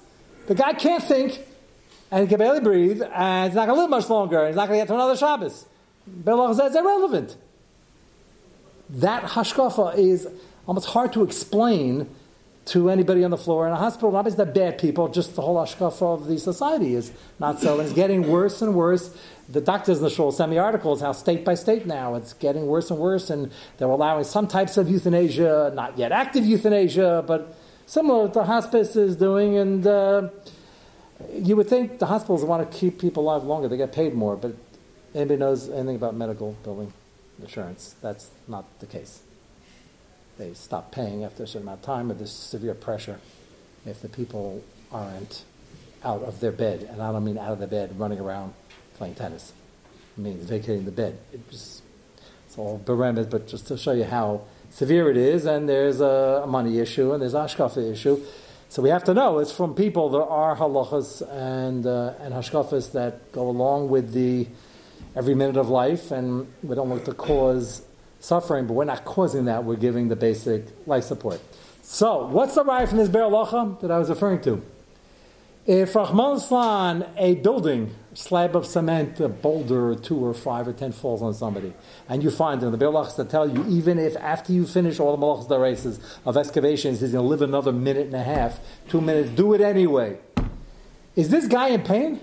The 0.47 0.55
guy 0.55 0.73
can't 0.73 1.03
think, 1.03 1.39
and 2.11 2.21
he 2.21 2.27
can 2.27 2.39
barely 2.39 2.59
breathe, 2.59 3.01
and 3.01 3.49
he's 3.49 3.55
not 3.55 3.67
going 3.67 3.77
to 3.77 3.81
live 3.81 3.89
much 3.89 4.09
longer, 4.09 4.39
and 4.39 4.47
he's 4.47 4.55
not 4.55 4.67
going 4.67 4.79
to 4.79 4.81
get 4.83 4.87
to 4.87 4.95
another 4.95 5.15
Shabbos. 5.15 5.65
Belach 6.09 6.55
says 6.55 6.67
it's 6.67 6.75
irrelevant. 6.75 7.35
That 8.89 9.23
hashkafa 9.23 9.97
is 9.97 10.27
almost 10.65 10.87
hard 10.87 11.13
to 11.13 11.23
explain 11.23 12.09
to 12.69 12.89
anybody 12.89 13.23
on 13.23 13.31
the 13.31 13.37
floor 13.37 13.67
in 13.67 13.73
a 13.73 13.75
hospital. 13.75 14.11
Not 14.11 14.23
because 14.23 14.35
they're 14.35 14.45
bad 14.45 14.77
people, 14.77 15.07
just 15.07 15.35
the 15.35 15.41
whole 15.41 15.55
hashkafa 15.55 16.01
of 16.01 16.27
the 16.27 16.37
society 16.37 16.95
is 16.95 17.11
not 17.39 17.59
so, 17.59 17.79
and 17.79 17.87
it's 17.87 17.95
getting 17.95 18.27
worse 18.27 18.61
and 18.61 18.75
worse. 18.75 19.15
The 19.47 19.61
doctors 19.61 19.97
in 19.97 20.03
the 20.03 20.09
shul 20.09 20.31
send 20.31 20.51
me 20.51 20.57
articles 20.57 21.01
how 21.01 21.11
state 21.11 21.43
by 21.43 21.55
state 21.55 21.87
now 21.87 22.15
it's 22.15 22.33
getting 22.33 22.67
worse 22.67 22.91
and 22.91 22.99
worse, 22.99 23.29
and 23.29 23.51
they're 23.77 23.87
allowing 23.87 24.23
some 24.23 24.47
types 24.47 24.77
of 24.77 24.89
euthanasia, 24.89 25.71
not 25.75 25.97
yet 25.97 26.11
active 26.11 26.45
euthanasia, 26.45 27.23
but 27.25 27.55
similar 27.87 28.27
to 28.27 28.33
the 28.33 28.45
hospice 28.45 28.95
is 28.95 29.15
doing, 29.15 29.57
and 29.57 29.87
uh, 29.87 30.29
you 31.33 31.55
would 31.55 31.67
think 31.67 31.99
the 31.99 32.05
hospitals 32.05 32.43
want 32.43 32.69
to 32.69 32.77
keep 32.77 32.99
people 32.99 33.23
alive 33.23 33.43
longer. 33.43 33.67
They 33.67 33.77
get 33.77 33.91
paid 33.91 34.13
more, 34.13 34.35
but 34.35 34.53
anybody 35.15 35.39
knows 35.39 35.69
anything 35.69 35.95
about 35.95 36.15
medical 36.15 36.55
billing 36.63 36.93
insurance? 37.41 37.95
That's 38.01 38.29
not 38.47 38.65
the 38.79 38.85
case. 38.85 39.23
They 40.39 40.53
stop 40.53 40.93
paying 40.93 41.25
after 41.25 41.43
a 41.43 41.47
certain 41.47 41.63
amount 41.63 41.81
of 41.81 41.85
time, 41.85 42.09
or 42.09 42.13
there's 42.13 42.31
severe 42.31 42.73
pressure 42.73 43.19
if 43.85 44.01
the 44.01 44.07
people 44.07 44.63
aren't 44.89 45.43
out 46.01 46.23
of 46.23 46.39
their 46.39 46.53
bed, 46.53 46.87
and 46.89 47.01
I 47.01 47.11
don't 47.11 47.25
mean 47.25 47.37
out 47.37 47.51
of 47.51 47.59
the 47.59 47.67
bed 47.67 47.99
running 47.99 48.19
around 48.19 48.53
playing 48.95 49.15
tennis. 49.15 49.51
I 50.17 50.21
mean 50.21 50.37
vacating 50.37 50.85
the 50.85 50.91
bed. 50.91 51.19
It 51.33 51.41
it's 51.51 51.81
all 52.57 52.81
beremed, 52.83 53.29
but 53.29 53.47
just 53.47 53.67
to 53.67 53.77
show 53.77 53.91
you 53.91 54.05
how 54.05 54.43
severe 54.71 55.11
it 55.11 55.17
is, 55.17 55.45
and 55.45 55.67
there's 55.67 55.99
a 55.99 56.45
money 56.47 56.79
issue, 56.79 57.11
and 57.11 57.21
there's 57.21 57.33
a 57.33 57.39
hashkafa 57.39 57.91
issue. 57.91 58.23
So 58.69 58.81
we 58.81 58.89
have 58.91 59.03
to 59.05 59.13
know 59.13 59.39
it's 59.39 59.51
from 59.51 59.75
people. 59.75 60.09
There 60.09 60.23
are 60.23 60.55
halachas 60.55 61.21
and 61.33 61.85
uh, 61.85 62.13
and 62.21 62.33
hashkafas 62.33 62.93
that 62.93 63.33
go 63.33 63.49
along 63.49 63.89
with 63.89 64.13
the 64.13 64.47
every 65.17 65.35
minute 65.35 65.57
of 65.57 65.67
life, 65.67 66.11
and 66.11 66.47
we 66.63 66.75
don't 66.75 66.89
want 66.89 67.03
to 67.05 67.13
cause 67.13 67.81
suffering, 68.19 68.67
but 68.67 68.73
we're 68.73 68.85
not 68.85 69.05
causing 69.05 69.45
that. 69.45 69.63
We're 69.63 69.75
giving 69.75 70.09
the 70.09 70.15
basic 70.15 70.65
life 70.87 71.03
support. 71.03 71.41
So, 71.81 72.27
what's 72.27 72.55
the 72.55 72.63
right 72.63 72.87
from 72.87 72.97
this 72.97 73.09
ber 73.09 73.29
that 73.29 73.91
I 73.91 73.97
was 73.97 74.09
referring 74.09 74.41
to? 74.41 74.61
If 75.65 75.95
Rahman 75.95 76.39
Slan, 76.39 77.05
a 77.17 77.35
building, 77.35 77.93
slab 78.13 78.55
of 78.55 78.65
cement, 78.65 79.19
a 79.19 79.29
boulder 79.29 79.91
or 79.91 79.95
two 79.95 80.17
or 80.17 80.33
five 80.33 80.67
or 80.67 80.73
ten 80.73 80.91
falls 80.91 81.21
on 81.21 81.33
somebody, 81.33 81.73
and 82.07 82.23
you 82.23 82.31
find 82.31 82.59
them, 82.59 82.71
the 82.71 82.77
Be'alachs 82.77 83.29
tell 83.29 83.47
you, 83.47 83.65
even 83.67 83.99
if 83.99 84.15
after 84.17 84.51
you 84.51 84.65
finish 84.65 84.99
all 84.99 85.15
the 85.15 85.19
malachs 85.19 85.49
races 85.49 85.99
of 86.25 86.37
excavations, 86.37 87.01
he's 87.01 87.11
going 87.11 87.23
to 87.23 87.29
live 87.29 87.41
another 87.41 87.71
minute 87.71 88.07
and 88.07 88.15
a 88.15 88.23
half, 88.23 88.59
two 88.87 88.99
minutes, 89.01 89.29
do 89.29 89.53
it 89.53 89.61
anyway. 89.61 90.17
Is 91.15 91.29
this 91.29 91.47
guy 91.47 91.69
in 91.69 91.83
pain? 91.83 92.19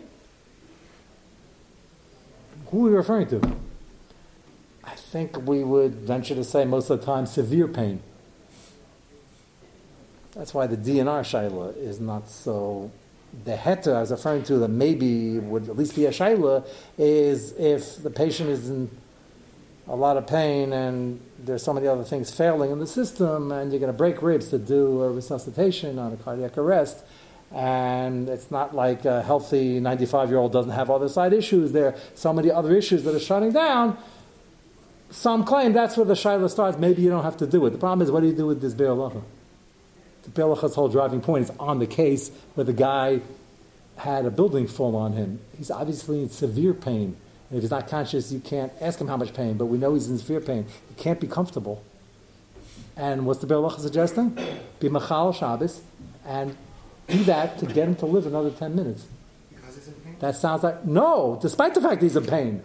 Who 2.71 2.87
are 2.87 2.91
you 2.91 2.97
referring 2.97 3.29
to? 3.29 3.57
I 4.87 4.95
think 4.95 5.47
we 5.47 5.65
would 5.65 5.95
venture 5.97 6.35
to 6.35 6.45
say 6.45 6.65
most 6.65 6.91
of 6.91 7.01
the 7.01 7.07
time 7.07 7.27
severe 7.27 7.69
pain. 7.69 8.03
That's 10.33 10.55
why 10.55 10.67
the 10.67 10.77
DNR 10.77 11.23
Shaila 11.23 11.77
is 11.77 11.99
not 11.99 12.29
so 12.29 12.91
the 13.45 13.57
heter 13.57 13.95
I 13.95 14.01
was 14.01 14.11
referring 14.11 14.43
to 14.45 14.59
that 14.59 14.69
maybe 14.69 15.39
would 15.39 15.69
at 15.69 15.77
least 15.77 15.95
be 15.95 16.07
a 16.07 16.11
shaila 16.11 16.67
is 16.97 17.53
if 17.53 18.03
the 18.03 18.11
patient 18.11 18.51
is 18.51 18.71
in 18.71 18.91
a 19.89 19.95
lot 19.95 20.17
of 20.17 20.27
pain 20.27 20.73
and 20.73 21.21
there's 21.39 21.63
so 21.63 21.73
many 21.73 21.87
other 21.87 22.05
things 22.05 22.35
failing 22.35 22.71
in 22.71 22.79
the 22.79 22.87
system 22.87 23.53
and 23.53 23.71
you're 23.71 23.81
going 23.81 23.93
to 23.93 23.97
break 23.97 24.23
ribs 24.23 24.49
to 24.49 24.59
do 24.59 25.03
a 25.03 25.11
resuscitation 25.11 25.99
on 25.99 26.13
a 26.13 26.17
cardiac 26.17 26.59
arrest 26.59 27.05
and 27.53 28.29
it's 28.29 28.51
not 28.51 28.75
like 28.75 29.05
a 29.05 29.23
healthy 29.23 29.79
95 29.79 30.31
year 30.31 30.39
old 30.39 30.53
doesn't 30.53 30.73
have 30.73 30.91
other 30.91 31.09
side 31.09 31.33
issues 31.33 31.73
there 31.73 31.87
are 31.87 31.95
so 32.15 32.33
many 32.33 32.51
other 32.51 32.75
issues 32.75 33.05
that 33.05 33.15
are 33.15 33.21
shutting 33.21 33.53
down 33.53 33.97
some 35.17 35.45
claim 35.45 35.73
that's 35.73 35.97
where 35.97 36.07
the 36.07 36.15
shaila 36.15 36.51
starts 36.51 36.77
maybe 36.79 37.01
you 37.01 37.09
don't 37.09 37.25
have 37.25 37.37
to 37.37 37.47
do 37.47 37.65
it 37.65 37.71
the 37.71 37.79
problem 37.79 38.03
is 38.03 38.11
what 38.11 38.21
do 38.21 38.27
you 38.27 38.35
do 38.35 38.47
with 38.47 38.61
this 38.61 38.75
be'er 38.75 38.95
the 40.27 40.31
Belacha's 40.31 40.75
whole 40.75 40.89
driving 40.89 41.21
point 41.21 41.45
is 41.45 41.53
on 41.59 41.79
the 41.79 41.87
case 41.87 42.31
where 42.55 42.65
the 42.65 42.73
guy 42.73 43.21
had 43.97 44.27
a 44.27 44.31
building 44.31 44.67
fall 44.67 44.95
on 44.97 45.13
him. 45.13 45.41
He's 45.57 45.71
obviously 45.71 46.23
in 46.23 46.31
severe 46.31 46.75
pain. 46.75 47.17
And 47.49 47.57
if 47.57 47.63
he's 47.63 47.71
not 47.71 47.89
conscious, 47.89 48.33
you 48.33 48.41
can't 48.41 48.73
ask 48.81 49.01
him 49.01 49.09
how 49.09 49.17
much 49.17 49.33
pain, 49.33 49.57
but 49.57 49.67
we 49.67 49.79
know 49.79 49.95
he's 49.95 50.11
in 50.11 50.19
severe 50.19 50.41
pain. 50.41 50.67
He 50.89 51.03
can't 51.03 51.21
be 51.21 51.29
comfortable. 51.29 51.83
And 52.97 53.25
what's 53.25 53.41
the 53.41 53.47
Belacha 53.47 53.81
suggesting? 53.81 54.37
Be 54.81 54.89
Machal 54.89 55.33
Shabbos 55.33 55.81
and 56.27 56.57
do 57.09 57.23
that 57.25 57.59
to 57.59 57.67
get 57.67 57.89
him 57.89 57.95
to 57.97 58.07
live 58.07 58.27
another 58.27 58.51
10 58.51 58.75
minutes. 58.75 59.07
Because 59.49 59.77
he's 59.77 59.89
in 59.89 59.95
pain? 59.95 60.17
That 60.19 60.35
sounds 60.35 60.65
like, 60.65 60.85
no, 60.85 61.39
despite 61.41 61.75
the 61.75 61.81
fact 61.81 62.03
he's 62.03 62.17
in 62.17 62.27
pain. 62.27 62.63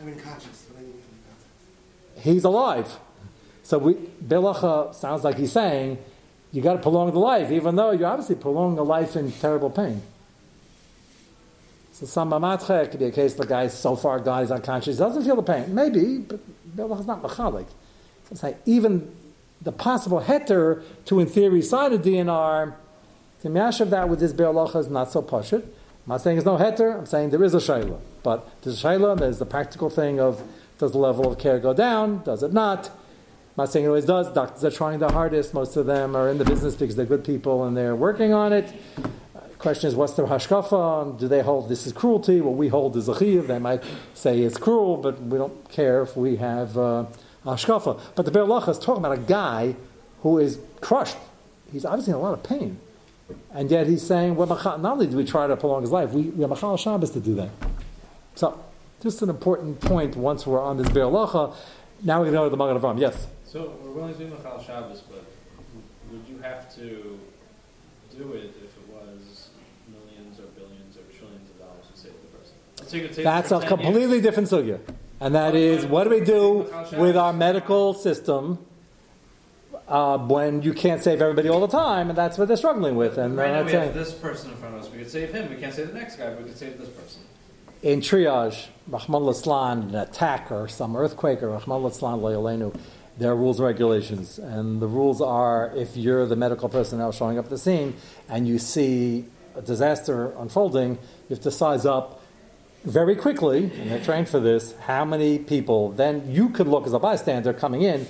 I 0.00 0.04
mean, 0.04 0.18
conscious. 0.20 0.61
He's 2.22 2.44
alive. 2.44 2.98
So 3.64 3.78
we, 3.78 3.94
Belacha 3.94 4.94
sounds 4.94 5.24
like 5.24 5.36
he's 5.36 5.52
saying, 5.52 5.98
you 6.52 6.62
got 6.62 6.74
to 6.74 6.78
prolong 6.78 7.10
the 7.12 7.18
life, 7.18 7.50
even 7.50 7.76
though 7.76 7.90
you're 7.90 8.08
obviously 8.08 8.36
prolonging 8.36 8.78
a 8.78 8.82
life 8.82 9.16
in 9.16 9.32
terrible 9.32 9.70
pain. 9.70 10.02
So 11.92 12.06
some 12.06 12.32
it 12.32 12.90
could 12.90 13.00
be 13.00 13.06
a 13.06 13.10
case 13.10 13.34
the 13.34 13.46
guy's 13.46 13.76
so 13.76 13.96
far 13.96 14.18
gone, 14.20 14.42
he's 14.42 14.50
unconscious, 14.50 14.98
doesn't 14.98 15.24
feel 15.24 15.36
the 15.36 15.42
pain. 15.42 15.74
Maybe, 15.74 16.18
but 16.18 16.40
Be'er 16.76 16.88
not 16.88 17.22
machalik. 17.22 17.66
So 18.32 18.56
even 18.66 19.14
the 19.60 19.72
possible 19.72 20.20
heter 20.20 20.82
to, 21.06 21.20
in 21.20 21.26
theory, 21.26 21.62
sign 21.62 21.92
a 21.92 21.98
DNR, 21.98 22.74
to 23.42 23.80
of 23.80 23.90
that 23.90 24.08
with 24.08 24.20
this 24.20 24.32
Be'er 24.32 24.78
is 24.78 24.88
not 24.88 25.12
so 25.12 25.22
pashut. 25.22 25.62
I'm 25.62 26.08
not 26.08 26.20
saying 26.20 26.36
there's 26.36 26.46
no 26.46 26.56
heter, 26.56 26.98
I'm 26.98 27.06
saying 27.06 27.30
there 27.30 27.44
is 27.44 27.54
a 27.54 27.58
shayla. 27.58 28.00
But 28.22 28.48
there's 28.62 28.82
a 28.82 28.86
shayla, 28.86 29.18
there's 29.18 29.38
the 29.38 29.46
practical 29.46 29.90
thing 29.90 30.18
of 30.18 30.42
does 30.82 30.90
the 30.90 30.98
level 30.98 31.30
of 31.30 31.38
care 31.38 31.60
go 31.60 31.72
down, 31.72 32.24
does 32.24 32.42
it 32.42 32.52
not? 32.52 32.88
I'm 32.88 32.94
not 33.56 33.70
saying 33.70 33.84
it 33.84 33.88
always 33.88 34.04
does. 34.04 34.32
Doctors 34.32 34.64
are 34.64 34.70
trying 34.72 34.98
their 34.98 35.12
hardest. 35.12 35.54
Most 35.54 35.76
of 35.76 35.86
them 35.86 36.16
are 36.16 36.28
in 36.28 36.38
the 36.38 36.44
business 36.44 36.74
because 36.74 36.96
they're 36.96 37.06
good 37.06 37.24
people 37.24 37.64
and 37.64 37.76
they're 37.76 37.94
working 37.94 38.32
on 38.32 38.52
it. 38.52 38.74
question 39.58 39.86
is, 39.86 39.94
what's 39.94 40.14
their 40.14 40.26
hashkafa? 40.26 41.20
Do 41.20 41.28
they 41.28 41.40
hold 41.40 41.68
this 41.68 41.86
is 41.86 41.92
cruelty? 41.92 42.40
What 42.40 42.56
we 42.56 42.66
hold 42.66 42.96
is 42.96 43.08
a 43.08 43.16
chiv. 43.16 43.46
They 43.46 43.60
might 43.60 43.84
say 44.12 44.40
it's 44.40 44.58
cruel, 44.58 44.96
but 44.96 45.22
we 45.22 45.38
don't 45.38 45.70
care 45.70 46.02
if 46.02 46.16
we 46.16 46.38
have 46.38 46.76
uh, 46.76 47.06
hashkafa. 47.44 48.00
But 48.16 48.24
the 48.24 48.32
Be'er 48.32 48.68
is 48.68 48.78
talking 48.80 49.04
about 49.04 49.16
a 49.16 49.20
guy 49.20 49.76
who 50.22 50.38
is 50.38 50.58
crushed. 50.80 51.16
He's 51.70 51.84
obviously 51.84 52.10
in 52.10 52.16
a 52.16 52.22
lot 52.22 52.32
of 52.32 52.42
pain. 52.42 52.80
And 53.54 53.70
yet 53.70 53.86
he's 53.86 54.04
saying, 54.04 54.34
well, 54.34 54.48
not 54.48 54.84
only 54.84 55.06
do 55.06 55.16
we 55.16 55.24
try 55.24 55.46
to 55.46 55.56
prolong 55.56 55.82
his 55.82 55.92
life, 55.92 56.10
we, 56.10 56.22
we 56.22 56.40
have 56.40 56.50
Machal 56.50 56.76
Shabbos 56.76 57.12
to 57.12 57.20
do 57.20 57.36
that. 57.36 57.50
So, 58.34 58.58
just 59.02 59.20
an 59.20 59.28
important 59.28 59.80
point 59.80 60.16
once 60.16 60.46
we're 60.46 60.62
on 60.62 60.76
this 60.76 60.88
Be'er 60.90 61.10
Now 61.10 62.20
we're 62.20 62.30
going 62.30 62.32
go 62.32 62.44
to 62.44 62.50
the 62.50 62.56
Magen 62.56 62.80
Avram. 62.80 63.00
Yes? 63.00 63.26
So 63.44 63.76
we're 63.82 63.90
willing 63.90 64.14
to 64.14 64.18
do 64.18 64.30
Machal 64.30 64.62
Shabbos, 64.62 65.00
but 65.00 65.24
would 66.10 66.22
you 66.28 66.38
have 66.38 66.72
to 66.76 67.18
do 68.16 68.32
it 68.34 68.54
if 68.62 68.76
it 68.76 68.88
was 68.88 69.48
millions 69.90 70.38
or 70.38 70.44
billions 70.54 70.96
or 70.96 71.02
trillions 71.18 71.50
of 71.50 71.58
dollars 71.58 71.86
to 71.92 72.00
save 72.00 72.12
the 72.12 72.38
person? 72.38 73.14
So 73.16 73.22
That's 73.22 73.50
a 73.50 73.66
completely 73.66 74.18
years. 74.18 74.22
different 74.22 74.48
sugya. 74.48 74.78
And 75.20 75.34
that 75.34 75.54
is, 75.54 75.84
what 75.84 76.04
do 76.04 76.10
we 76.10 76.20
do 76.20 76.72
with 76.96 77.16
our 77.16 77.32
medical 77.32 77.94
system 77.94 78.58
uh, 79.88 80.18
when 80.18 80.62
you 80.62 80.72
can't 80.72 81.02
save 81.02 81.20
everybody 81.20 81.48
all 81.48 81.60
the 81.60 81.66
time, 81.66 82.08
and 82.08 82.16
that's 82.16 82.38
what 82.38 82.48
they're 82.48 82.56
struggling 82.56 82.96
with. 82.96 83.18
And 83.18 83.36
right 83.36 83.52
now 83.52 83.62
we 83.64 83.72
have 83.72 83.94
this 83.94 84.12
person 84.12 84.50
in 84.50 84.56
front 84.56 84.76
of 84.76 84.82
us. 84.82 84.90
We 84.90 84.98
could 84.98 85.10
save 85.10 85.32
him. 85.32 85.50
We 85.50 85.56
can't 85.56 85.74
save 85.74 85.88
the 85.88 85.94
next 85.94 86.16
guy, 86.16 86.30
but 86.30 86.38
we 86.38 86.44
could 86.44 86.58
save 86.58 86.78
this 86.78 86.88
person. 86.88 87.22
In 87.82 88.00
triage, 88.00 88.68
Rahman 88.86 89.22
Laslan, 89.22 89.88
an 89.88 89.94
attack 89.96 90.52
or 90.52 90.68
some 90.68 90.94
earthquake 90.94 91.42
or 91.42 91.48
Rahman 91.48 91.82
Laslan 91.82 92.20
Loyalenu, 92.20 92.72
there 93.18 93.32
are 93.32 93.36
rules 93.36 93.58
and 93.58 93.66
regulations. 93.66 94.38
And 94.38 94.80
the 94.80 94.86
rules 94.86 95.20
are 95.20 95.72
if 95.74 95.96
you're 95.96 96.24
the 96.26 96.36
medical 96.36 96.68
personnel 96.68 97.10
showing 97.10 97.40
up 97.40 97.46
at 97.46 97.50
the 97.50 97.58
scene 97.58 97.96
and 98.28 98.46
you 98.46 98.60
see 98.60 99.24
a 99.56 99.62
disaster 99.62 100.32
unfolding, 100.38 100.92
you 100.92 101.30
have 101.30 101.40
to 101.40 101.50
size 101.50 101.84
up 101.84 102.22
very 102.84 103.16
quickly, 103.16 103.64
and 103.64 103.90
they're 103.90 104.04
trained 104.04 104.28
for 104.28 104.38
this, 104.38 104.76
how 104.82 105.04
many 105.04 105.40
people, 105.40 105.90
then 105.90 106.30
you 106.30 106.50
could 106.50 106.68
look 106.68 106.86
as 106.86 106.92
a 106.92 107.00
bystander 107.00 107.52
coming 107.52 107.82
in, 107.82 108.06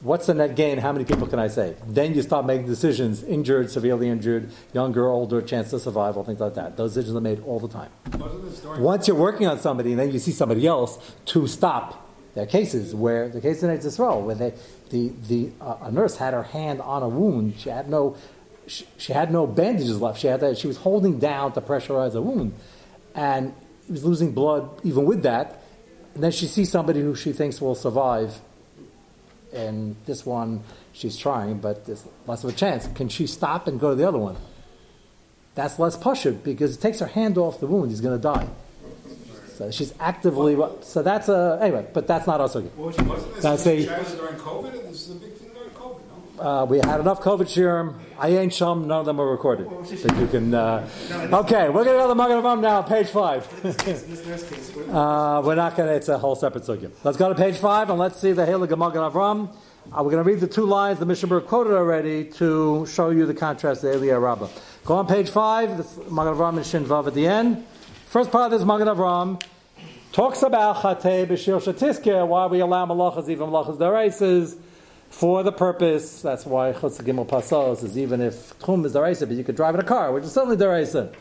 what's 0.00 0.26
the 0.26 0.34
net 0.34 0.56
gain, 0.56 0.78
how 0.78 0.92
many 0.92 1.04
people 1.04 1.26
can 1.26 1.38
I 1.38 1.48
save? 1.48 1.76
Then 1.86 2.14
you 2.14 2.22
start 2.22 2.46
making 2.46 2.66
decisions, 2.66 3.22
injured, 3.22 3.70
severely 3.70 4.08
injured, 4.08 4.50
younger, 4.72 5.08
older, 5.08 5.40
chance 5.40 5.72
of 5.72 5.80
survival, 5.80 6.24
things 6.24 6.40
like 6.40 6.54
that. 6.54 6.76
Those 6.76 6.94
decisions 6.94 7.16
are 7.16 7.20
made 7.20 7.42
all 7.44 7.60
the 7.60 7.68
time. 7.68 7.90
Once 8.78 9.08
you're 9.08 9.16
working 9.16 9.46
on 9.46 9.58
somebody 9.58 9.92
and 9.92 10.00
then 10.00 10.12
you 10.12 10.18
see 10.18 10.32
somebody 10.32 10.66
else 10.66 10.98
to 11.26 11.46
stop 11.46 12.04
there 12.34 12.42
are 12.42 12.46
cases 12.46 12.94
where 12.94 13.28
the 13.28 13.40
case 13.40 13.62
in 13.62 13.70
Israel 13.70 14.22
where 14.22 14.34
they, 14.34 14.54
the 14.90 15.12
the 15.28 15.52
uh, 15.60 15.76
a 15.82 15.90
nurse 15.92 16.16
had 16.16 16.34
her 16.34 16.42
hand 16.42 16.80
on 16.80 17.02
a 17.02 17.08
wound. 17.08 17.54
She 17.58 17.68
had 17.68 17.88
no 17.88 18.16
she, 18.66 18.86
she 18.96 19.12
had 19.12 19.32
no 19.32 19.46
bandages 19.46 20.00
left. 20.00 20.20
She 20.20 20.26
had 20.26 20.40
that, 20.40 20.58
she 20.58 20.66
was 20.66 20.78
holding 20.78 21.18
down 21.18 21.52
to 21.52 21.60
pressurize 21.60 22.14
a 22.14 22.20
wound, 22.20 22.54
and 23.14 23.54
was 23.88 24.04
losing 24.04 24.32
blood 24.32 24.68
even 24.82 25.04
with 25.04 25.22
that. 25.22 25.62
And 26.14 26.24
then 26.24 26.32
she 26.32 26.46
sees 26.46 26.70
somebody 26.70 27.00
who 27.00 27.14
she 27.14 27.32
thinks 27.32 27.60
will 27.60 27.74
survive, 27.74 28.40
and 29.54 29.96
this 30.06 30.26
one 30.26 30.62
she's 30.92 31.16
trying, 31.16 31.58
but 31.58 31.86
there's 31.86 32.04
less 32.26 32.44
of 32.44 32.50
a 32.50 32.52
chance. 32.52 32.88
Can 32.94 33.08
she 33.08 33.26
stop 33.26 33.66
and 33.66 33.80
go 33.80 33.90
to 33.90 33.96
the 33.96 34.06
other 34.06 34.18
one? 34.18 34.36
That's 35.54 35.78
less 35.78 35.96
pushing 35.96 36.38
because 36.38 36.76
it 36.76 36.80
takes 36.80 36.98
her 36.98 37.06
hand 37.06 37.38
off 37.38 37.60
the 37.60 37.66
wound. 37.66 37.90
He's 37.90 38.00
going 38.00 38.16
to 38.18 38.22
die. 38.22 38.48
So 39.56 39.70
she's 39.70 39.94
actively. 40.00 40.56
So 40.80 41.02
that's 41.02 41.28
a 41.28 41.58
anyway, 41.62 41.86
but 41.92 42.08
that's 42.08 42.26
not 42.26 42.40
also. 42.40 42.62
That's 43.40 43.66
a. 43.66 43.84
during 44.16 44.34
COVID, 44.34 44.72
this 44.90 45.08
is 45.08 45.10
a 45.10 45.14
big 45.14 45.34
thing 45.34 45.43
during 45.43 45.43
COVID. 45.43 45.43
No? 45.43 45.43
Uh, 46.44 46.66
we 46.66 46.76
had 46.76 47.00
enough 47.00 47.22
COVID 47.22 47.46
shirim. 47.46 47.94
I 48.18 48.28
ain't 48.28 48.52
shum. 48.52 48.86
None 48.86 49.00
of 49.00 49.06
them 49.06 49.18
are 49.18 49.26
recorded. 49.26 49.66
That 49.70 50.20
you 50.20 50.26
can. 50.26 50.52
Uh, 50.52 50.86
okay, 51.32 51.70
we're 51.70 51.84
going 51.84 51.96
to 51.96 52.02
go 52.02 52.02
to 52.02 52.08
the 52.08 52.14
Magen 52.14 52.42
Avram 52.42 52.60
now, 52.60 52.82
page 52.82 53.08
five. 53.08 53.46
uh, 54.94 55.40
we're 55.42 55.54
not 55.54 55.74
going 55.74 55.88
to. 55.88 55.94
It's 55.94 56.10
a 56.10 56.18
whole 56.18 56.36
separate 56.36 56.64
sugya. 56.64 56.90
Let's 57.02 57.16
go 57.16 57.30
to 57.30 57.34
page 57.34 57.56
five 57.56 57.88
and 57.88 57.98
let's 57.98 58.20
see 58.20 58.32
the 58.32 58.44
Halig 58.44 58.68
Magen 58.76 59.00
Avram. 59.00 59.56
Uh, 59.86 60.02
we're 60.02 60.10
going 60.10 60.22
to 60.22 60.30
read 60.30 60.40
the 60.40 60.46
two 60.46 60.66
lines 60.66 60.98
the 60.98 61.06
Mishnah 61.06 61.40
quoted 61.40 61.72
already 61.72 62.26
to 62.32 62.84
show 62.84 63.08
you 63.08 63.24
the 63.24 63.32
contrast 63.32 63.80
to 63.80 63.86
Eliyahu 63.86 64.22
Rabbah. 64.22 64.48
Go 64.84 64.96
on 64.96 65.06
page 65.06 65.30
five. 65.30 65.78
The 65.78 66.10
Magen 66.10 66.34
Avram 66.34 66.58
and 66.58 66.66
Shin 66.66 66.84
Vav 66.84 67.06
at 67.06 67.14
the 67.14 67.26
end. 67.26 67.64
First 68.04 68.30
part 68.30 68.52
of 68.52 68.58
this 68.58 68.66
Magen 68.66 68.88
Avram 68.88 69.42
talks 70.12 70.42
about 70.42 70.76
Chatei 70.76 71.26
B'Shir 71.26 71.58
Shatiske, 71.58 72.28
why 72.28 72.44
we 72.48 72.60
allow 72.60 72.84
malachas, 72.84 73.30
even 73.30 73.48
malachas 73.48 73.78
daraisas, 73.78 74.58
for 75.14 75.44
the 75.44 75.52
purpose. 75.52 76.22
That's 76.22 76.44
why 76.44 76.72
Chutz 76.72 77.00
Gimel 77.00 77.26
Pasos 77.26 77.84
is 77.84 77.96
even 77.96 78.20
if 78.20 78.58
Tchum 78.58 78.84
is 78.84 78.94
daraisa, 78.94 79.28
but 79.28 79.36
you 79.36 79.44
could 79.44 79.54
drive 79.54 79.74
in 79.74 79.80
a 79.80 79.84
car, 79.84 80.10
which 80.12 80.24
is 80.24 80.32
certainly 80.32 80.56
daraisa. 80.56 81.14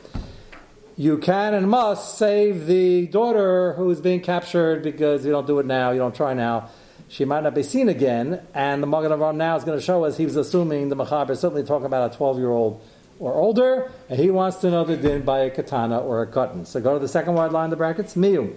You 0.98 1.20
can 1.20 1.54
and 1.54 1.70
must 1.70 2.18
save 2.18 2.66
the 2.66 3.06
daughter 3.08 3.74
who 3.74 3.90
is 3.92 4.02
being 4.02 4.20
captured 4.20 4.82
because 4.82 5.24
you 5.24 5.32
don't 5.32 5.46
do 5.46 5.60
it 5.60 5.68
now, 5.68 5.92
you 5.92 6.00
don't 6.00 6.16
try 6.16 6.34
now. 6.34 6.70
She 7.08 7.24
might 7.24 7.44
not 7.44 7.54
be 7.54 7.62
seen 7.62 7.88
again, 7.88 8.42
and 8.56 8.82
the 8.82 8.88
Magen 8.88 9.12
Avram 9.12 9.36
now 9.36 9.56
is 9.56 9.64
going 9.64 9.78
to 9.78 9.86
show 9.86 10.04
us 10.06 10.18
he 10.18 10.26
was 10.26 10.38
assuming 10.38 10.90
the 10.90 10.96
Machaber 10.96 11.30
is 11.30 11.40
certainly 11.40 11.64
talking 11.64 11.86
about 11.86 12.12
a 12.12 12.18
12 12.18 12.40
year 12.40 12.50
old 12.50 12.82
or 13.20 13.36
older, 13.36 13.92
and 14.10 14.20
he 14.20 14.32
wants 14.32 14.58
to 14.58 14.72
know 14.72 14.84
the 14.84 14.98
din 14.98 15.22
by 15.22 15.42
a 15.42 15.52
katana 15.52 16.00
or 16.00 16.24
a 16.24 16.28
cotton. 16.28 16.66
So 16.66 16.82
go 16.82 16.94
to 16.94 17.00
the 17.00 17.08
second 17.08 17.36
wide 17.36 17.52
line 17.52 17.66
in 17.66 17.70
the 17.70 17.76
brackets, 17.76 18.16
miu. 18.16 18.56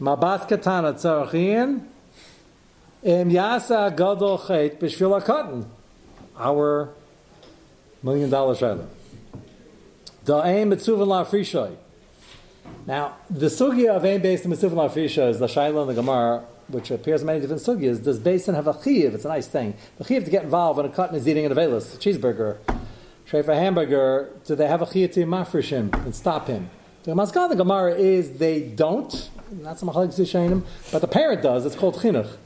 Mabat 0.00 0.48
katana 0.48 0.92
tzarachin, 0.92 1.86
im 3.02 3.30
yasa 3.30 3.94
gadol 3.96 4.38
chait 4.38 4.78
b'shvil 4.78 5.24
cotton. 5.24 5.70
Our 6.38 6.90
million 8.02 8.30
dollar 8.30 8.54
shayla. 8.54 8.86
Da'im 10.24 10.72
mitzuvah 10.72 11.06
la 11.06 11.24
frishoy. 11.24 11.76
Now, 12.86 13.16
the 13.28 13.46
sugya 13.46 13.90
of 13.96 14.04
aim 14.04 14.22
based 14.22 14.44
on 14.46 14.52
mitzuvah 14.52 14.74
la 14.74 14.88
frisha 14.88 15.28
is 15.28 15.38
the 15.38 15.46
shayla 15.46 15.82
and 15.82 15.90
the 15.90 15.94
gemara, 15.94 16.44
which 16.68 16.90
appears 16.90 17.20
in 17.22 17.26
many 17.26 17.40
different 17.40 17.62
sugyas. 17.62 18.02
Does 18.02 18.18
basin 18.18 18.54
have 18.54 18.66
a 18.66 18.82
chiv? 18.82 19.14
It's 19.14 19.24
a 19.24 19.28
nice 19.28 19.46
thing. 19.46 19.74
The 19.98 20.04
chiv 20.04 20.24
to 20.24 20.30
get 20.30 20.44
involved 20.44 20.76
when 20.76 20.86
a 20.86 20.90
cotton 20.90 21.16
is 21.16 21.26
eating 21.26 21.44
an 21.46 21.52
avelis, 21.52 21.94
a 21.94 21.98
cheeseburger, 21.98 22.58
tray 23.26 23.42
for 23.42 23.54
hamburger, 23.54 24.30
do 24.44 24.54
they 24.54 24.66
have 24.66 24.82
a 24.82 24.86
chiyah 24.86 25.12
to 25.12 25.24
mafresh 25.24 25.68
him 25.68 25.90
and 25.92 26.14
stop 26.14 26.48
him? 26.48 26.70
The 27.04 27.12
Maskal 27.12 27.48
the 27.48 27.56
Gemara 27.56 27.94
is 27.94 28.38
they 28.38 28.60
don't, 28.60 29.30
not 29.50 29.78
some 29.78 29.88
but 29.88 31.00
the 31.00 31.08
parent 31.08 31.42
does. 31.42 31.64
It's 31.64 31.74
called 31.74 31.96
chinuch. 31.96 32.36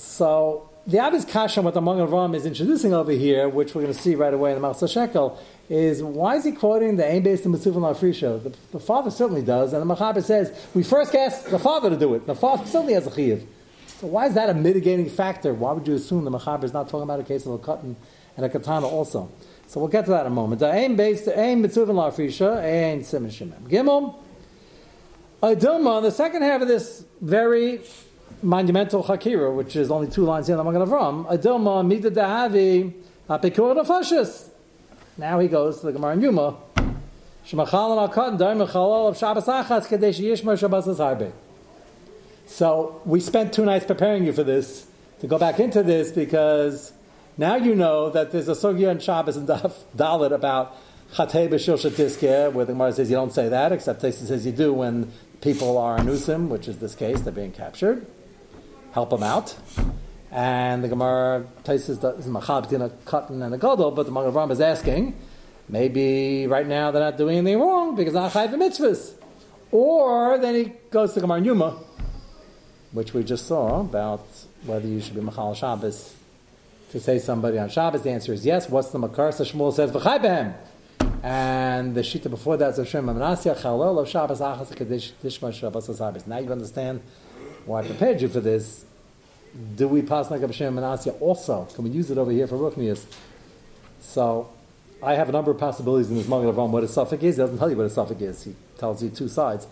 So 0.00 0.70
the 0.86 0.98
obvious 0.98 1.26
kasha 1.26 1.60
what 1.60 1.74
the 1.74 1.82
Magen 1.82 2.06
Avram 2.06 2.34
is 2.34 2.46
introducing 2.46 2.94
over 2.94 3.12
here, 3.12 3.50
which 3.50 3.74
we're 3.74 3.82
going 3.82 3.92
to 3.92 4.00
see 4.00 4.14
right 4.14 4.32
away 4.32 4.54
in 4.54 4.60
the 4.60 4.66
Machatzis 4.66 5.12
HaShekel, 5.12 5.36
is 5.68 6.02
why 6.02 6.36
is 6.36 6.44
he 6.44 6.52
quoting 6.52 6.96
the 6.96 7.06
aim 7.06 7.22
based 7.22 7.44
in 7.44 7.52
Mitzvah 7.52 7.78
Lafrisha? 7.78 8.42
The, 8.42 8.54
the 8.72 8.80
father 8.80 9.10
certainly 9.10 9.42
does, 9.42 9.74
and 9.74 9.88
the 9.88 9.94
Machaber 9.94 10.24
says 10.24 10.58
we 10.72 10.82
first 10.82 11.14
ask 11.14 11.44
the 11.50 11.58
father 11.58 11.90
to 11.90 11.98
do 11.98 12.14
it. 12.14 12.26
The 12.26 12.34
father 12.34 12.64
certainly 12.64 12.94
has 12.94 13.06
a 13.06 13.10
chiyuv. 13.10 13.44
So 13.98 14.06
why 14.06 14.26
is 14.26 14.34
that 14.34 14.48
a 14.48 14.54
mitigating 14.54 15.10
factor? 15.10 15.52
Why 15.52 15.72
would 15.72 15.86
you 15.86 15.94
assume 15.94 16.24
the 16.24 16.30
Machaber 16.30 16.64
is 16.64 16.72
not 16.72 16.88
talking 16.88 17.02
about 17.02 17.20
a 17.20 17.24
case 17.24 17.44
of 17.44 17.52
a 17.52 17.58
cotton 17.58 17.94
and 18.38 18.46
a 18.46 18.48
katana 18.48 18.88
also? 18.88 19.30
So 19.66 19.80
we'll 19.80 19.90
get 19.90 20.06
to 20.06 20.12
that 20.12 20.22
in 20.22 20.32
a 20.32 20.34
moment. 20.34 20.60
The 20.60 20.72
aim 20.72 20.96
based, 20.96 21.26
the 21.26 21.56
mitzvah 21.56 21.92
lafrisha, 21.92 22.64
aim 22.64 23.02
simen 23.02 23.28
shemem. 23.28 23.68
Gimel, 23.68 24.16
Adilma, 25.42 26.00
the 26.00 26.10
second 26.10 26.40
half 26.40 26.62
of 26.62 26.68
this 26.68 27.04
very 27.20 27.82
monumental 28.42 29.04
Hakira, 29.04 29.54
which 29.54 29.76
is 29.76 29.90
only 29.90 30.08
two 30.08 30.24
lines 30.24 30.48
in 30.48 30.56
the 30.56 30.64
Magen 30.64 30.82
Avram, 30.82 31.26
Adilma 31.26 31.86
mida 31.86 32.10
dahavi 32.10 32.92
apikur. 33.28 34.50
Now 35.16 35.38
he 35.38 35.48
goes 35.48 35.80
to 35.80 35.86
the 35.86 35.92
Gemara 35.92 36.14
in 36.14 36.22
Yuma. 36.22 36.56
Shemachal 37.46 37.98
al 37.98 38.08
katan 38.08 38.38
daim 38.38 38.58
mechalal 38.58 39.08
of 39.08 39.18
Shabbos 39.18 39.46
achas 39.46 39.86
kadesh 39.86 40.20
yishmer 40.20 40.58
Shabbos 40.58 40.86
harbe. 40.86 41.32
So 42.46 43.00
we 43.04 43.20
spent 43.20 43.52
two 43.52 43.64
nights 43.64 43.86
preparing 43.86 44.24
you 44.24 44.32
for 44.32 44.42
this 44.44 44.86
to 45.20 45.26
go 45.26 45.38
back 45.38 45.60
into 45.60 45.82
this 45.82 46.10
because 46.10 46.92
now 47.36 47.56
you 47.56 47.74
know 47.74 48.10
that 48.10 48.32
there's 48.32 48.48
a 48.48 48.52
sugya 48.52 48.90
and 48.90 49.02
Shabbos 49.02 49.36
and 49.36 49.48
Daf 49.48 49.72
Dalit 49.96 50.32
about 50.32 50.76
Chatei 51.14 51.48
B'Shil 51.48 51.76
Shatiskeh, 51.76 52.52
where 52.52 52.64
the 52.64 52.72
Gemara 52.72 52.92
says 52.92 53.10
you 53.10 53.16
don't 53.16 53.32
say 53.32 53.48
that, 53.48 53.72
except 53.72 54.02
it 54.04 54.12
says 54.14 54.46
you 54.46 54.52
do 54.52 54.72
when 54.72 55.12
people 55.40 55.76
are 55.76 55.98
anusim, 55.98 56.48
which 56.48 56.68
is 56.68 56.78
this 56.78 56.94
case, 56.94 57.20
they're 57.22 57.32
being 57.32 57.52
captured. 57.52 58.06
Help 58.92 59.10
them 59.10 59.22
out. 59.22 59.56
And 60.32 60.84
the 60.84 60.88
Gemara 60.88 61.44
places 61.64 61.98
the 61.98 62.12
Machab 62.12 62.62
between 62.62 62.82
a 62.82 62.90
cotton 63.04 63.42
and 63.42 63.52
a 63.54 63.58
gadol, 63.58 63.90
but 63.90 64.06
the 64.06 64.12
Magen 64.12 64.32
Avram 64.32 64.50
is 64.50 64.60
asking, 64.60 65.16
maybe 65.68 66.46
right 66.46 66.66
now 66.66 66.90
they're 66.90 67.02
not 67.02 67.16
doing 67.18 67.38
anything 67.38 67.60
wrong 67.60 67.96
because 67.96 68.14
not 68.14 68.32
chayv 68.32 68.50
mitzvahs. 68.50 69.14
Or 69.72 70.38
then 70.38 70.54
he 70.54 70.72
goes 70.90 71.14
to 71.14 71.20
Gemar 71.20 71.44
Yuma, 71.44 71.78
which 72.92 73.12
we 73.12 73.24
just 73.24 73.46
saw 73.46 73.80
about 73.80 74.26
whether 74.64 74.86
you 74.86 75.00
should 75.00 75.14
be 75.14 75.20
Machal 75.20 75.54
Shabbos 75.54 76.14
to 76.90 77.00
say 77.00 77.18
somebody 77.18 77.58
on 77.58 77.68
Shabbos. 77.68 78.02
The 78.02 78.10
answer 78.10 78.32
is 78.32 78.44
yes. 78.44 78.68
What's 78.68 78.90
the 78.90 78.98
Makar? 78.98 79.32
So 79.32 79.44
Shmuel 79.44 79.72
says, 79.72 79.90
V'chai 79.90 80.20
behem. 80.20 80.54
And 81.22 81.94
the 81.94 82.00
Shita 82.00 82.30
before 82.30 82.56
that 82.56 82.70
is 82.70 82.76
Hashem 82.78 83.06
Amanasya 83.06 83.60
Chalel 83.60 84.00
of 84.00 84.08
Shabbos 84.08 84.40
Achas 84.40 84.74
Kadesh 84.74 85.12
Tishma 85.22 85.52
Shabbos. 85.52 86.26
Now 86.26 86.38
you 86.38 86.50
understand 86.50 87.00
why 87.66 87.80
I 87.80 87.86
prepared 87.86 88.20
you 88.20 88.28
for 88.28 88.40
this. 88.40 88.84
Do 89.76 89.88
we 89.88 90.02
pass 90.02 90.30
like 90.30 90.42
Hashem 90.42 90.76
Amanasya 90.76 91.20
also? 91.20 91.66
Can 91.74 91.84
we 91.84 91.90
use 91.90 92.10
it 92.10 92.18
over 92.18 92.30
here 92.30 92.46
for 92.46 92.56
Ruchnias? 92.56 93.04
So 94.00 94.48
I 95.02 95.14
have 95.14 95.28
a 95.28 95.32
number 95.32 95.50
of 95.50 95.58
possibilities 95.58 96.10
in 96.10 96.16
this 96.16 96.28
Magen 96.28 96.52
Avram 96.52 96.70
what 96.70 96.84
a 96.84 96.88
suffix 96.88 97.22
is. 97.22 97.36
He 97.36 97.42
doesn't 97.42 97.58
tell 97.58 97.70
you 97.70 97.76
what 97.76 97.86
a 97.86 97.90
suffix 97.90 98.20
is. 98.20 98.44
He 98.44 98.54
tells 98.78 99.02
you 99.02 99.10
two 99.10 99.28
sides. 99.28 99.66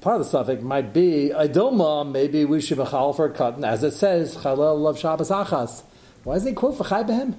Part 0.00 0.20
of 0.20 0.24
the 0.24 0.30
suffix 0.30 0.62
might 0.62 0.92
be 0.92 1.30
Idoma, 1.32 2.10
maybe 2.10 2.44
we 2.44 2.60
should 2.60 2.78
be 2.78 2.84
for 2.86 3.26
a 3.26 3.30
cotton, 3.30 3.64
as 3.64 3.84
it 3.84 3.92
says, 3.92 4.36
Chalel 4.36 4.80
love 4.80 4.98
Shabbos 4.98 5.30
Achas. 5.30 5.82
Why 6.24 6.34
does 6.34 6.44
he 6.44 6.52
quote 6.52 6.76
for 6.76 6.84
Chai 6.84 7.04
Behem? 7.04 7.34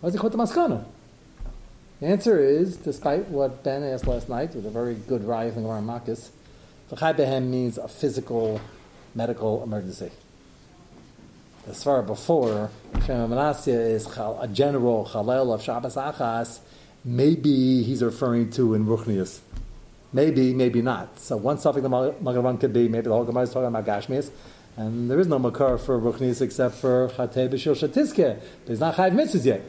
Why 0.00 0.06
does 0.06 0.12
he 0.12 0.18
quote 0.20 0.32
the 0.32 0.38
Maskana? 0.38 0.84
The 2.00 2.06
answer 2.06 2.38
is, 2.38 2.76
despite 2.76 3.28
what 3.28 3.62
Ben 3.62 3.82
asked 3.82 4.06
last 4.06 4.28
night, 4.28 4.54
with 4.54 4.66
a 4.66 4.70
very 4.70 4.94
good 4.94 5.22
raya 5.22 5.52
from 5.52 5.62
Gemara 5.62 5.80
Makis, 5.80 6.30
Chai 6.96 7.12
Behem 7.12 7.48
means 7.48 7.78
a 7.78 7.86
physical, 7.86 8.60
medical 9.14 9.62
emergency. 9.62 10.10
The 11.66 11.72
svara 11.72 12.04
before, 12.04 12.70
Shem 13.06 13.30
Manasya 13.30 13.94
is 13.94 14.06
a 14.06 14.48
general 14.52 15.08
Chalel 15.10 15.54
of 15.54 15.62
Shabbos 15.62 15.94
Achas, 15.94 16.58
maybe 17.04 17.82
he's 17.82 18.02
referring 18.02 18.50
to 18.50 18.74
in 18.74 18.86
Ruchnius. 18.86 19.40
Maybe, 20.12 20.52
maybe 20.52 20.82
not. 20.82 21.20
So 21.20 21.36
one 21.36 21.58
suffix 21.58 21.82
the 21.82 21.88
Magavan 21.88 22.58
could 22.58 22.72
be, 22.72 22.88
maybe 22.88 23.04
the 23.04 23.10
whole 23.10 23.24
Gemara 23.24 23.44
is 23.44 23.52
talking 23.52 23.68
about 23.68 23.86
Gashmias, 23.86 24.30
and 24.76 25.08
there 25.10 25.20
is 25.20 25.28
no 25.28 25.38
Makar 25.38 25.78
for 25.78 26.00
Ruchnius 26.00 26.40
except 26.42 26.74
for 26.74 27.08
Chatei 27.10 27.48
B'Shil 27.48 27.76
Shatiske. 27.76 28.40
There's 28.66 28.80
not 28.80 28.96
Chayv 28.96 29.12
Mitzvahs 29.12 29.44
yet. 29.44 29.60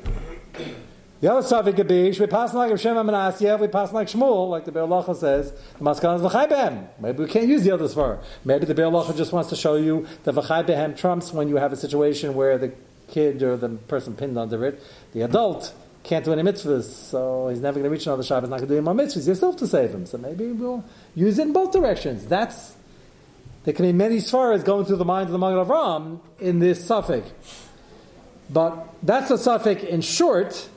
The 1.22 1.32
other 1.32 1.48
suffix 1.48 1.76
could 1.76 1.88
be, 1.88 2.10
we 2.10 2.26
pass 2.26 2.54
like 2.54 2.78
Shem 2.80 2.96
Manasya, 2.96 3.60
we 3.60 3.68
pass 3.68 3.94
like 3.94 4.08
Shmuel, 4.08 4.50
like 4.50 4.66
the 4.66 4.72
Be'alacha 4.72 5.16
says, 5.16 5.52
the 5.52 5.84
Maskan 5.84 6.16
is 6.16 6.22
V'chai. 6.24 6.88
Maybe 7.00 7.24
we 7.24 7.30
can't 7.30 7.48
use 7.48 7.64
the 7.64 7.72
other 7.72 7.86
Svar. 7.86 8.24
Maybe 8.44 8.66
the 8.66 8.74
Be'alacha 8.74 9.16
just 9.16 9.32
wants 9.32 9.50
to 9.52 9.56
show 9.56 9.76
you 9.76 10.08
that 10.24 10.34
V'chai 10.34 10.66
Behem 10.66 10.98
trumps 10.98 11.32
when 11.32 11.48
you 11.48 11.58
have 11.58 11.72
a 11.72 11.76
situation 11.76 12.34
where 12.34 12.58
the 12.58 12.74
kid 13.08 13.44
or 13.44 13.56
the 13.56 13.70
person 13.70 14.16
pinned 14.16 14.36
under 14.36 14.66
it, 14.66 14.82
the 15.14 15.22
adult, 15.22 15.76
can't 16.04 16.26
do 16.26 16.34
any 16.34 16.42
mitzvahs, 16.42 16.86
so 16.86 17.50
he's 17.50 17.60
never 17.60 17.76
going 17.76 17.84
to 17.84 17.92
reach 17.92 18.08
another 18.08 18.24
Shabbat, 18.24 18.42
he's 18.42 18.50
not 18.50 18.58
going 18.58 18.70
to 18.70 18.74
do 18.74 18.78
any 18.78 18.84
more 18.84 18.96
mitzvahs. 18.96 19.28
You 19.28 19.36
still 19.36 19.52
have 19.52 19.60
to 19.60 19.68
save 19.68 19.92
him. 19.92 20.08
So 20.08 20.18
maybe 20.18 20.52
we'll 20.52 20.84
use 21.14 21.38
it 21.38 21.44
in 21.44 21.54
both 21.54 21.72
directions. 21.72 22.26
That's 22.26 22.76
there 23.64 23.76
can 23.76 23.86
be 23.86 23.94
many 23.94 24.18
svaras 24.18 24.66
going 24.66 24.86
through 24.86 24.98
the 24.98 25.06
mind 25.06 25.28
of 25.28 25.34
the 25.34 25.38
Magen 25.38 25.64
Avram 25.64 26.20
in 26.40 26.58
this 26.58 26.84
suffix. 26.84 27.30
But 28.50 28.88
that's 29.04 29.30
the 29.30 29.38
suffix 29.38 29.84
in 29.84 30.02
short. 30.02 30.68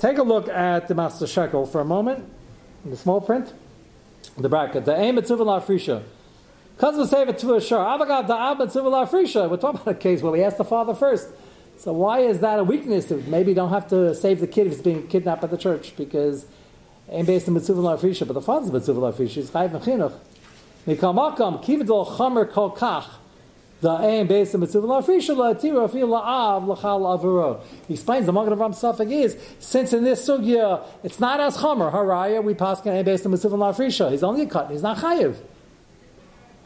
Take 0.00 0.16
a 0.16 0.22
look 0.22 0.48
at 0.48 0.88
the 0.88 0.94
Machatzis 0.94 1.50
HaShekel 1.50 1.70
for 1.70 1.82
a 1.82 1.84
moment, 1.84 2.24
in 2.84 2.90
the 2.90 2.96
small 2.96 3.20
print, 3.20 3.52
the 4.38 4.48
bracket. 4.48 4.86
The 4.86 4.96
aim 4.96 5.18
at 5.18 5.24
Tzivah 5.24 5.62
Frisha. 5.62 6.02
We're 9.50 9.56
talking 9.58 9.80
about 9.82 9.94
a 9.94 9.94
case 9.94 10.22
where 10.22 10.32
we 10.32 10.42
ask 10.42 10.56
the 10.56 10.64
father 10.64 10.94
first. 10.94 11.28
So 11.76 11.92
why 11.92 12.20
is 12.20 12.38
that 12.38 12.58
a 12.58 12.64
weakness? 12.64 13.10
Maybe 13.10 13.50
you 13.50 13.54
don't 13.54 13.68
have 13.68 13.88
to 13.88 14.14
save 14.14 14.40
the 14.40 14.46
kid 14.46 14.68
if 14.68 14.72
he's 14.72 14.80
being 14.82 15.06
kidnapped 15.06 15.42
by 15.42 15.48
the 15.48 15.58
church 15.58 15.94
because 15.94 16.46
ain't 17.10 17.26
based 17.26 17.46
on 17.48 17.54
mitzvah 17.54 17.74
frisha, 17.74 18.26
but 18.26 18.32
the 18.32 18.40
father's 18.40 18.72
mitzvah 18.72 19.12
frisha 19.12 19.36
is 19.36 19.50
chayv 19.50 19.74
and 19.74 19.84
chinuch. 19.84 20.14
Mikal 20.86 21.14
makam 21.14 21.62
kivdol 21.62 22.06
chamer 22.16 22.50
kol 22.50 22.74
kach. 22.74 23.04
The 23.80 23.98
aim 24.02 24.26
based 24.26 24.54
on 24.54 24.60
mitzvah. 24.60 25.04
He 25.08 25.16
explains 27.94 28.26
the 28.26 28.32
Magen 28.32 28.52
Avram 28.52 28.74
suffix 28.74 29.10
is 29.10 29.36
since 29.58 29.94
in 29.94 30.04
this 30.04 30.28
sugya 30.28 30.84
it's 31.02 31.18
not 31.18 31.40
as 31.40 31.56
chamer 31.56 31.90
haraya 31.90 32.44
we 32.44 32.52
pass 32.52 32.86
aim 32.86 33.04
based 33.04 33.24
on 33.24 33.32
mitzvah 33.32 33.48
frisha. 33.48 34.10
He's 34.10 34.22
only 34.22 34.42
a 34.42 34.46
cut. 34.46 34.70
He's 34.70 34.82
not 34.82 34.98
chayiv. 34.98 35.36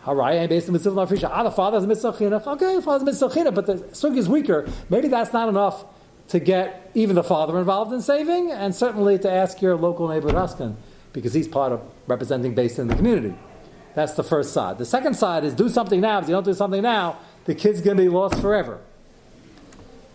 Haraya 0.04 0.48
based 0.48 0.66
on 0.68 0.72
mitzvah 0.72 0.90
lafrisha. 0.90 1.30
Ah, 1.32 1.44
the 1.44 1.50
father's 1.50 1.86
mitzvah 1.86 2.12
chinuch. 2.12 2.46
Okay, 2.46 2.74
the 2.74 2.82
father's 2.82 3.04
mitzvah 3.04 3.28
chinuch, 3.28 3.54
but 3.54 3.66
the 3.66 3.74
sugi 3.74 4.18
is 4.18 4.28
weaker. 4.28 4.68
Maybe 4.90 5.08
that's 5.08 5.32
not 5.32 5.48
enough 5.48 5.84
to 6.28 6.40
get 6.40 6.90
even 6.94 7.16
the 7.16 7.24
father 7.24 7.58
involved 7.58 7.92
in 7.92 8.02
saving, 8.02 8.50
and 8.50 8.74
certainly 8.74 9.18
to 9.18 9.30
ask 9.30 9.62
your 9.62 9.76
local 9.76 10.08
neighbor 10.08 10.30
Raskin, 10.30 10.74
because 11.12 11.32
he's 11.32 11.48
part 11.48 11.72
of 11.72 11.80
representing 12.06 12.54
based 12.54 12.78
in 12.78 12.88
the 12.88 12.96
community. 12.96 13.34
That's 13.94 14.14
the 14.14 14.24
first 14.24 14.52
side. 14.52 14.78
The 14.78 14.84
second 14.84 15.14
side 15.14 15.44
is 15.44 15.54
do 15.54 15.68
something 15.68 16.00
now. 16.00 16.18
If 16.18 16.28
you 16.28 16.34
don't 16.34 16.44
do 16.44 16.54
something 16.54 16.82
now, 16.82 17.18
the 17.44 17.54
kid's 17.54 17.80
going 17.80 17.96
to 17.96 18.02
be 18.02 18.08
lost 18.08 18.40
forever. 18.40 18.80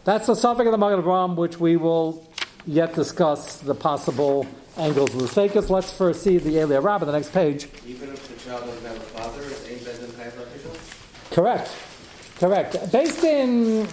That's 0.03 0.27
the 0.27 0.35
suffix 0.35 0.65
of 0.65 0.71
the 0.71 0.77
Magen 0.77 1.01
Avraham, 1.01 1.35
which 1.35 1.59
we 1.59 1.77
will 1.77 2.27
yet 2.65 2.93
discuss 2.93 3.57
the 3.57 3.75
possible 3.75 4.47
angles 4.77 5.13
of 5.13 5.21
the 5.21 5.27
Svekas. 5.27 5.69
Let's 5.69 5.91
first 5.91 6.23
see 6.23 6.37
the 6.37 6.57
Elia 6.57 6.81
Rabbah, 6.81 7.05
the 7.05 7.11
next 7.11 7.31
page. 7.31 7.67
Even 7.85 8.09
if 8.09 8.27
the 8.27 8.49
child 8.49 8.65
doesn't 8.65 8.85
have 8.85 8.97
a 8.97 8.99
father, 8.99 9.41
ain't 9.41 9.81
Chayv 9.81 11.31
Correct. 11.31 11.71
Correct. 12.37 12.91
Based 12.91 13.23
in 13.23 13.87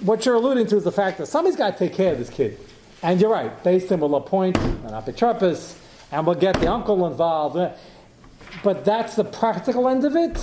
what 0.00 0.24
you're 0.26 0.34
alluding 0.34 0.66
to 0.68 0.76
is 0.76 0.84
the 0.84 0.92
fact 0.92 1.18
that 1.18 1.26
somebody's 1.26 1.56
got 1.56 1.76
to 1.76 1.78
take 1.78 1.94
care 1.94 2.12
of 2.12 2.18
this 2.18 2.30
kid. 2.30 2.58
And 3.02 3.20
you're 3.20 3.30
right, 3.30 3.62
based 3.62 3.92
in 3.92 4.00
will 4.00 4.16
appoint 4.16 4.56
an 4.58 4.90
apotropos 4.90 5.76
and 6.12 6.26
we'll 6.26 6.34
get 6.34 6.58
the 6.60 6.70
uncle 6.70 7.06
involved. 7.06 7.56
But 8.62 8.84
that's 8.84 9.16
the 9.16 9.24
practical 9.24 9.88
end 9.88 10.04
of 10.04 10.16
it. 10.16 10.38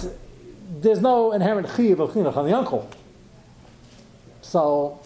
There's 0.80 1.02
no 1.02 1.32
inherent 1.32 1.68
chiv 1.76 2.00
of 2.00 2.12
chinuch 2.12 2.36
on 2.36 2.46
the 2.46 2.58
uncle. 2.58 2.90
So 4.42 5.00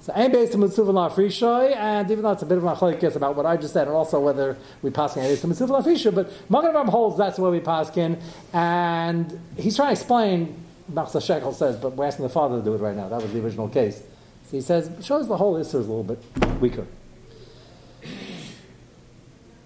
so 0.00 0.14
I'm 0.16 0.32
based 0.32 0.54
on 0.54 0.60
Mitzvah 0.60 0.82
Lafrishoy, 0.84 1.76
and 1.76 2.10
even 2.10 2.24
though 2.24 2.32
it's 2.32 2.42
a 2.42 2.46
bit 2.46 2.56
of 2.56 2.64
a 2.64 2.66
machlokes 2.66 3.16
about 3.16 3.36
what 3.36 3.44
I 3.44 3.58
just 3.58 3.74
said, 3.74 3.86
and 3.86 3.94
also 3.94 4.18
whether 4.18 4.56
we 4.80 4.88
pass 4.88 5.14
in 5.14 5.24
based 5.24 5.44
on 5.44 5.50
Mitzvah 5.50 5.66
Lafrishoy, 5.66 6.14
but 6.14 6.32
Magen 6.50 6.86
holds 6.86 7.18
that's 7.18 7.38
where 7.38 7.50
we 7.50 7.60
pass 7.60 7.94
in, 7.98 8.18
and 8.54 9.38
he's 9.58 9.76
trying 9.76 9.88
to 9.88 10.00
explain. 10.00 10.64
Machatzis 10.90 11.40
HaShekel 11.40 11.54
says, 11.54 11.76
but 11.76 11.94
we're 11.94 12.06
asking 12.06 12.24
the 12.24 12.30
father 12.30 12.58
to 12.58 12.64
do 12.64 12.74
it 12.74 12.78
right 12.78 12.96
now. 12.96 13.08
That 13.08 13.22
was 13.22 13.32
the 13.32 13.40
original 13.40 13.68
case. 13.68 14.02
So 14.46 14.56
he 14.56 14.60
says, 14.60 14.90
shows 15.04 15.28
the 15.28 15.36
whole 15.36 15.56
issue 15.56 15.78
is 15.78 15.86
a 15.86 15.92
little 15.92 16.02
bit 16.02 16.18
weaker. 16.60 16.86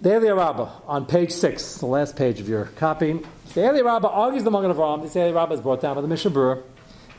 The 0.05 0.17
Eli 0.17 0.33
Rabbah 0.33 0.69
on 0.87 1.07
page 1.07 1.31
six, 1.31 1.79
the 1.79 1.87
last 1.87 2.15
page 2.15 2.39
of 2.39 2.47
your 2.47 2.67
copy. 2.67 3.23
The 3.55 3.61
Eli 3.63 3.81
Rabbah 3.81 4.09
argues 4.09 4.45
the 4.45 4.51
Magen 4.51 4.71
Avraham. 4.71 5.01
This 5.01 5.17
Eli 5.17 5.31
Rabbah 5.31 5.55
is 5.55 5.63
brought 5.63 5.81
down 5.81 5.95
by 5.95 6.03
the 6.03 6.09
Mishnah 6.09 6.31
Berurah. 6.31 6.63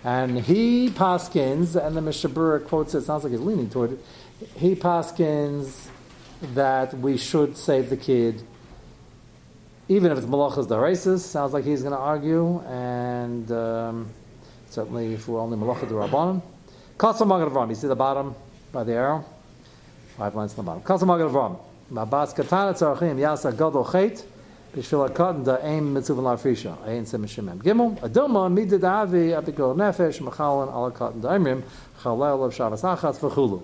And 0.03 0.37
he 0.37 0.91
paskins, 0.91 1.75
and 1.75 1.97
the 1.97 2.01
Mishnah 2.03 2.29
Berurah 2.29 2.63
quotes 2.67 2.93
it, 2.93 3.01
sounds 3.01 3.23
like 3.23 3.31
he's 3.31 3.41
leaning 3.41 3.71
toward 3.71 3.93
it. 3.93 3.99
He 4.55 4.75
paskins 4.75 5.87
that 6.53 6.93
we 6.93 7.17
should 7.17 7.57
save 7.57 7.89
the 7.89 7.97
kid, 7.97 8.43
even 9.87 10.11
if 10.11 10.19
it's 10.19 10.27
malachas 10.27 10.67
darasis. 10.67 11.21
Sounds 11.21 11.53
like 11.53 11.65
he's 11.65 11.81
going 11.81 11.95
to 11.95 11.97
argue, 11.97 12.59
and 12.67 13.51
um, 13.51 14.09
certainly 14.69 15.15
if 15.15 15.27
we're 15.27 15.39
only 15.39 15.57
malacha 15.57 15.89
darabanan. 15.89 16.39
Kasam 16.99 17.25
Magen 17.25 17.49
Avram, 17.49 17.69
you 17.69 17.73
see 17.73 17.87
the 17.87 17.95
bottom 17.95 18.35
by 18.71 18.83
the 18.83 18.93
arrow? 18.93 19.25
Five 20.19 20.35
lines 20.35 20.51
on 20.51 20.57
the 20.57 20.71
bottom. 20.71 20.83
Kasam 20.83 21.07
Magen 21.07 21.29
Avram. 21.33 21.59
Mabas 21.91 22.33
katana 22.35 22.73
tzarachim 22.73 23.17
yasa 23.17 23.51
gadol 23.55 23.85
chait. 23.85 24.23
HaKatan 24.73 25.45
da 25.45 25.57
aim 25.61 25.93
mitzvah 25.93 26.21
la'afrisha. 26.21 26.77
Ayin 26.85 27.05
sem 27.07 27.25
shemem. 27.25 27.57
Gimel, 27.59 27.97
Adoma 27.99 28.51
midid 28.51 28.83
avi 28.83 29.29
abikol 29.29 29.75
nefesh 29.75 30.19
machalan 30.19 30.73
ala 30.73 30.91
katan 30.91 31.21
da 31.21 31.29
imrim 31.29 31.63
chalel 32.01 32.45
of 32.45 32.53
Shabbos 32.53 32.81
achatz 32.81 33.19
v'chulu. 33.19 33.61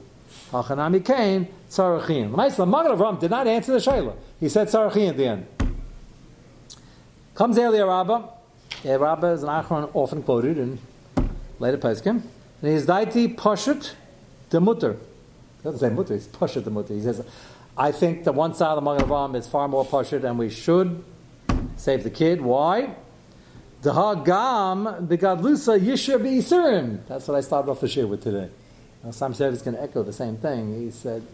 Hachanami 0.52 1.04
kain 1.04 1.48
tzarachin. 1.70 2.56
The 2.56 2.66
Magen 2.66 3.20
did 3.20 3.32
not 3.32 3.48
answer 3.48 3.74
the 3.74 3.80
shayla. 3.80 4.16
He 4.40 4.48
said 4.50 4.68
tzarachin 4.68 5.10
at 5.10 5.18
the 5.18 5.26
end. 5.26 5.48
Comes 7.36 7.58
Eli 7.58 7.82
Rabbah. 7.82 8.28
Eli 8.86 8.96
Rabbah 8.96 9.28
is 9.28 9.44
an 9.44 9.50
achron 9.50 9.90
often 9.94 10.22
quoted 10.22 10.58
in 10.58 10.80
later 11.60 11.78
Pesachim. 11.78 12.22
And 12.62 12.72
he's 12.72 12.86
daiti 12.86 13.36
pashut 13.36 13.96
de 14.50 14.60
mutter. 14.60 14.98
Doesn't 15.64 15.80
say 15.80 15.90
mutter, 15.90 16.14
he's 16.14 16.28
pashut 16.28 16.70
mutter. 16.72 16.94
He 16.94 17.02
says, 17.02 17.26
I 17.82 17.92
think 17.92 18.26
that 18.26 18.34
one 18.34 18.54
side 18.54 18.68
of 18.68 18.76
the 18.76 18.82
Magen 18.82 19.08
Avraham 19.08 19.36
is 19.36 19.48
far 19.48 19.68
more 19.68 19.84
pashut, 19.84 20.24
and 20.24 20.38
we 20.38 20.52
should 20.52 21.04
save 21.78 22.04
the 22.04 22.12
kid. 22.12 22.40
Why? 22.40 22.94
The 23.82 23.92
Hagam 23.92 25.08
begadlusa 25.08 25.80
yisher. 25.80 27.00
That's 27.08 27.28
what 27.28 27.38
I 27.38 27.42
started 27.42 27.72
off 27.72 27.80
the 27.80 27.88
shir 27.88 28.06
with 28.06 28.22
today. 28.22 28.52
Now, 29.04 29.10
Sam 29.10 29.34
Sefer 29.34 29.56
is 29.56 29.64
going 29.64 29.78
to 29.78 29.82
echo 29.82 30.04
the 30.04 30.14
same 30.14 30.38
thing. 30.38 30.80
He 30.80 30.92
said, 30.92 31.26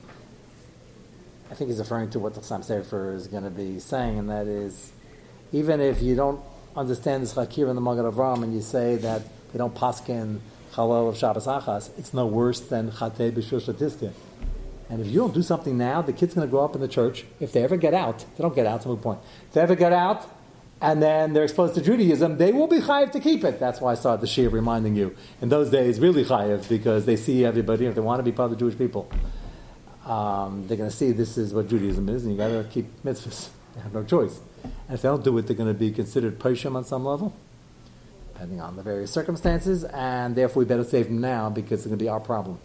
I 1.52 1.54
think 1.54 1.70
he's 1.70 1.80
referring 1.80 2.12
to 2.12 2.20
what 2.20 2.34
the 2.34 2.42
Sam 2.42 2.64
Sefer 2.64 3.12
is 3.12 3.28
going 3.28 3.44
to 3.44 3.50
be 3.50 3.80
saying, 3.80 4.18
and 4.18 4.30
that 4.30 4.48
is, 4.48 4.94
even 5.52 5.82
if 5.82 6.02
you 6.02 6.16
don't 6.16 6.40
understand 6.78 7.24
this 7.24 7.34
Hakir 7.34 7.68
in 7.70 7.76
the 7.76 7.82
Magen 7.82 8.06
Avraham, 8.06 8.44
and 8.44 8.54
you 8.54 8.62
say 8.62 8.96
that 8.96 9.22
they 9.52 9.58
don't 9.58 9.76
paskin 9.76 10.40
halal 10.72 11.10
of 11.10 11.18
Shabbos 11.18 11.46
Achas, 11.46 11.90
it's 12.00 12.14
no 12.14 12.26
worse 12.26 12.62
than 12.62 12.90
Chatei 12.92 13.34
B'Shul 13.34 13.60
Shatiske. 13.60 14.14
And 14.90 15.02
if 15.02 15.08
you 15.08 15.20
don't 15.20 15.34
do 15.34 15.42
something 15.42 15.78
now, 15.78 16.02
the 16.02 16.14
kid's 16.14 16.34
going 16.34 16.48
to 16.48 16.52
grow 16.52 16.64
up 16.64 16.76
in 16.76 16.82
the 16.82 16.88
church. 16.88 17.26
If 17.40 17.52
they 17.52 17.64
ever 17.64 17.76
get 17.76 17.94
out, 17.94 18.20
they 18.20 18.42
don't 18.42 18.56
get 18.56 18.66
out, 18.66 18.78
it's 18.78 18.86
a 18.86 18.96
point. 18.96 19.20
If 19.48 19.54
they 19.54 19.62
ever 19.62 19.76
get 19.76 19.92
out, 19.92 20.30
and 20.80 21.02
then 21.02 21.34
they're 21.34 21.44
exposed 21.44 21.76
to 21.76 21.82
Judaism, 21.82 22.38
they 22.38 22.52
will 22.52 22.68
be 22.68 22.80
chayiv 22.80 23.12
to 23.12 23.20
keep 23.20 23.44
it. 23.44 23.60
That's 23.60 23.82
why 23.82 23.94
I 23.94 23.96
started 23.96 24.22
the 24.22 24.28
shir 24.28 24.50
reminding 24.50 24.96
you. 24.96 25.16
In 25.42 25.50
those 25.50 25.70
days, 25.70 26.00
really 26.00 26.24
chayiv, 26.24 26.70
because 26.70 27.06
they 27.06 27.16
see 27.16 27.44
everybody, 27.44 27.86
if 27.86 27.96
they 27.96 28.02
want 28.02 28.20
to 28.20 28.24
be 28.24 28.32
part 28.32 28.52
of 28.52 28.58
the 28.58 28.64
Jewish 28.64 28.78
people, 28.78 29.10
um, 30.06 30.68
they're 30.68 30.78
going 30.78 30.90
to 30.90 30.96
see 30.96 31.12
this 31.12 31.38
is 31.38 31.54
what 31.54 31.68
Judaism 31.68 32.08
is, 32.10 32.24
and 32.24 32.32
you 32.32 32.38
got 32.38 32.50
to 32.50 32.64
keep 32.70 33.04
mitzvahs. 33.04 33.50
They 33.76 33.84
have 33.84 33.94
no 33.94 34.04
choice. 34.04 34.40
And 34.64 34.96
if 34.96 35.04
they 35.04 35.08
don't 35.08 35.24
do 35.24 35.38
it, 35.38 35.46
they're 35.46 35.56
going 35.56 35.72
to 35.72 35.80
be 35.80 35.92
considered 35.92 36.40
Pershim 36.40 36.76
on 36.76 36.84
some 36.84 37.06
level, 37.06 37.36
depending 38.34 38.60
on 38.60 38.76
the 38.76 38.82
various 38.82 39.12
circumstances, 39.12 39.84
and 39.84 40.36
therefore 40.36 40.62
we 40.62 40.66
better 40.66 40.84
save 40.84 41.10
them 41.10 41.22
now 41.22 41.52
because 41.52 41.82
it's 41.82 41.86
going 41.86 42.00
to 42.00 42.04
be 42.04 42.10
our 42.10 42.20
problem. 42.20 42.58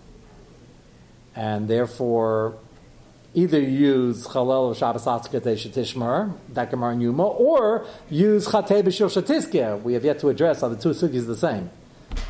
And 1.35 1.69
therefore, 1.69 2.59
either 3.35 3.61
use 3.61 4.27
Chalel 4.27 4.71
of 4.71 4.77
Shabbos 4.77 5.05
Atzkate 5.05 5.43
Shetishmar, 5.43 6.35
that 6.51 6.71
Gemara 6.71 6.97
Yuma, 6.97 7.27
or 7.27 7.87
use 8.11 8.47
Chatei 8.49 8.83
B'Shil 8.83 9.09
Shetiskia. 9.09 9.81
We 9.83 9.95
have 9.95 10.05
yet 10.05 10.19
to 10.21 10.29
address, 10.29 10.63
are 10.63 10.69
the 10.69 10.77
two 10.77 10.91
sugis 10.91 11.27
the 11.27 11.37
same? 11.37 11.71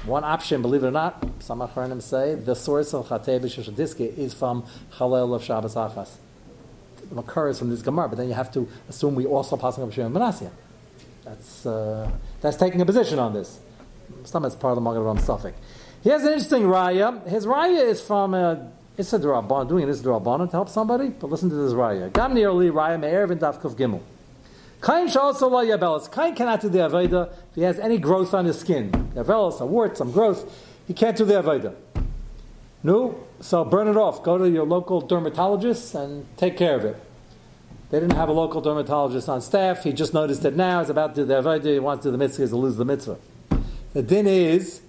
One 0.04 0.22
option, 0.22 0.62
believe 0.62 0.84
it 0.84 0.88
or 0.88 0.92
not, 0.92 1.24
some 1.40 1.58
Achronim 1.58 2.00
say, 2.00 2.36
the 2.36 2.54
source 2.54 2.94
of 2.94 3.08
Chatei 3.08 3.40
B'Shil 3.40 3.68
Shetiskia 3.68 4.16
is 4.16 4.32
from 4.32 4.64
Chalel 4.96 5.34
of 5.34 5.42
Shabbos 5.42 5.74
Achas. 5.74 6.10
It 7.10 7.18
occurs 7.18 7.58
from 7.58 7.70
this 7.70 7.82
Gemara, 7.82 8.08
but 8.08 8.18
then 8.18 8.28
you 8.28 8.34
have 8.34 8.52
to 8.52 8.68
assume 8.88 9.16
we 9.16 9.26
also 9.26 9.56
pass 9.56 9.78
on 9.78 9.90
B'Shil 9.90 10.10
Manasseh. 10.12 10.52
That's, 11.24 11.66
uh, 11.66 12.10
that's 12.40 12.56
taking 12.56 12.80
a 12.80 12.86
position 12.86 13.18
on 13.18 13.32
this. 13.32 13.58
Some 14.24 14.44
is 14.44 14.54
part 14.54 14.72
of 14.72 14.76
the 14.76 14.80
Maggid 14.82 15.02
Ram 15.02 15.18
Suffolk. 15.18 15.54
Has 16.04 16.22
an 16.22 16.28
interesting 16.32 16.62
raya. 16.62 17.26
His 17.28 17.46
raya 17.46 17.84
is 17.84 18.00
from 18.00 18.34
a 18.34 18.70
Issa 18.98 19.18
Durabban, 19.18 19.68
doing 19.68 19.86
this 19.86 20.02
Durabban 20.02 20.46
to 20.46 20.52
help 20.52 20.68
somebody, 20.68 21.08
but 21.08 21.30
listen 21.30 21.48
to 21.48 21.54
this 21.54 21.72
raya. 21.72 22.12
Gam 22.12 22.34
nearly 22.34 22.70
raya 22.70 23.00
me'er 23.00 23.26
v'dav 23.26 23.60
kuf 23.60 23.74
gimel. 23.74 24.00
Kain 24.82 25.08
also 25.16 25.48
la 25.48 25.62
yabelis. 25.62 26.10
Kain 26.10 26.34
cannot 26.34 26.60
do 26.60 26.68
the 26.68 26.80
aveda 26.80 27.30
if 27.30 27.54
he 27.54 27.62
has 27.62 27.78
any 27.78 27.96
growth 27.96 28.34
on 28.34 28.44
his 28.44 28.58
skin. 28.58 28.90
Yabelis, 29.14 29.60
a 29.60 29.66
wart, 29.66 29.96
some 29.96 30.10
growth. 30.10 30.44
He 30.86 30.92
can't 30.92 31.16
do 31.16 31.24
the 31.24 31.34
aveda. 31.34 31.74
No, 32.82 33.24
so 33.40 33.64
burn 33.64 33.88
it 33.88 33.96
off. 33.96 34.22
Go 34.22 34.36
to 34.38 34.50
your 34.50 34.66
local 34.66 35.00
dermatologist 35.00 35.94
and 35.94 36.26
take 36.36 36.56
care 36.56 36.74
of 36.74 36.84
it. 36.84 36.96
They 37.90 38.00
didn't 38.00 38.16
have 38.16 38.28
a 38.28 38.32
local 38.32 38.60
dermatologist 38.60 39.28
on 39.28 39.40
staff. 39.40 39.84
He 39.84 39.92
just 39.92 40.12
noticed 40.12 40.44
it 40.44 40.56
now. 40.56 40.80
He's 40.80 40.90
about 40.90 41.14
to 41.14 41.22
do 41.22 41.26
the 41.26 41.42
aveda. 41.42 41.72
He 41.72 41.78
wants 41.78 42.02
to 42.02 42.08
do 42.08 42.12
the 42.12 42.18
mitzvah. 42.18 42.42
He's 42.42 42.50
to 42.50 42.56
lose 42.56 42.76
the 42.76 42.84
mitzvah. 42.84 43.18
The 43.94 44.02
din 44.02 44.26
is 44.26 44.82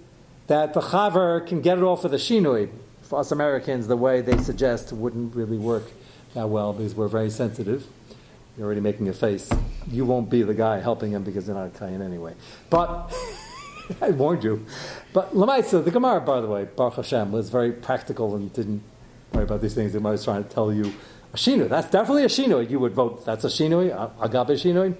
that 0.48 0.74
the 0.74 0.80
chaver 0.80 1.46
can 1.46 1.60
get 1.60 1.78
it 1.78 1.84
off 1.84 2.02
with 2.02 2.12
a 2.12 2.18
shinoi 2.18 2.68
for 3.04 3.20
us 3.20 3.30
Americans, 3.32 3.86
the 3.86 3.96
way 3.96 4.20
they 4.20 4.38
suggest 4.38 4.92
wouldn't 4.92 5.34
really 5.34 5.58
work 5.58 5.84
that 6.34 6.48
well 6.48 6.72
because 6.72 6.94
we're 6.94 7.08
very 7.08 7.30
sensitive. 7.30 7.86
You're 8.56 8.66
already 8.66 8.80
making 8.80 9.08
a 9.08 9.12
face. 9.12 9.50
You 9.90 10.04
won't 10.04 10.30
be 10.30 10.42
the 10.42 10.54
guy 10.54 10.80
helping 10.80 11.12
him 11.12 11.22
because 11.22 11.46
you're 11.46 11.56
not 11.56 11.66
Italian 11.66 12.02
anyway. 12.02 12.34
But 12.70 13.14
I 14.00 14.10
warned 14.10 14.44
you. 14.44 14.64
But 15.12 15.34
Lamaisa, 15.34 15.84
the 15.84 15.90
Gemara, 15.90 16.20
by 16.20 16.40
the 16.40 16.46
way, 16.46 16.64
Baruch 16.64 16.94
Hashem, 16.94 17.32
was 17.32 17.50
very 17.50 17.72
practical 17.72 18.34
and 18.36 18.52
didn't 18.52 18.82
worry 19.32 19.44
about 19.44 19.60
these 19.60 19.74
things. 19.74 19.92
The 19.92 19.98
Gemara 19.98 20.12
was 20.12 20.24
trying 20.24 20.44
to 20.44 20.50
tell 20.50 20.72
you 20.72 20.92
a 21.32 21.36
shinui. 21.36 21.68
That's 21.68 21.90
definitely 21.90 22.24
a 22.24 22.28
shinui. 22.28 22.70
You 22.70 22.78
would 22.78 22.92
vote 22.92 23.24
that's 23.24 23.44
a 23.44 23.48
shinui, 23.48 23.94
uh, 23.94 24.08
shinui. 24.28 24.96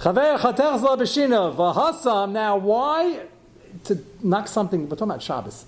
Zla 0.00 0.96
b'shinav 0.98 1.56
v'hasam. 1.56 2.32
Now, 2.32 2.56
why 2.56 3.20
to 3.84 4.02
knock 4.22 4.48
something? 4.48 4.88
We're 4.88 4.96
talking 4.96 5.10
about 5.10 5.22
Shabbos 5.22 5.66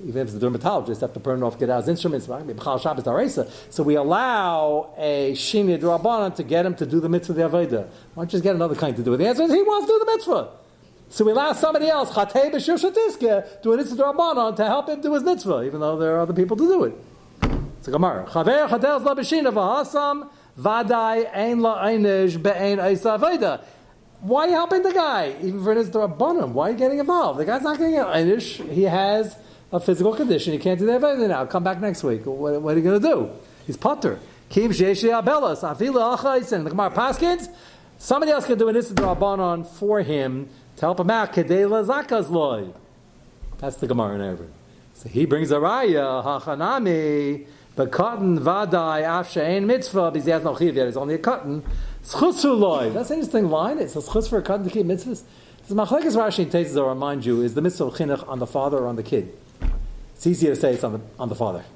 even 0.00 0.22
if 0.22 0.28
it's 0.28 0.36
a 0.36 0.40
dermatologist, 0.40 1.00
have 1.00 1.12
to 1.12 1.20
burn 1.20 1.42
off 1.42 1.58
get 1.58 1.70
out 1.70 1.80
his 1.80 1.88
instruments. 1.88 2.26
So 2.26 3.82
we 3.82 3.94
allow 3.94 4.90
a 4.96 5.32
shini 5.32 5.78
drabanan 5.78 6.34
to 6.36 6.42
get 6.42 6.66
him 6.66 6.74
to 6.76 6.86
do 6.86 7.00
the 7.00 7.08
mitzvah 7.08 7.44
of 7.44 7.52
the 7.52 7.58
avodah. 7.58 7.86
Why 8.14 8.22
don't 8.22 8.24
you 8.24 8.30
just 8.32 8.42
get 8.42 8.54
another 8.54 8.74
kind 8.74 8.96
to 8.96 9.02
do 9.02 9.14
it? 9.14 9.18
The 9.18 9.28
answer 9.28 9.42
is 9.44 9.52
he 9.52 9.62
wants 9.62 9.86
to 9.86 9.92
do 9.92 9.98
the 9.98 10.06
mitzvah. 10.12 10.48
So 11.10 11.24
we 11.24 11.32
allow 11.32 11.52
somebody 11.52 11.88
else, 11.88 12.10
chatei 12.10 12.50
b'shir 12.50 12.76
shatiska, 12.78 13.62
do 13.62 13.72
an 13.72 13.78
mitzvah 13.78 14.02
drabanan 14.02 14.56
to 14.56 14.64
help 14.64 14.88
him 14.88 15.00
do 15.00 15.12
his 15.14 15.22
mitzvah, 15.22 15.62
even 15.64 15.80
though 15.80 15.96
there 15.98 16.16
are 16.16 16.20
other 16.20 16.32
people 16.32 16.56
to 16.56 16.64
do 16.64 16.84
it. 16.84 16.94
It's 17.78 17.88
a 17.88 17.90
gemara. 17.90 18.24
Chaver 18.26 18.68
chatel 18.68 19.04
la 19.04 19.14
b'shina 19.14 19.52
vadai 20.58 21.26
ein 21.34 21.60
la 21.60 21.84
einish 21.84 22.42
be'ein 22.42 22.78
eisa. 22.78 23.60
Why 24.20 24.44
are 24.44 24.48
you 24.48 24.54
helping 24.54 24.82
the 24.82 24.92
guy? 24.92 25.36
Even 25.42 25.62
for 25.62 25.74
his 25.74 25.90
drabanan, 25.90 26.52
why 26.52 26.68
are 26.68 26.70
you 26.72 26.78
getting 26.78 26.98
involved? 26.98 27.38
The 27.38 27.44
guy's 27.44 27.62
not 27.62 27.76
getting 27.78 27.96
einish. 27.96 28.58
He 28.70 28.84
has 28.84 29.36
a 29.74 29.80
physical 29.80 30.14
condition. 30.14 30.52
He 30.52 30.58
can't 30.60 30.78
do 30.78 30.86
that 30.86 31.02
everything 31.02 31.28
now. 31.28 31.44
Come 31.46 31.64
back 31.64 31.80
next 31.80 32.04
week. 32.04 32.24
What, 32.24 32.62
what 32.62 32.74
are 32.74 32.78
you 32.78 32.84
going 32.84 33.02
to 33.02 33.08
do? 33.08 33.30
He's 33.66 33.76
putter. 33.76 34.20
Keep 34.48 34.70
sheshi 34.70 35.10
abelas. 35.10 35.62
Afila 35.62 36.16
achais. 36.16 36.52
And 36.52 36.64
the 36.64 36.70
Gemara 36.70 36.90
Paskins, 36.90 37.48
somebody 37.98 38.30
else 38.30 38.46
can 38.46 38.56
do 38.56 38.68
an 38.68 38.76
drabanon 38.76 39.66
for 39.66 40.00
him 40.02 40.48
to 40.76 40.80
help 40.82 41.00
him 41.00 41.10
out. 41.10 41.32
Kedela 41.32 41.84
zakas 41.84 42.30
loy. 42.30 42.68
That's 43.58 43.76
the 43.76 43.88
Gemara 43.88 44.14
in 44.14 44.20
Erev. 44.20 44.46
So 44.94 45.08
he 45.08 45.24
brings 45.24 45.50
a 45.50 45.56
raya, 45.56 46.22
hachanami, 46.22 47.46
the 47.74 47.88
cotton 47.88 48.38
vadai 48.38 49.02
afsha 49.02 49.60
mitzvah, 49.64 50.12
because 50.12 50.24
he 50.24 50.30
has 50.30 50.44
no 50.44 50.56
chiv 50.56 50.76
yet, 50.76 50.86
it's 50.86 50.96
only 50.96 51.14
a 51.14 51.18
cotton. 51.18 51.64
That's 52.02 52.14
an 53.10 53.14
interesting 53.18 53.48
line. 53.48 53.78
It's 53.80 53.96
a 53.96 54.02
schutz 54.02 54.28
for 54.28 54.38
a 54.38 54.42
cotton 54.42 54.64
to 54.64 54.70
keep 54.70 54.86
mitzvahs. 54.86 55.24
The 55.66 55.74
machlekes 55.74 56.14
Rashi 56.14 56.44
and 56.44 56.52
Tetzah, 56.52 56.76
I'll 56.76 56.90
remind 56.90 57.24
you, 57.24 57.40
is 57.40 57.54
the 57.54 57.62
mitzvah 57.62 57.90
chinuch 57.90 58.28
on 58.28 58.38
the 58.38 58.46
father 58.46 58.78
or 58.78 58.86
on 58.86 58.96
the 58.96 59.02
kid. 59.02 59.34
It's 60.24 60.38
easier 60.38 60.54
to 60.54 60.58
say 60.58 60.72
it's 60.72 60.82
on 60.82 60.94
the, 60.94 61.00
on 61.18 61.28
the 61.28 61.34
father, 61.34 61.66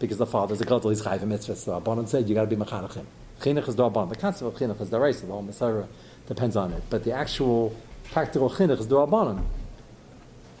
because 0.00 0.18
the 0.18 0.26
father 0.26 0.52
is 0.52 0.60
a 0.60 0.64
gadol, 0.64 0.90
he's 0.90 1.00
chayv 1.00 1.22
mitzvah. 1.22 1.54
So 1.54 1.80
Rabbanon 1.80 2.08
said 2.08 2.28
you 2.28 2.34
got 2.34 2.40
to 2.40 2.48
be 2.48 2.56
mechanachim. 2.56 3.04
Chinuch 3.40 3.68
is 3.68 3.76
darbon. 3.76 4.08
The 4.08 4.16
concept 4.16 4.52
of 4.52 4.60
chinuch 4.60 4.80
is 4.80 4.90
the 4.90 4.98
race. 4.98 5.20
The 5.20 5.28
whole 5.28 5.42
Messiah 5.42 5.84
depends 6.26 6.56
on 6.56 6.72
it, 6.72 6.82
but 6.90 7.04
the 7.04 7.12
actual 7.12 7.72
practical 8.10 8.50
chinuch 8.50 8.80
is 8.80 8.88
darbon. 8.88 9.46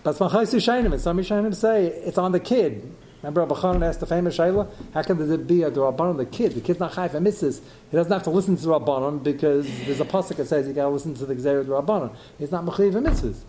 That's 0.04 0.18
machaisu 0.18 0.92
and 0.92 1.00
some 1.00 1.18
shainim 1.18 1.56
say 1.56 1.86
it's 1.86 2.18
on 2.18 2.30
the 2.30 2.38
kid. 2.38 2.94
Remember, 3.20 3.40
Rabbi 3.40 3.54
Chanan 3.56 3.84
asked 3.84 3.98
the 3.98 4.06
famous 4.06 4.38
Shaila, 4.38 4.70
how 4.92 5.02
can 5.02 5.28
there 5.28 5.36
be 5.36 5.64
a 5.64 5.72
Rabbanon 5.72 6.18
the 6.18 6.26
kid? 6.26 6.52
The 6.52 6.60
kid's 6.60 6.78
not 6.78 6.92
chayv 6.92 7.10
mitzvahs. 7.20 7.60
He 7.90 7.96
doesn't 7.96 8.12
have 8.12 8.22
to 8.22 8.30
listen 8.30 8.54
to 8.54 8.62
the 8.62 8.78
Rabbanon 8.78 9.24
because 9.24 9.66
there's 9.86 10.00
a 10.00 10.04
pasuk 10.04 10.36
that 10.36 10.46
says 10.46 10.68
you 10.68 10.72
got 10.72 10.84
to 10.84 10.90
listen 10.90 11.14
to 11.16 11.26
the 11.26 11.34
Gzeir 11.34 11.64
Rabbanon. 11.64 12.14
He's 12.38 12.52
not 12.52 12.64
mechayiv 12.64 12.92
mitzvahs. 12.92 13.40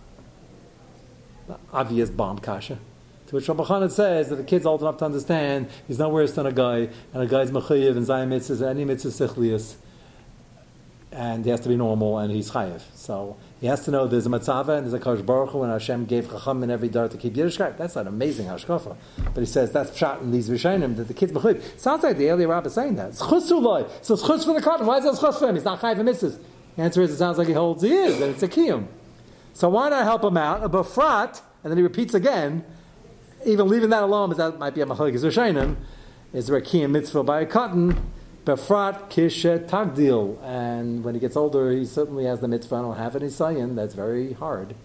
Obvious 1.71 2.09
bomb 2.09 2.39
kasha. 2.39 2.79
To 3.27 3.35
which 3.35 3.47
Rabbi 3.47 3.87
says 3.87 4.29
that 4.29 4.35
the 4.35 4.43
kid's 4.43 4.65
old 4.65 4.81
enough 4.81 4.97
to 4.97 5.05
understand 5.05 5.67
he's 5.87 5.97
not 5.97 6.11
worse 6.11 6.33
than 6.33 6.45
a 6.45 6.51
guy, 6.51 6.89
and 7.13 7.23
a 7.23 7.25
guy's 7.25 7.49
mechayiv 7.49 7.97
and 7.97 8.05
zayim 8.05 8.29
mitzvahs, 8.29 8.67
any 8.67 8.85
mitzvah 8.85 9.09
sichlius, 9.09 9.75
and 11.11 11.43
he 11.43 11.49
has 11.49 11.59
to 11.61 11.69
be 11.69 11.75
normal, 11.75 12.19
and 12.19 12.31
he's 12.31 12.51
chayiv. 12.51 12.81
So 12.93 13.37
he 13.59 13.67
has 13.67 13.83
to 13.85 13.91
know 13.91 14.05
there's 14.05 14.27
a 14.27 14.29
matzava 14.29 14.77
and 14.77 14.85
there's 14.85 14.93
a 14.93 14.99
kosh 14.99 15.21
baruch 15.21 15.49
Hu, 15.51 15.63
and 15.63 15.71
Hashem 15.71 16.05
gave 16.05 16.29
chacham 16.29 16.61
in 16.61 16.69
every 16.69 16.87
dar 16.87 17.07
to 17.07 17.17
keep 17.17 17.33
Yiddishkeit. 17.33 17.77
That's 17.77 17.95
an 17.95 18.05
amazing 18.05 18.45
hashkafa. 18.45 18.95
But 19.33 19.39
he 19.39 19.47
says 19.47 19.71
that's 19.71 19.97
shot 19.97 20.21
in 20.21 20.31
these 20.31 20.49
rishonim 20.49 20.95
that 20.97 21.07
the 21.07 21.13
kid's 21.15 21.31
mechayiv. 21.31 21.79
Sounds 21.79 22.03
like 22.03 22.17
the 22.17 22.29
earlier 22.29 22.47
rabbi 22.47 22.69
saying 22.69 22.95
that. 22.97 23.09
It's 23.09 23.27
chus 23.27 23.49
So 23.49 23.87
it's 24.13 24.27
chus 24.27 24.45
for 24.45 24.53
the 24.53 24.61
cotton. 24.61 24.85
Why 24.85 24.97
is 24.97 25.05
that 25.05 25.19
chus 25.19 25.39
for 25.39 25.49
him? 25.49 25.55
He's 25.55 25.65
not 25.65 25.81
chayiv 25.81 25.99
and 25.99 26.09
mitzvahs. 26.09 26.37
The 26.75 26.81
answer 26.83 27.01
is 27.01 27.09
it 27.09 27.17
sounds 27.17 27.39
like 27.39 27.47
he 27.47 27.53
holds 27.53 27.81
he 27.81 27.91
is, 27.91 28.21
and 28.21 28.35
it's 28.35 28.43
a 28.43 28.47
kiyum. 28.47 28.85
So 29.53 29.69
why 29.69 29.89
not 29.89 30.03
help 30.03 30.23
him 30.23 30.37
out? 30.37 30.63
A 30.63 30.69
befrat, 30.69 31.41
and 31.63 31.71
then 31.71 31.77
he 31.77 31.83
repeats 31.83 32.13
again 32.13 32.65
even 33.45 33.67
leaving 33.67 33.89
that 33.91 34.03
alone, 34.03 34.29
because 34.29 34.51
that 34.51 34.59
might 34.59 34.75
be 34.75 34.81
a 34.81 34.85
rishonim, 34.85 35.75
is 36.33 36.47
there 36.47 36.57
a 36.57 36.61
kiyam 36.61 36.91
mitzvah 36.91 37.23
by 37.23 37.41
a 37.41 37.45
cotton, 37.45 38.11
befrat 38.45 39.09
kishet 39.09 39.67
tagdil, 39.67 40.41
and 40.43 41.03
when 41.03 41.15
he 41.15 41.19
gets 41.19 41.35
older, 41.35 41.71
he 41.71 41.85
certainly 41.85 42.25
has 42.25 42.41
the 42.41 42.47
mitzvah. 42.47 42.75
I 42.75 42.81
don't 42.81 42.97
have 42.97 43.15
any. 43.15 43.29
That's 43.73 43.95
very 43.95 44.33
hard, 44.33 44.75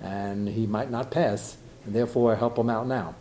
and 0.00 0.48
he 0.48 0.66
might 0.66 0.90
not 0.90 1.10
pass, 1.10 1.56
and 1.84 1.94
therefore 1.94 2.36
help 2.36 2.58
him 2.58 2.70
out 2.70 2.86
now. 2.86 3.14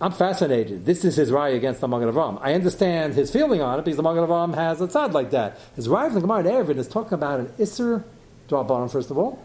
I'm 0.00 0.12
fascinated. 0.12 0.84
This 0.84 1.04
is 1.06 1.16
his 1.16 1.30
raya 1.30 1.56
against 1.56 1.80
the 1.80 1.88
Magen 1.88 2.12
Avram. 2.12 2.38
I 2.42 2.52
understand 2.52 3.14
his 3.14 3.30
feeling 3.30 3.62
on 3.62 3.78
it 3.78 3.84
because 3.84 3.96
the 3.96 4.02
Magen 4.02 4.24
Avram 4.24 4.54
has 4.54 4.80
a 4.80 4.86
tzad 4.86 5.12
like 5.12 5.30
that. 5.30 5.58
His 5.74 5.88
raya 5.88 6.06
from 6.06 6.14
the 6.16 6.20
Gemara 6.20 6.44
Erevin 6.44 6.76
is 6.76 6.86
talking 6.86 7.14
about 7.14 7.40
an 7.40 7.46
Isser 7.58 8.04
Drabanan, 8.48 8.92
first 8.92 9.10
of 9.10 9.16
all, 9.16 9.42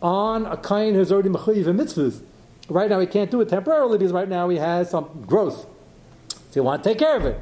on 0.00 0.46
a 0.46 0.56
kain 0.56 0.94
who's 0.94 1.10
already 1.10 1.28
mechuyev 1.28 1.66
in 1.66 1.76
mitzvahs. 1.76 2.22
Right 2.70 2.88
now 2.88 3.00
he 3.00 3.06
can't 3.06 3.30
do 3.30 3.40
it 3.40 3.48
temporarily 3.48 3.98
because 3.98 4.12
right 4.12 4.28
now 4.28 4.48
he 4.48 4.58
has 4.58 4.90
some 4.90 5.24
growth. 5.26 5.66
So 6.28 6.38
you 6.54 6.62
want 6.62 6.82
to 6.84 6.90
take 6.90 6.98
care 6.98 7.16
of 7.16 7.26
it. 7.26 7.40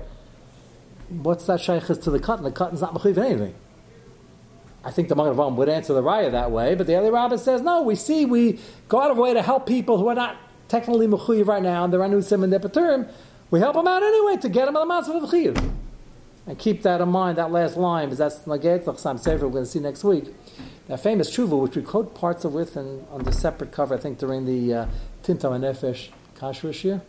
What's 1.09 1.47
that 1.47 1.61
shaykhis 1.61 2.03
to 2.03 2.11
the 2.11 2.19
cotton? 2.19 2.45
The 2.45 2.51
cotton's 2.51 2.81
not 2.81 2.95
mechuyev 2.95 3.19
anything. 3.19 3.55
I 4.85 4.91
think 4.91 5.09
the 5.09 5.17
Magen 5.17 5.57
would 5.57 5.69
answer 5.69 5.93
the 5.93 6.03
raya 6.03 6.31
that 6.31 6.51
way, 6.51 6.75
but 6.75 6.87
the 6.87 6.95
other 6.95 7.13
rabbi 7.13 7.37
says, 7.37 7.61
no, 7.61 7.83
we 7.83 7.95
see 7.95 8.25
we 8.25 8.59
go 8.89 9.03
out 9.03 9.11
of 9.11 9.19
way 9.19 9.35
to 9.35 9.43
help 9.43 9.67
people 9.67 9.99
who 9.99 10.09
are 10.09 10.15
not 10.15 10.37
technically 10.69 11.07
mechuyev 11.07 11.47
right 11.47 11.63
now, 11.63 11.85
and 11.85 11.93
they're 11.93 12.01
anusim 12.01 12.43
and 12.45 12.73
term. 12.73 13.07
We 13.51 13.61
help 13.61 13.75
them 13.75 13.89
out 13.89 14.03
anyway 14.03 14.37
to 14.37 14.49
get 14.49 14.67
them 14.67 14.77
on 14.77 14.89
the 14.89 14.95
matzah 14.95 15.23
of 15.23 15.31
chiyuv. 15.31 15.75
And 16.47 16.59
keep 16.59 16.83
that 16.83 17.03
in 17.03 17.09
mind, 17.11 17.37
that 17.37 17.51
last 17.51 17.77
line, 17.77 18.07
because 18.07 18.19
that's 18.19 18.39
Naget 18.41 18.85
Lachsam 18.85 19.19
Sefer 19.19 19.47
we're 19.47 19.53
going 19.53 19.65
to 19.65 19.71
see 19.71 19.81
next 19.81 20.05
week. 20.05 20.35
That 20.87 21.01
famous 21.01 21.31
tshuva, 21.31 21.61
which 21.61 21.77
we 21.77 21.83
quote 21.83 22.15
parts 22.15 22.45
of 22.47 22.55
with 22.55 22.75
and 22.77 23.07
on 23.11 23.25
the 23.25 23.33
separate 23.33 23.71
cover, 23.71 23.95
I 23.95 23.99
think 23.99 24.19
during 24.19 24.47
the 24.47 24.73
uh, 24.73 24.87
Tintam 25.29 25.55
and 25.55 25.63
Nefesh 25.63 26.09
Kashrus 26.39 26.83
year. 26.85 27.03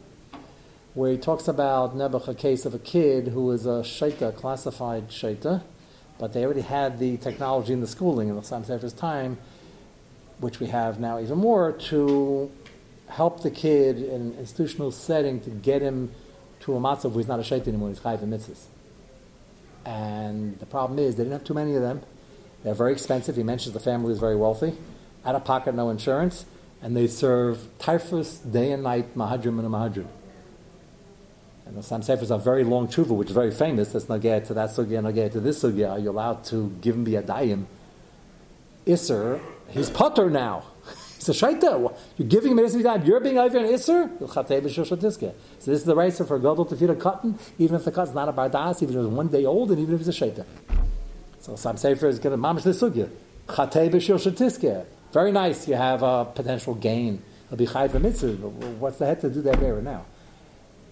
where 0.93 1.11
he 1.11 1.17
talks 1.17 1.47
about 1.47 1.95
Nebuch, 1.95 2.27
a 2.27 2.33
case 2.33 2.65
of 2.65 2.73
a 2.73 2.79
kid 2.79 3.27
who 3.27 3.45
was 3.45 3.65
a 3.65 3.83
shaita, 3.83 4.35
classified 4.35 5.09
shaita, 5.09 5.63
but 6.17 6.33
they 6.33 6.43
already 6.43 6.61
had 6.61 6.99
the 6.99 7.17
technology 7.17 7.71
in 7.71 7.79
the 7.81 7.87
schooling 7.87 8.27
in 8.27 8.35
the 8.35 8.43
Sam 8.43 8.65
Sefer's 8.65 8.93
time, 8.93 9.37
which 10.39 10.59
we 10.59 10.67
have 10.67 10.99
now 10.99 11.19
even 11.19 11.37
more, 11.37 11.71
to 11.71 12.51
help 13.07 13.43
the 13.43 13.51
kid 13.51 13.97
in 13.97 14.21
an 14.21 14.35
institutional 14.39 14.91
setting 14.91 15.39
to 15.41 15.49
get 15.49 15.81
him 15.81 16.11
to 16.59 16.75
a 16.75 16.79
matzav 16.79 17.11
where 17.11 17.19
he's 17.19 17.27
not 17.27 17.39
a 17.39 17.43
shaita 17.43 17.67
anymore, 17.67 17.89
he's 17.89 17.99
chayv 17.99 18.19
mitzvahs. 18.19 18.65
And 19.85 20.59
the 20.59 20.65
problem 20.65 20.99
is 20.99 21.15
they 21.15 21.23
didn't 21.23 21.39
have 21.39 21.45
too 21.45 21.53
many 21.53 21.75
of 21.75 21.81
them. 21.81 22.01
They're 22.63 22.73
very 22.73 22.91
expensive. 22.91 23.37
He 23.37 23.43
mentions 23.43 23.73
the 23.73 23.79
family 23.79 24.11
is 24.11 24.19
very 24.19 24.35
wealthy, 24.35 24.75
out 25.23 25.35
of 25.35 25.45
pocket, 25.45 25.73
no 25.75 25.89
insurance, 25.89 26.45
and 26.81 26.95
they 26.95 27.07
serve 27.07 27.67
typhus 27.77 28.37
day 28.39 28.71
and 28.71 28.83
night, 28.83 29.15
mahadrim 29.15 29.59
and 29.59 29.69
mahadrim. 29.69 30.07
And 31.69 31.77
the 31.77 31.83
Sam 31.83 32.01
Sefers 32.01 32.31
are 32.31 32.39
very 32.39 32.63
long 32.63 32.87
tshuva, 32.87 33.09
which 33.09 33.27
is 33.27 33.33
very 33.35 33.51
famous. 33.51 33.91
That's 33.91 34.05
get 34.05 34.45
to 34.45 34.55
that 34.55 34.71
sugya, 34.71 35.03
not 35.03 35.31
to 35.33 35.39
this 35.39 35.61
sugya. 35.61 35.91
Are 35.91 35.99
you 35.99 36.09
allowed 36.09 36.43
to 36.45 36.75
give 36.81 36.95
him 36.95 37.03
the 37.03 37.15
adayim? 37.15 37.65
Isser, 38.87 39.39
he's 39.69 39.89
putter 39.89 40.31
now. 40.31 40.63
He's 41.19 41.27
a 41.27 41.33
shaita. 41.33 41.93
You're 42.17 42.27
giving 42.29 42.57
him 42.57 42.59
a 42.59 42.83
time. 42.83 43.03
You're 43.03 43.19
being 43.19 43.37
over 43.37 43.57
an 43.57 43.65
isser. 43.65 44.09
So 45.59 45.71
this 45.71 45.79
is 45.79 45.83
the 45.83 45.93
right 45.93 46.13
for 46.13 46.35
a 46.37 46.39
gadol 46.39 46.63
to 46.63 46.77
feed 46.77 46.89
a 46.89 46.95
cotton, 46.95 47.37
even 47.57 47.75
if 47.75 47.83
the 47.83 47.91
cotton's 47.91 48.15
not 48.15 48.29
a 48.29 48.31
bardas, 48.31 48.81
even 48.81 48.95
if 48.95 49.05
it's 49.05 49.13
one 49.13 49.27
day 49.27 49.43
old, 49.43 49.69
and 49.71 49.81
even 49.81 49.95
if 49.95 50.07
it's 50.07 50.17
a 50.17 50.25
shaita. 50.25 50.45
So 51.41 51.57
Sam 51.57 51.75
Sefer 51.75 52.07
is 52.07 52.19
going 52.19 52.39
to 52.39 52.41
mamish 52.41 52.63
the 52.63 52.69
sugya. 52.69 53.09
Chatei 53.47 53.91
b'shil 53.91 54.85
Very 55.11 55.31
nice. 55.31 55.67
You 55.67 55.75
have 55.75 56.03
a 56.03 56.25
potential 56.25 56.75
gain. 56.75 57.21
He'll 57.49 57.57
be 57.57 57.65
chayv 57.65 57.99
mitzvah. 57.99 58.35
What's 58.79 58.97
the 58.97 59.05
head 59.05 59.21
to 59.21 59.29
do 59.29 59.41
that 59.43 59.59
there 59.59 59.81
now? 59.81 60.05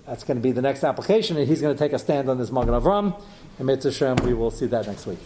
That's 0.05 0.24
going 0.24 0.38
to 0.38 0.41
be 0.41 0.51
the 0.53 0.61
next 0.61 0.84
application, 0.84 1.38
and 1.38 1.47
he's 1.47 1.61
going 1.61 1.76
to 1.76 1.80
take 1.80 1.91
a 1.91 1.99
stand 1.99 2.30
on 2.30 2.38
this 2.38 2.49
Magen 2.49 2.74
Avram. 2.74 3.22
And 3.57 3.68
Mitzvah 3.68 3.91
Shem, 3.91 4.15
we 4.24 4.34
will 4.34 4.51
see 4.51 4.65
that 4.68 4.88
next 4.88 5.05
week. 5.05 5.20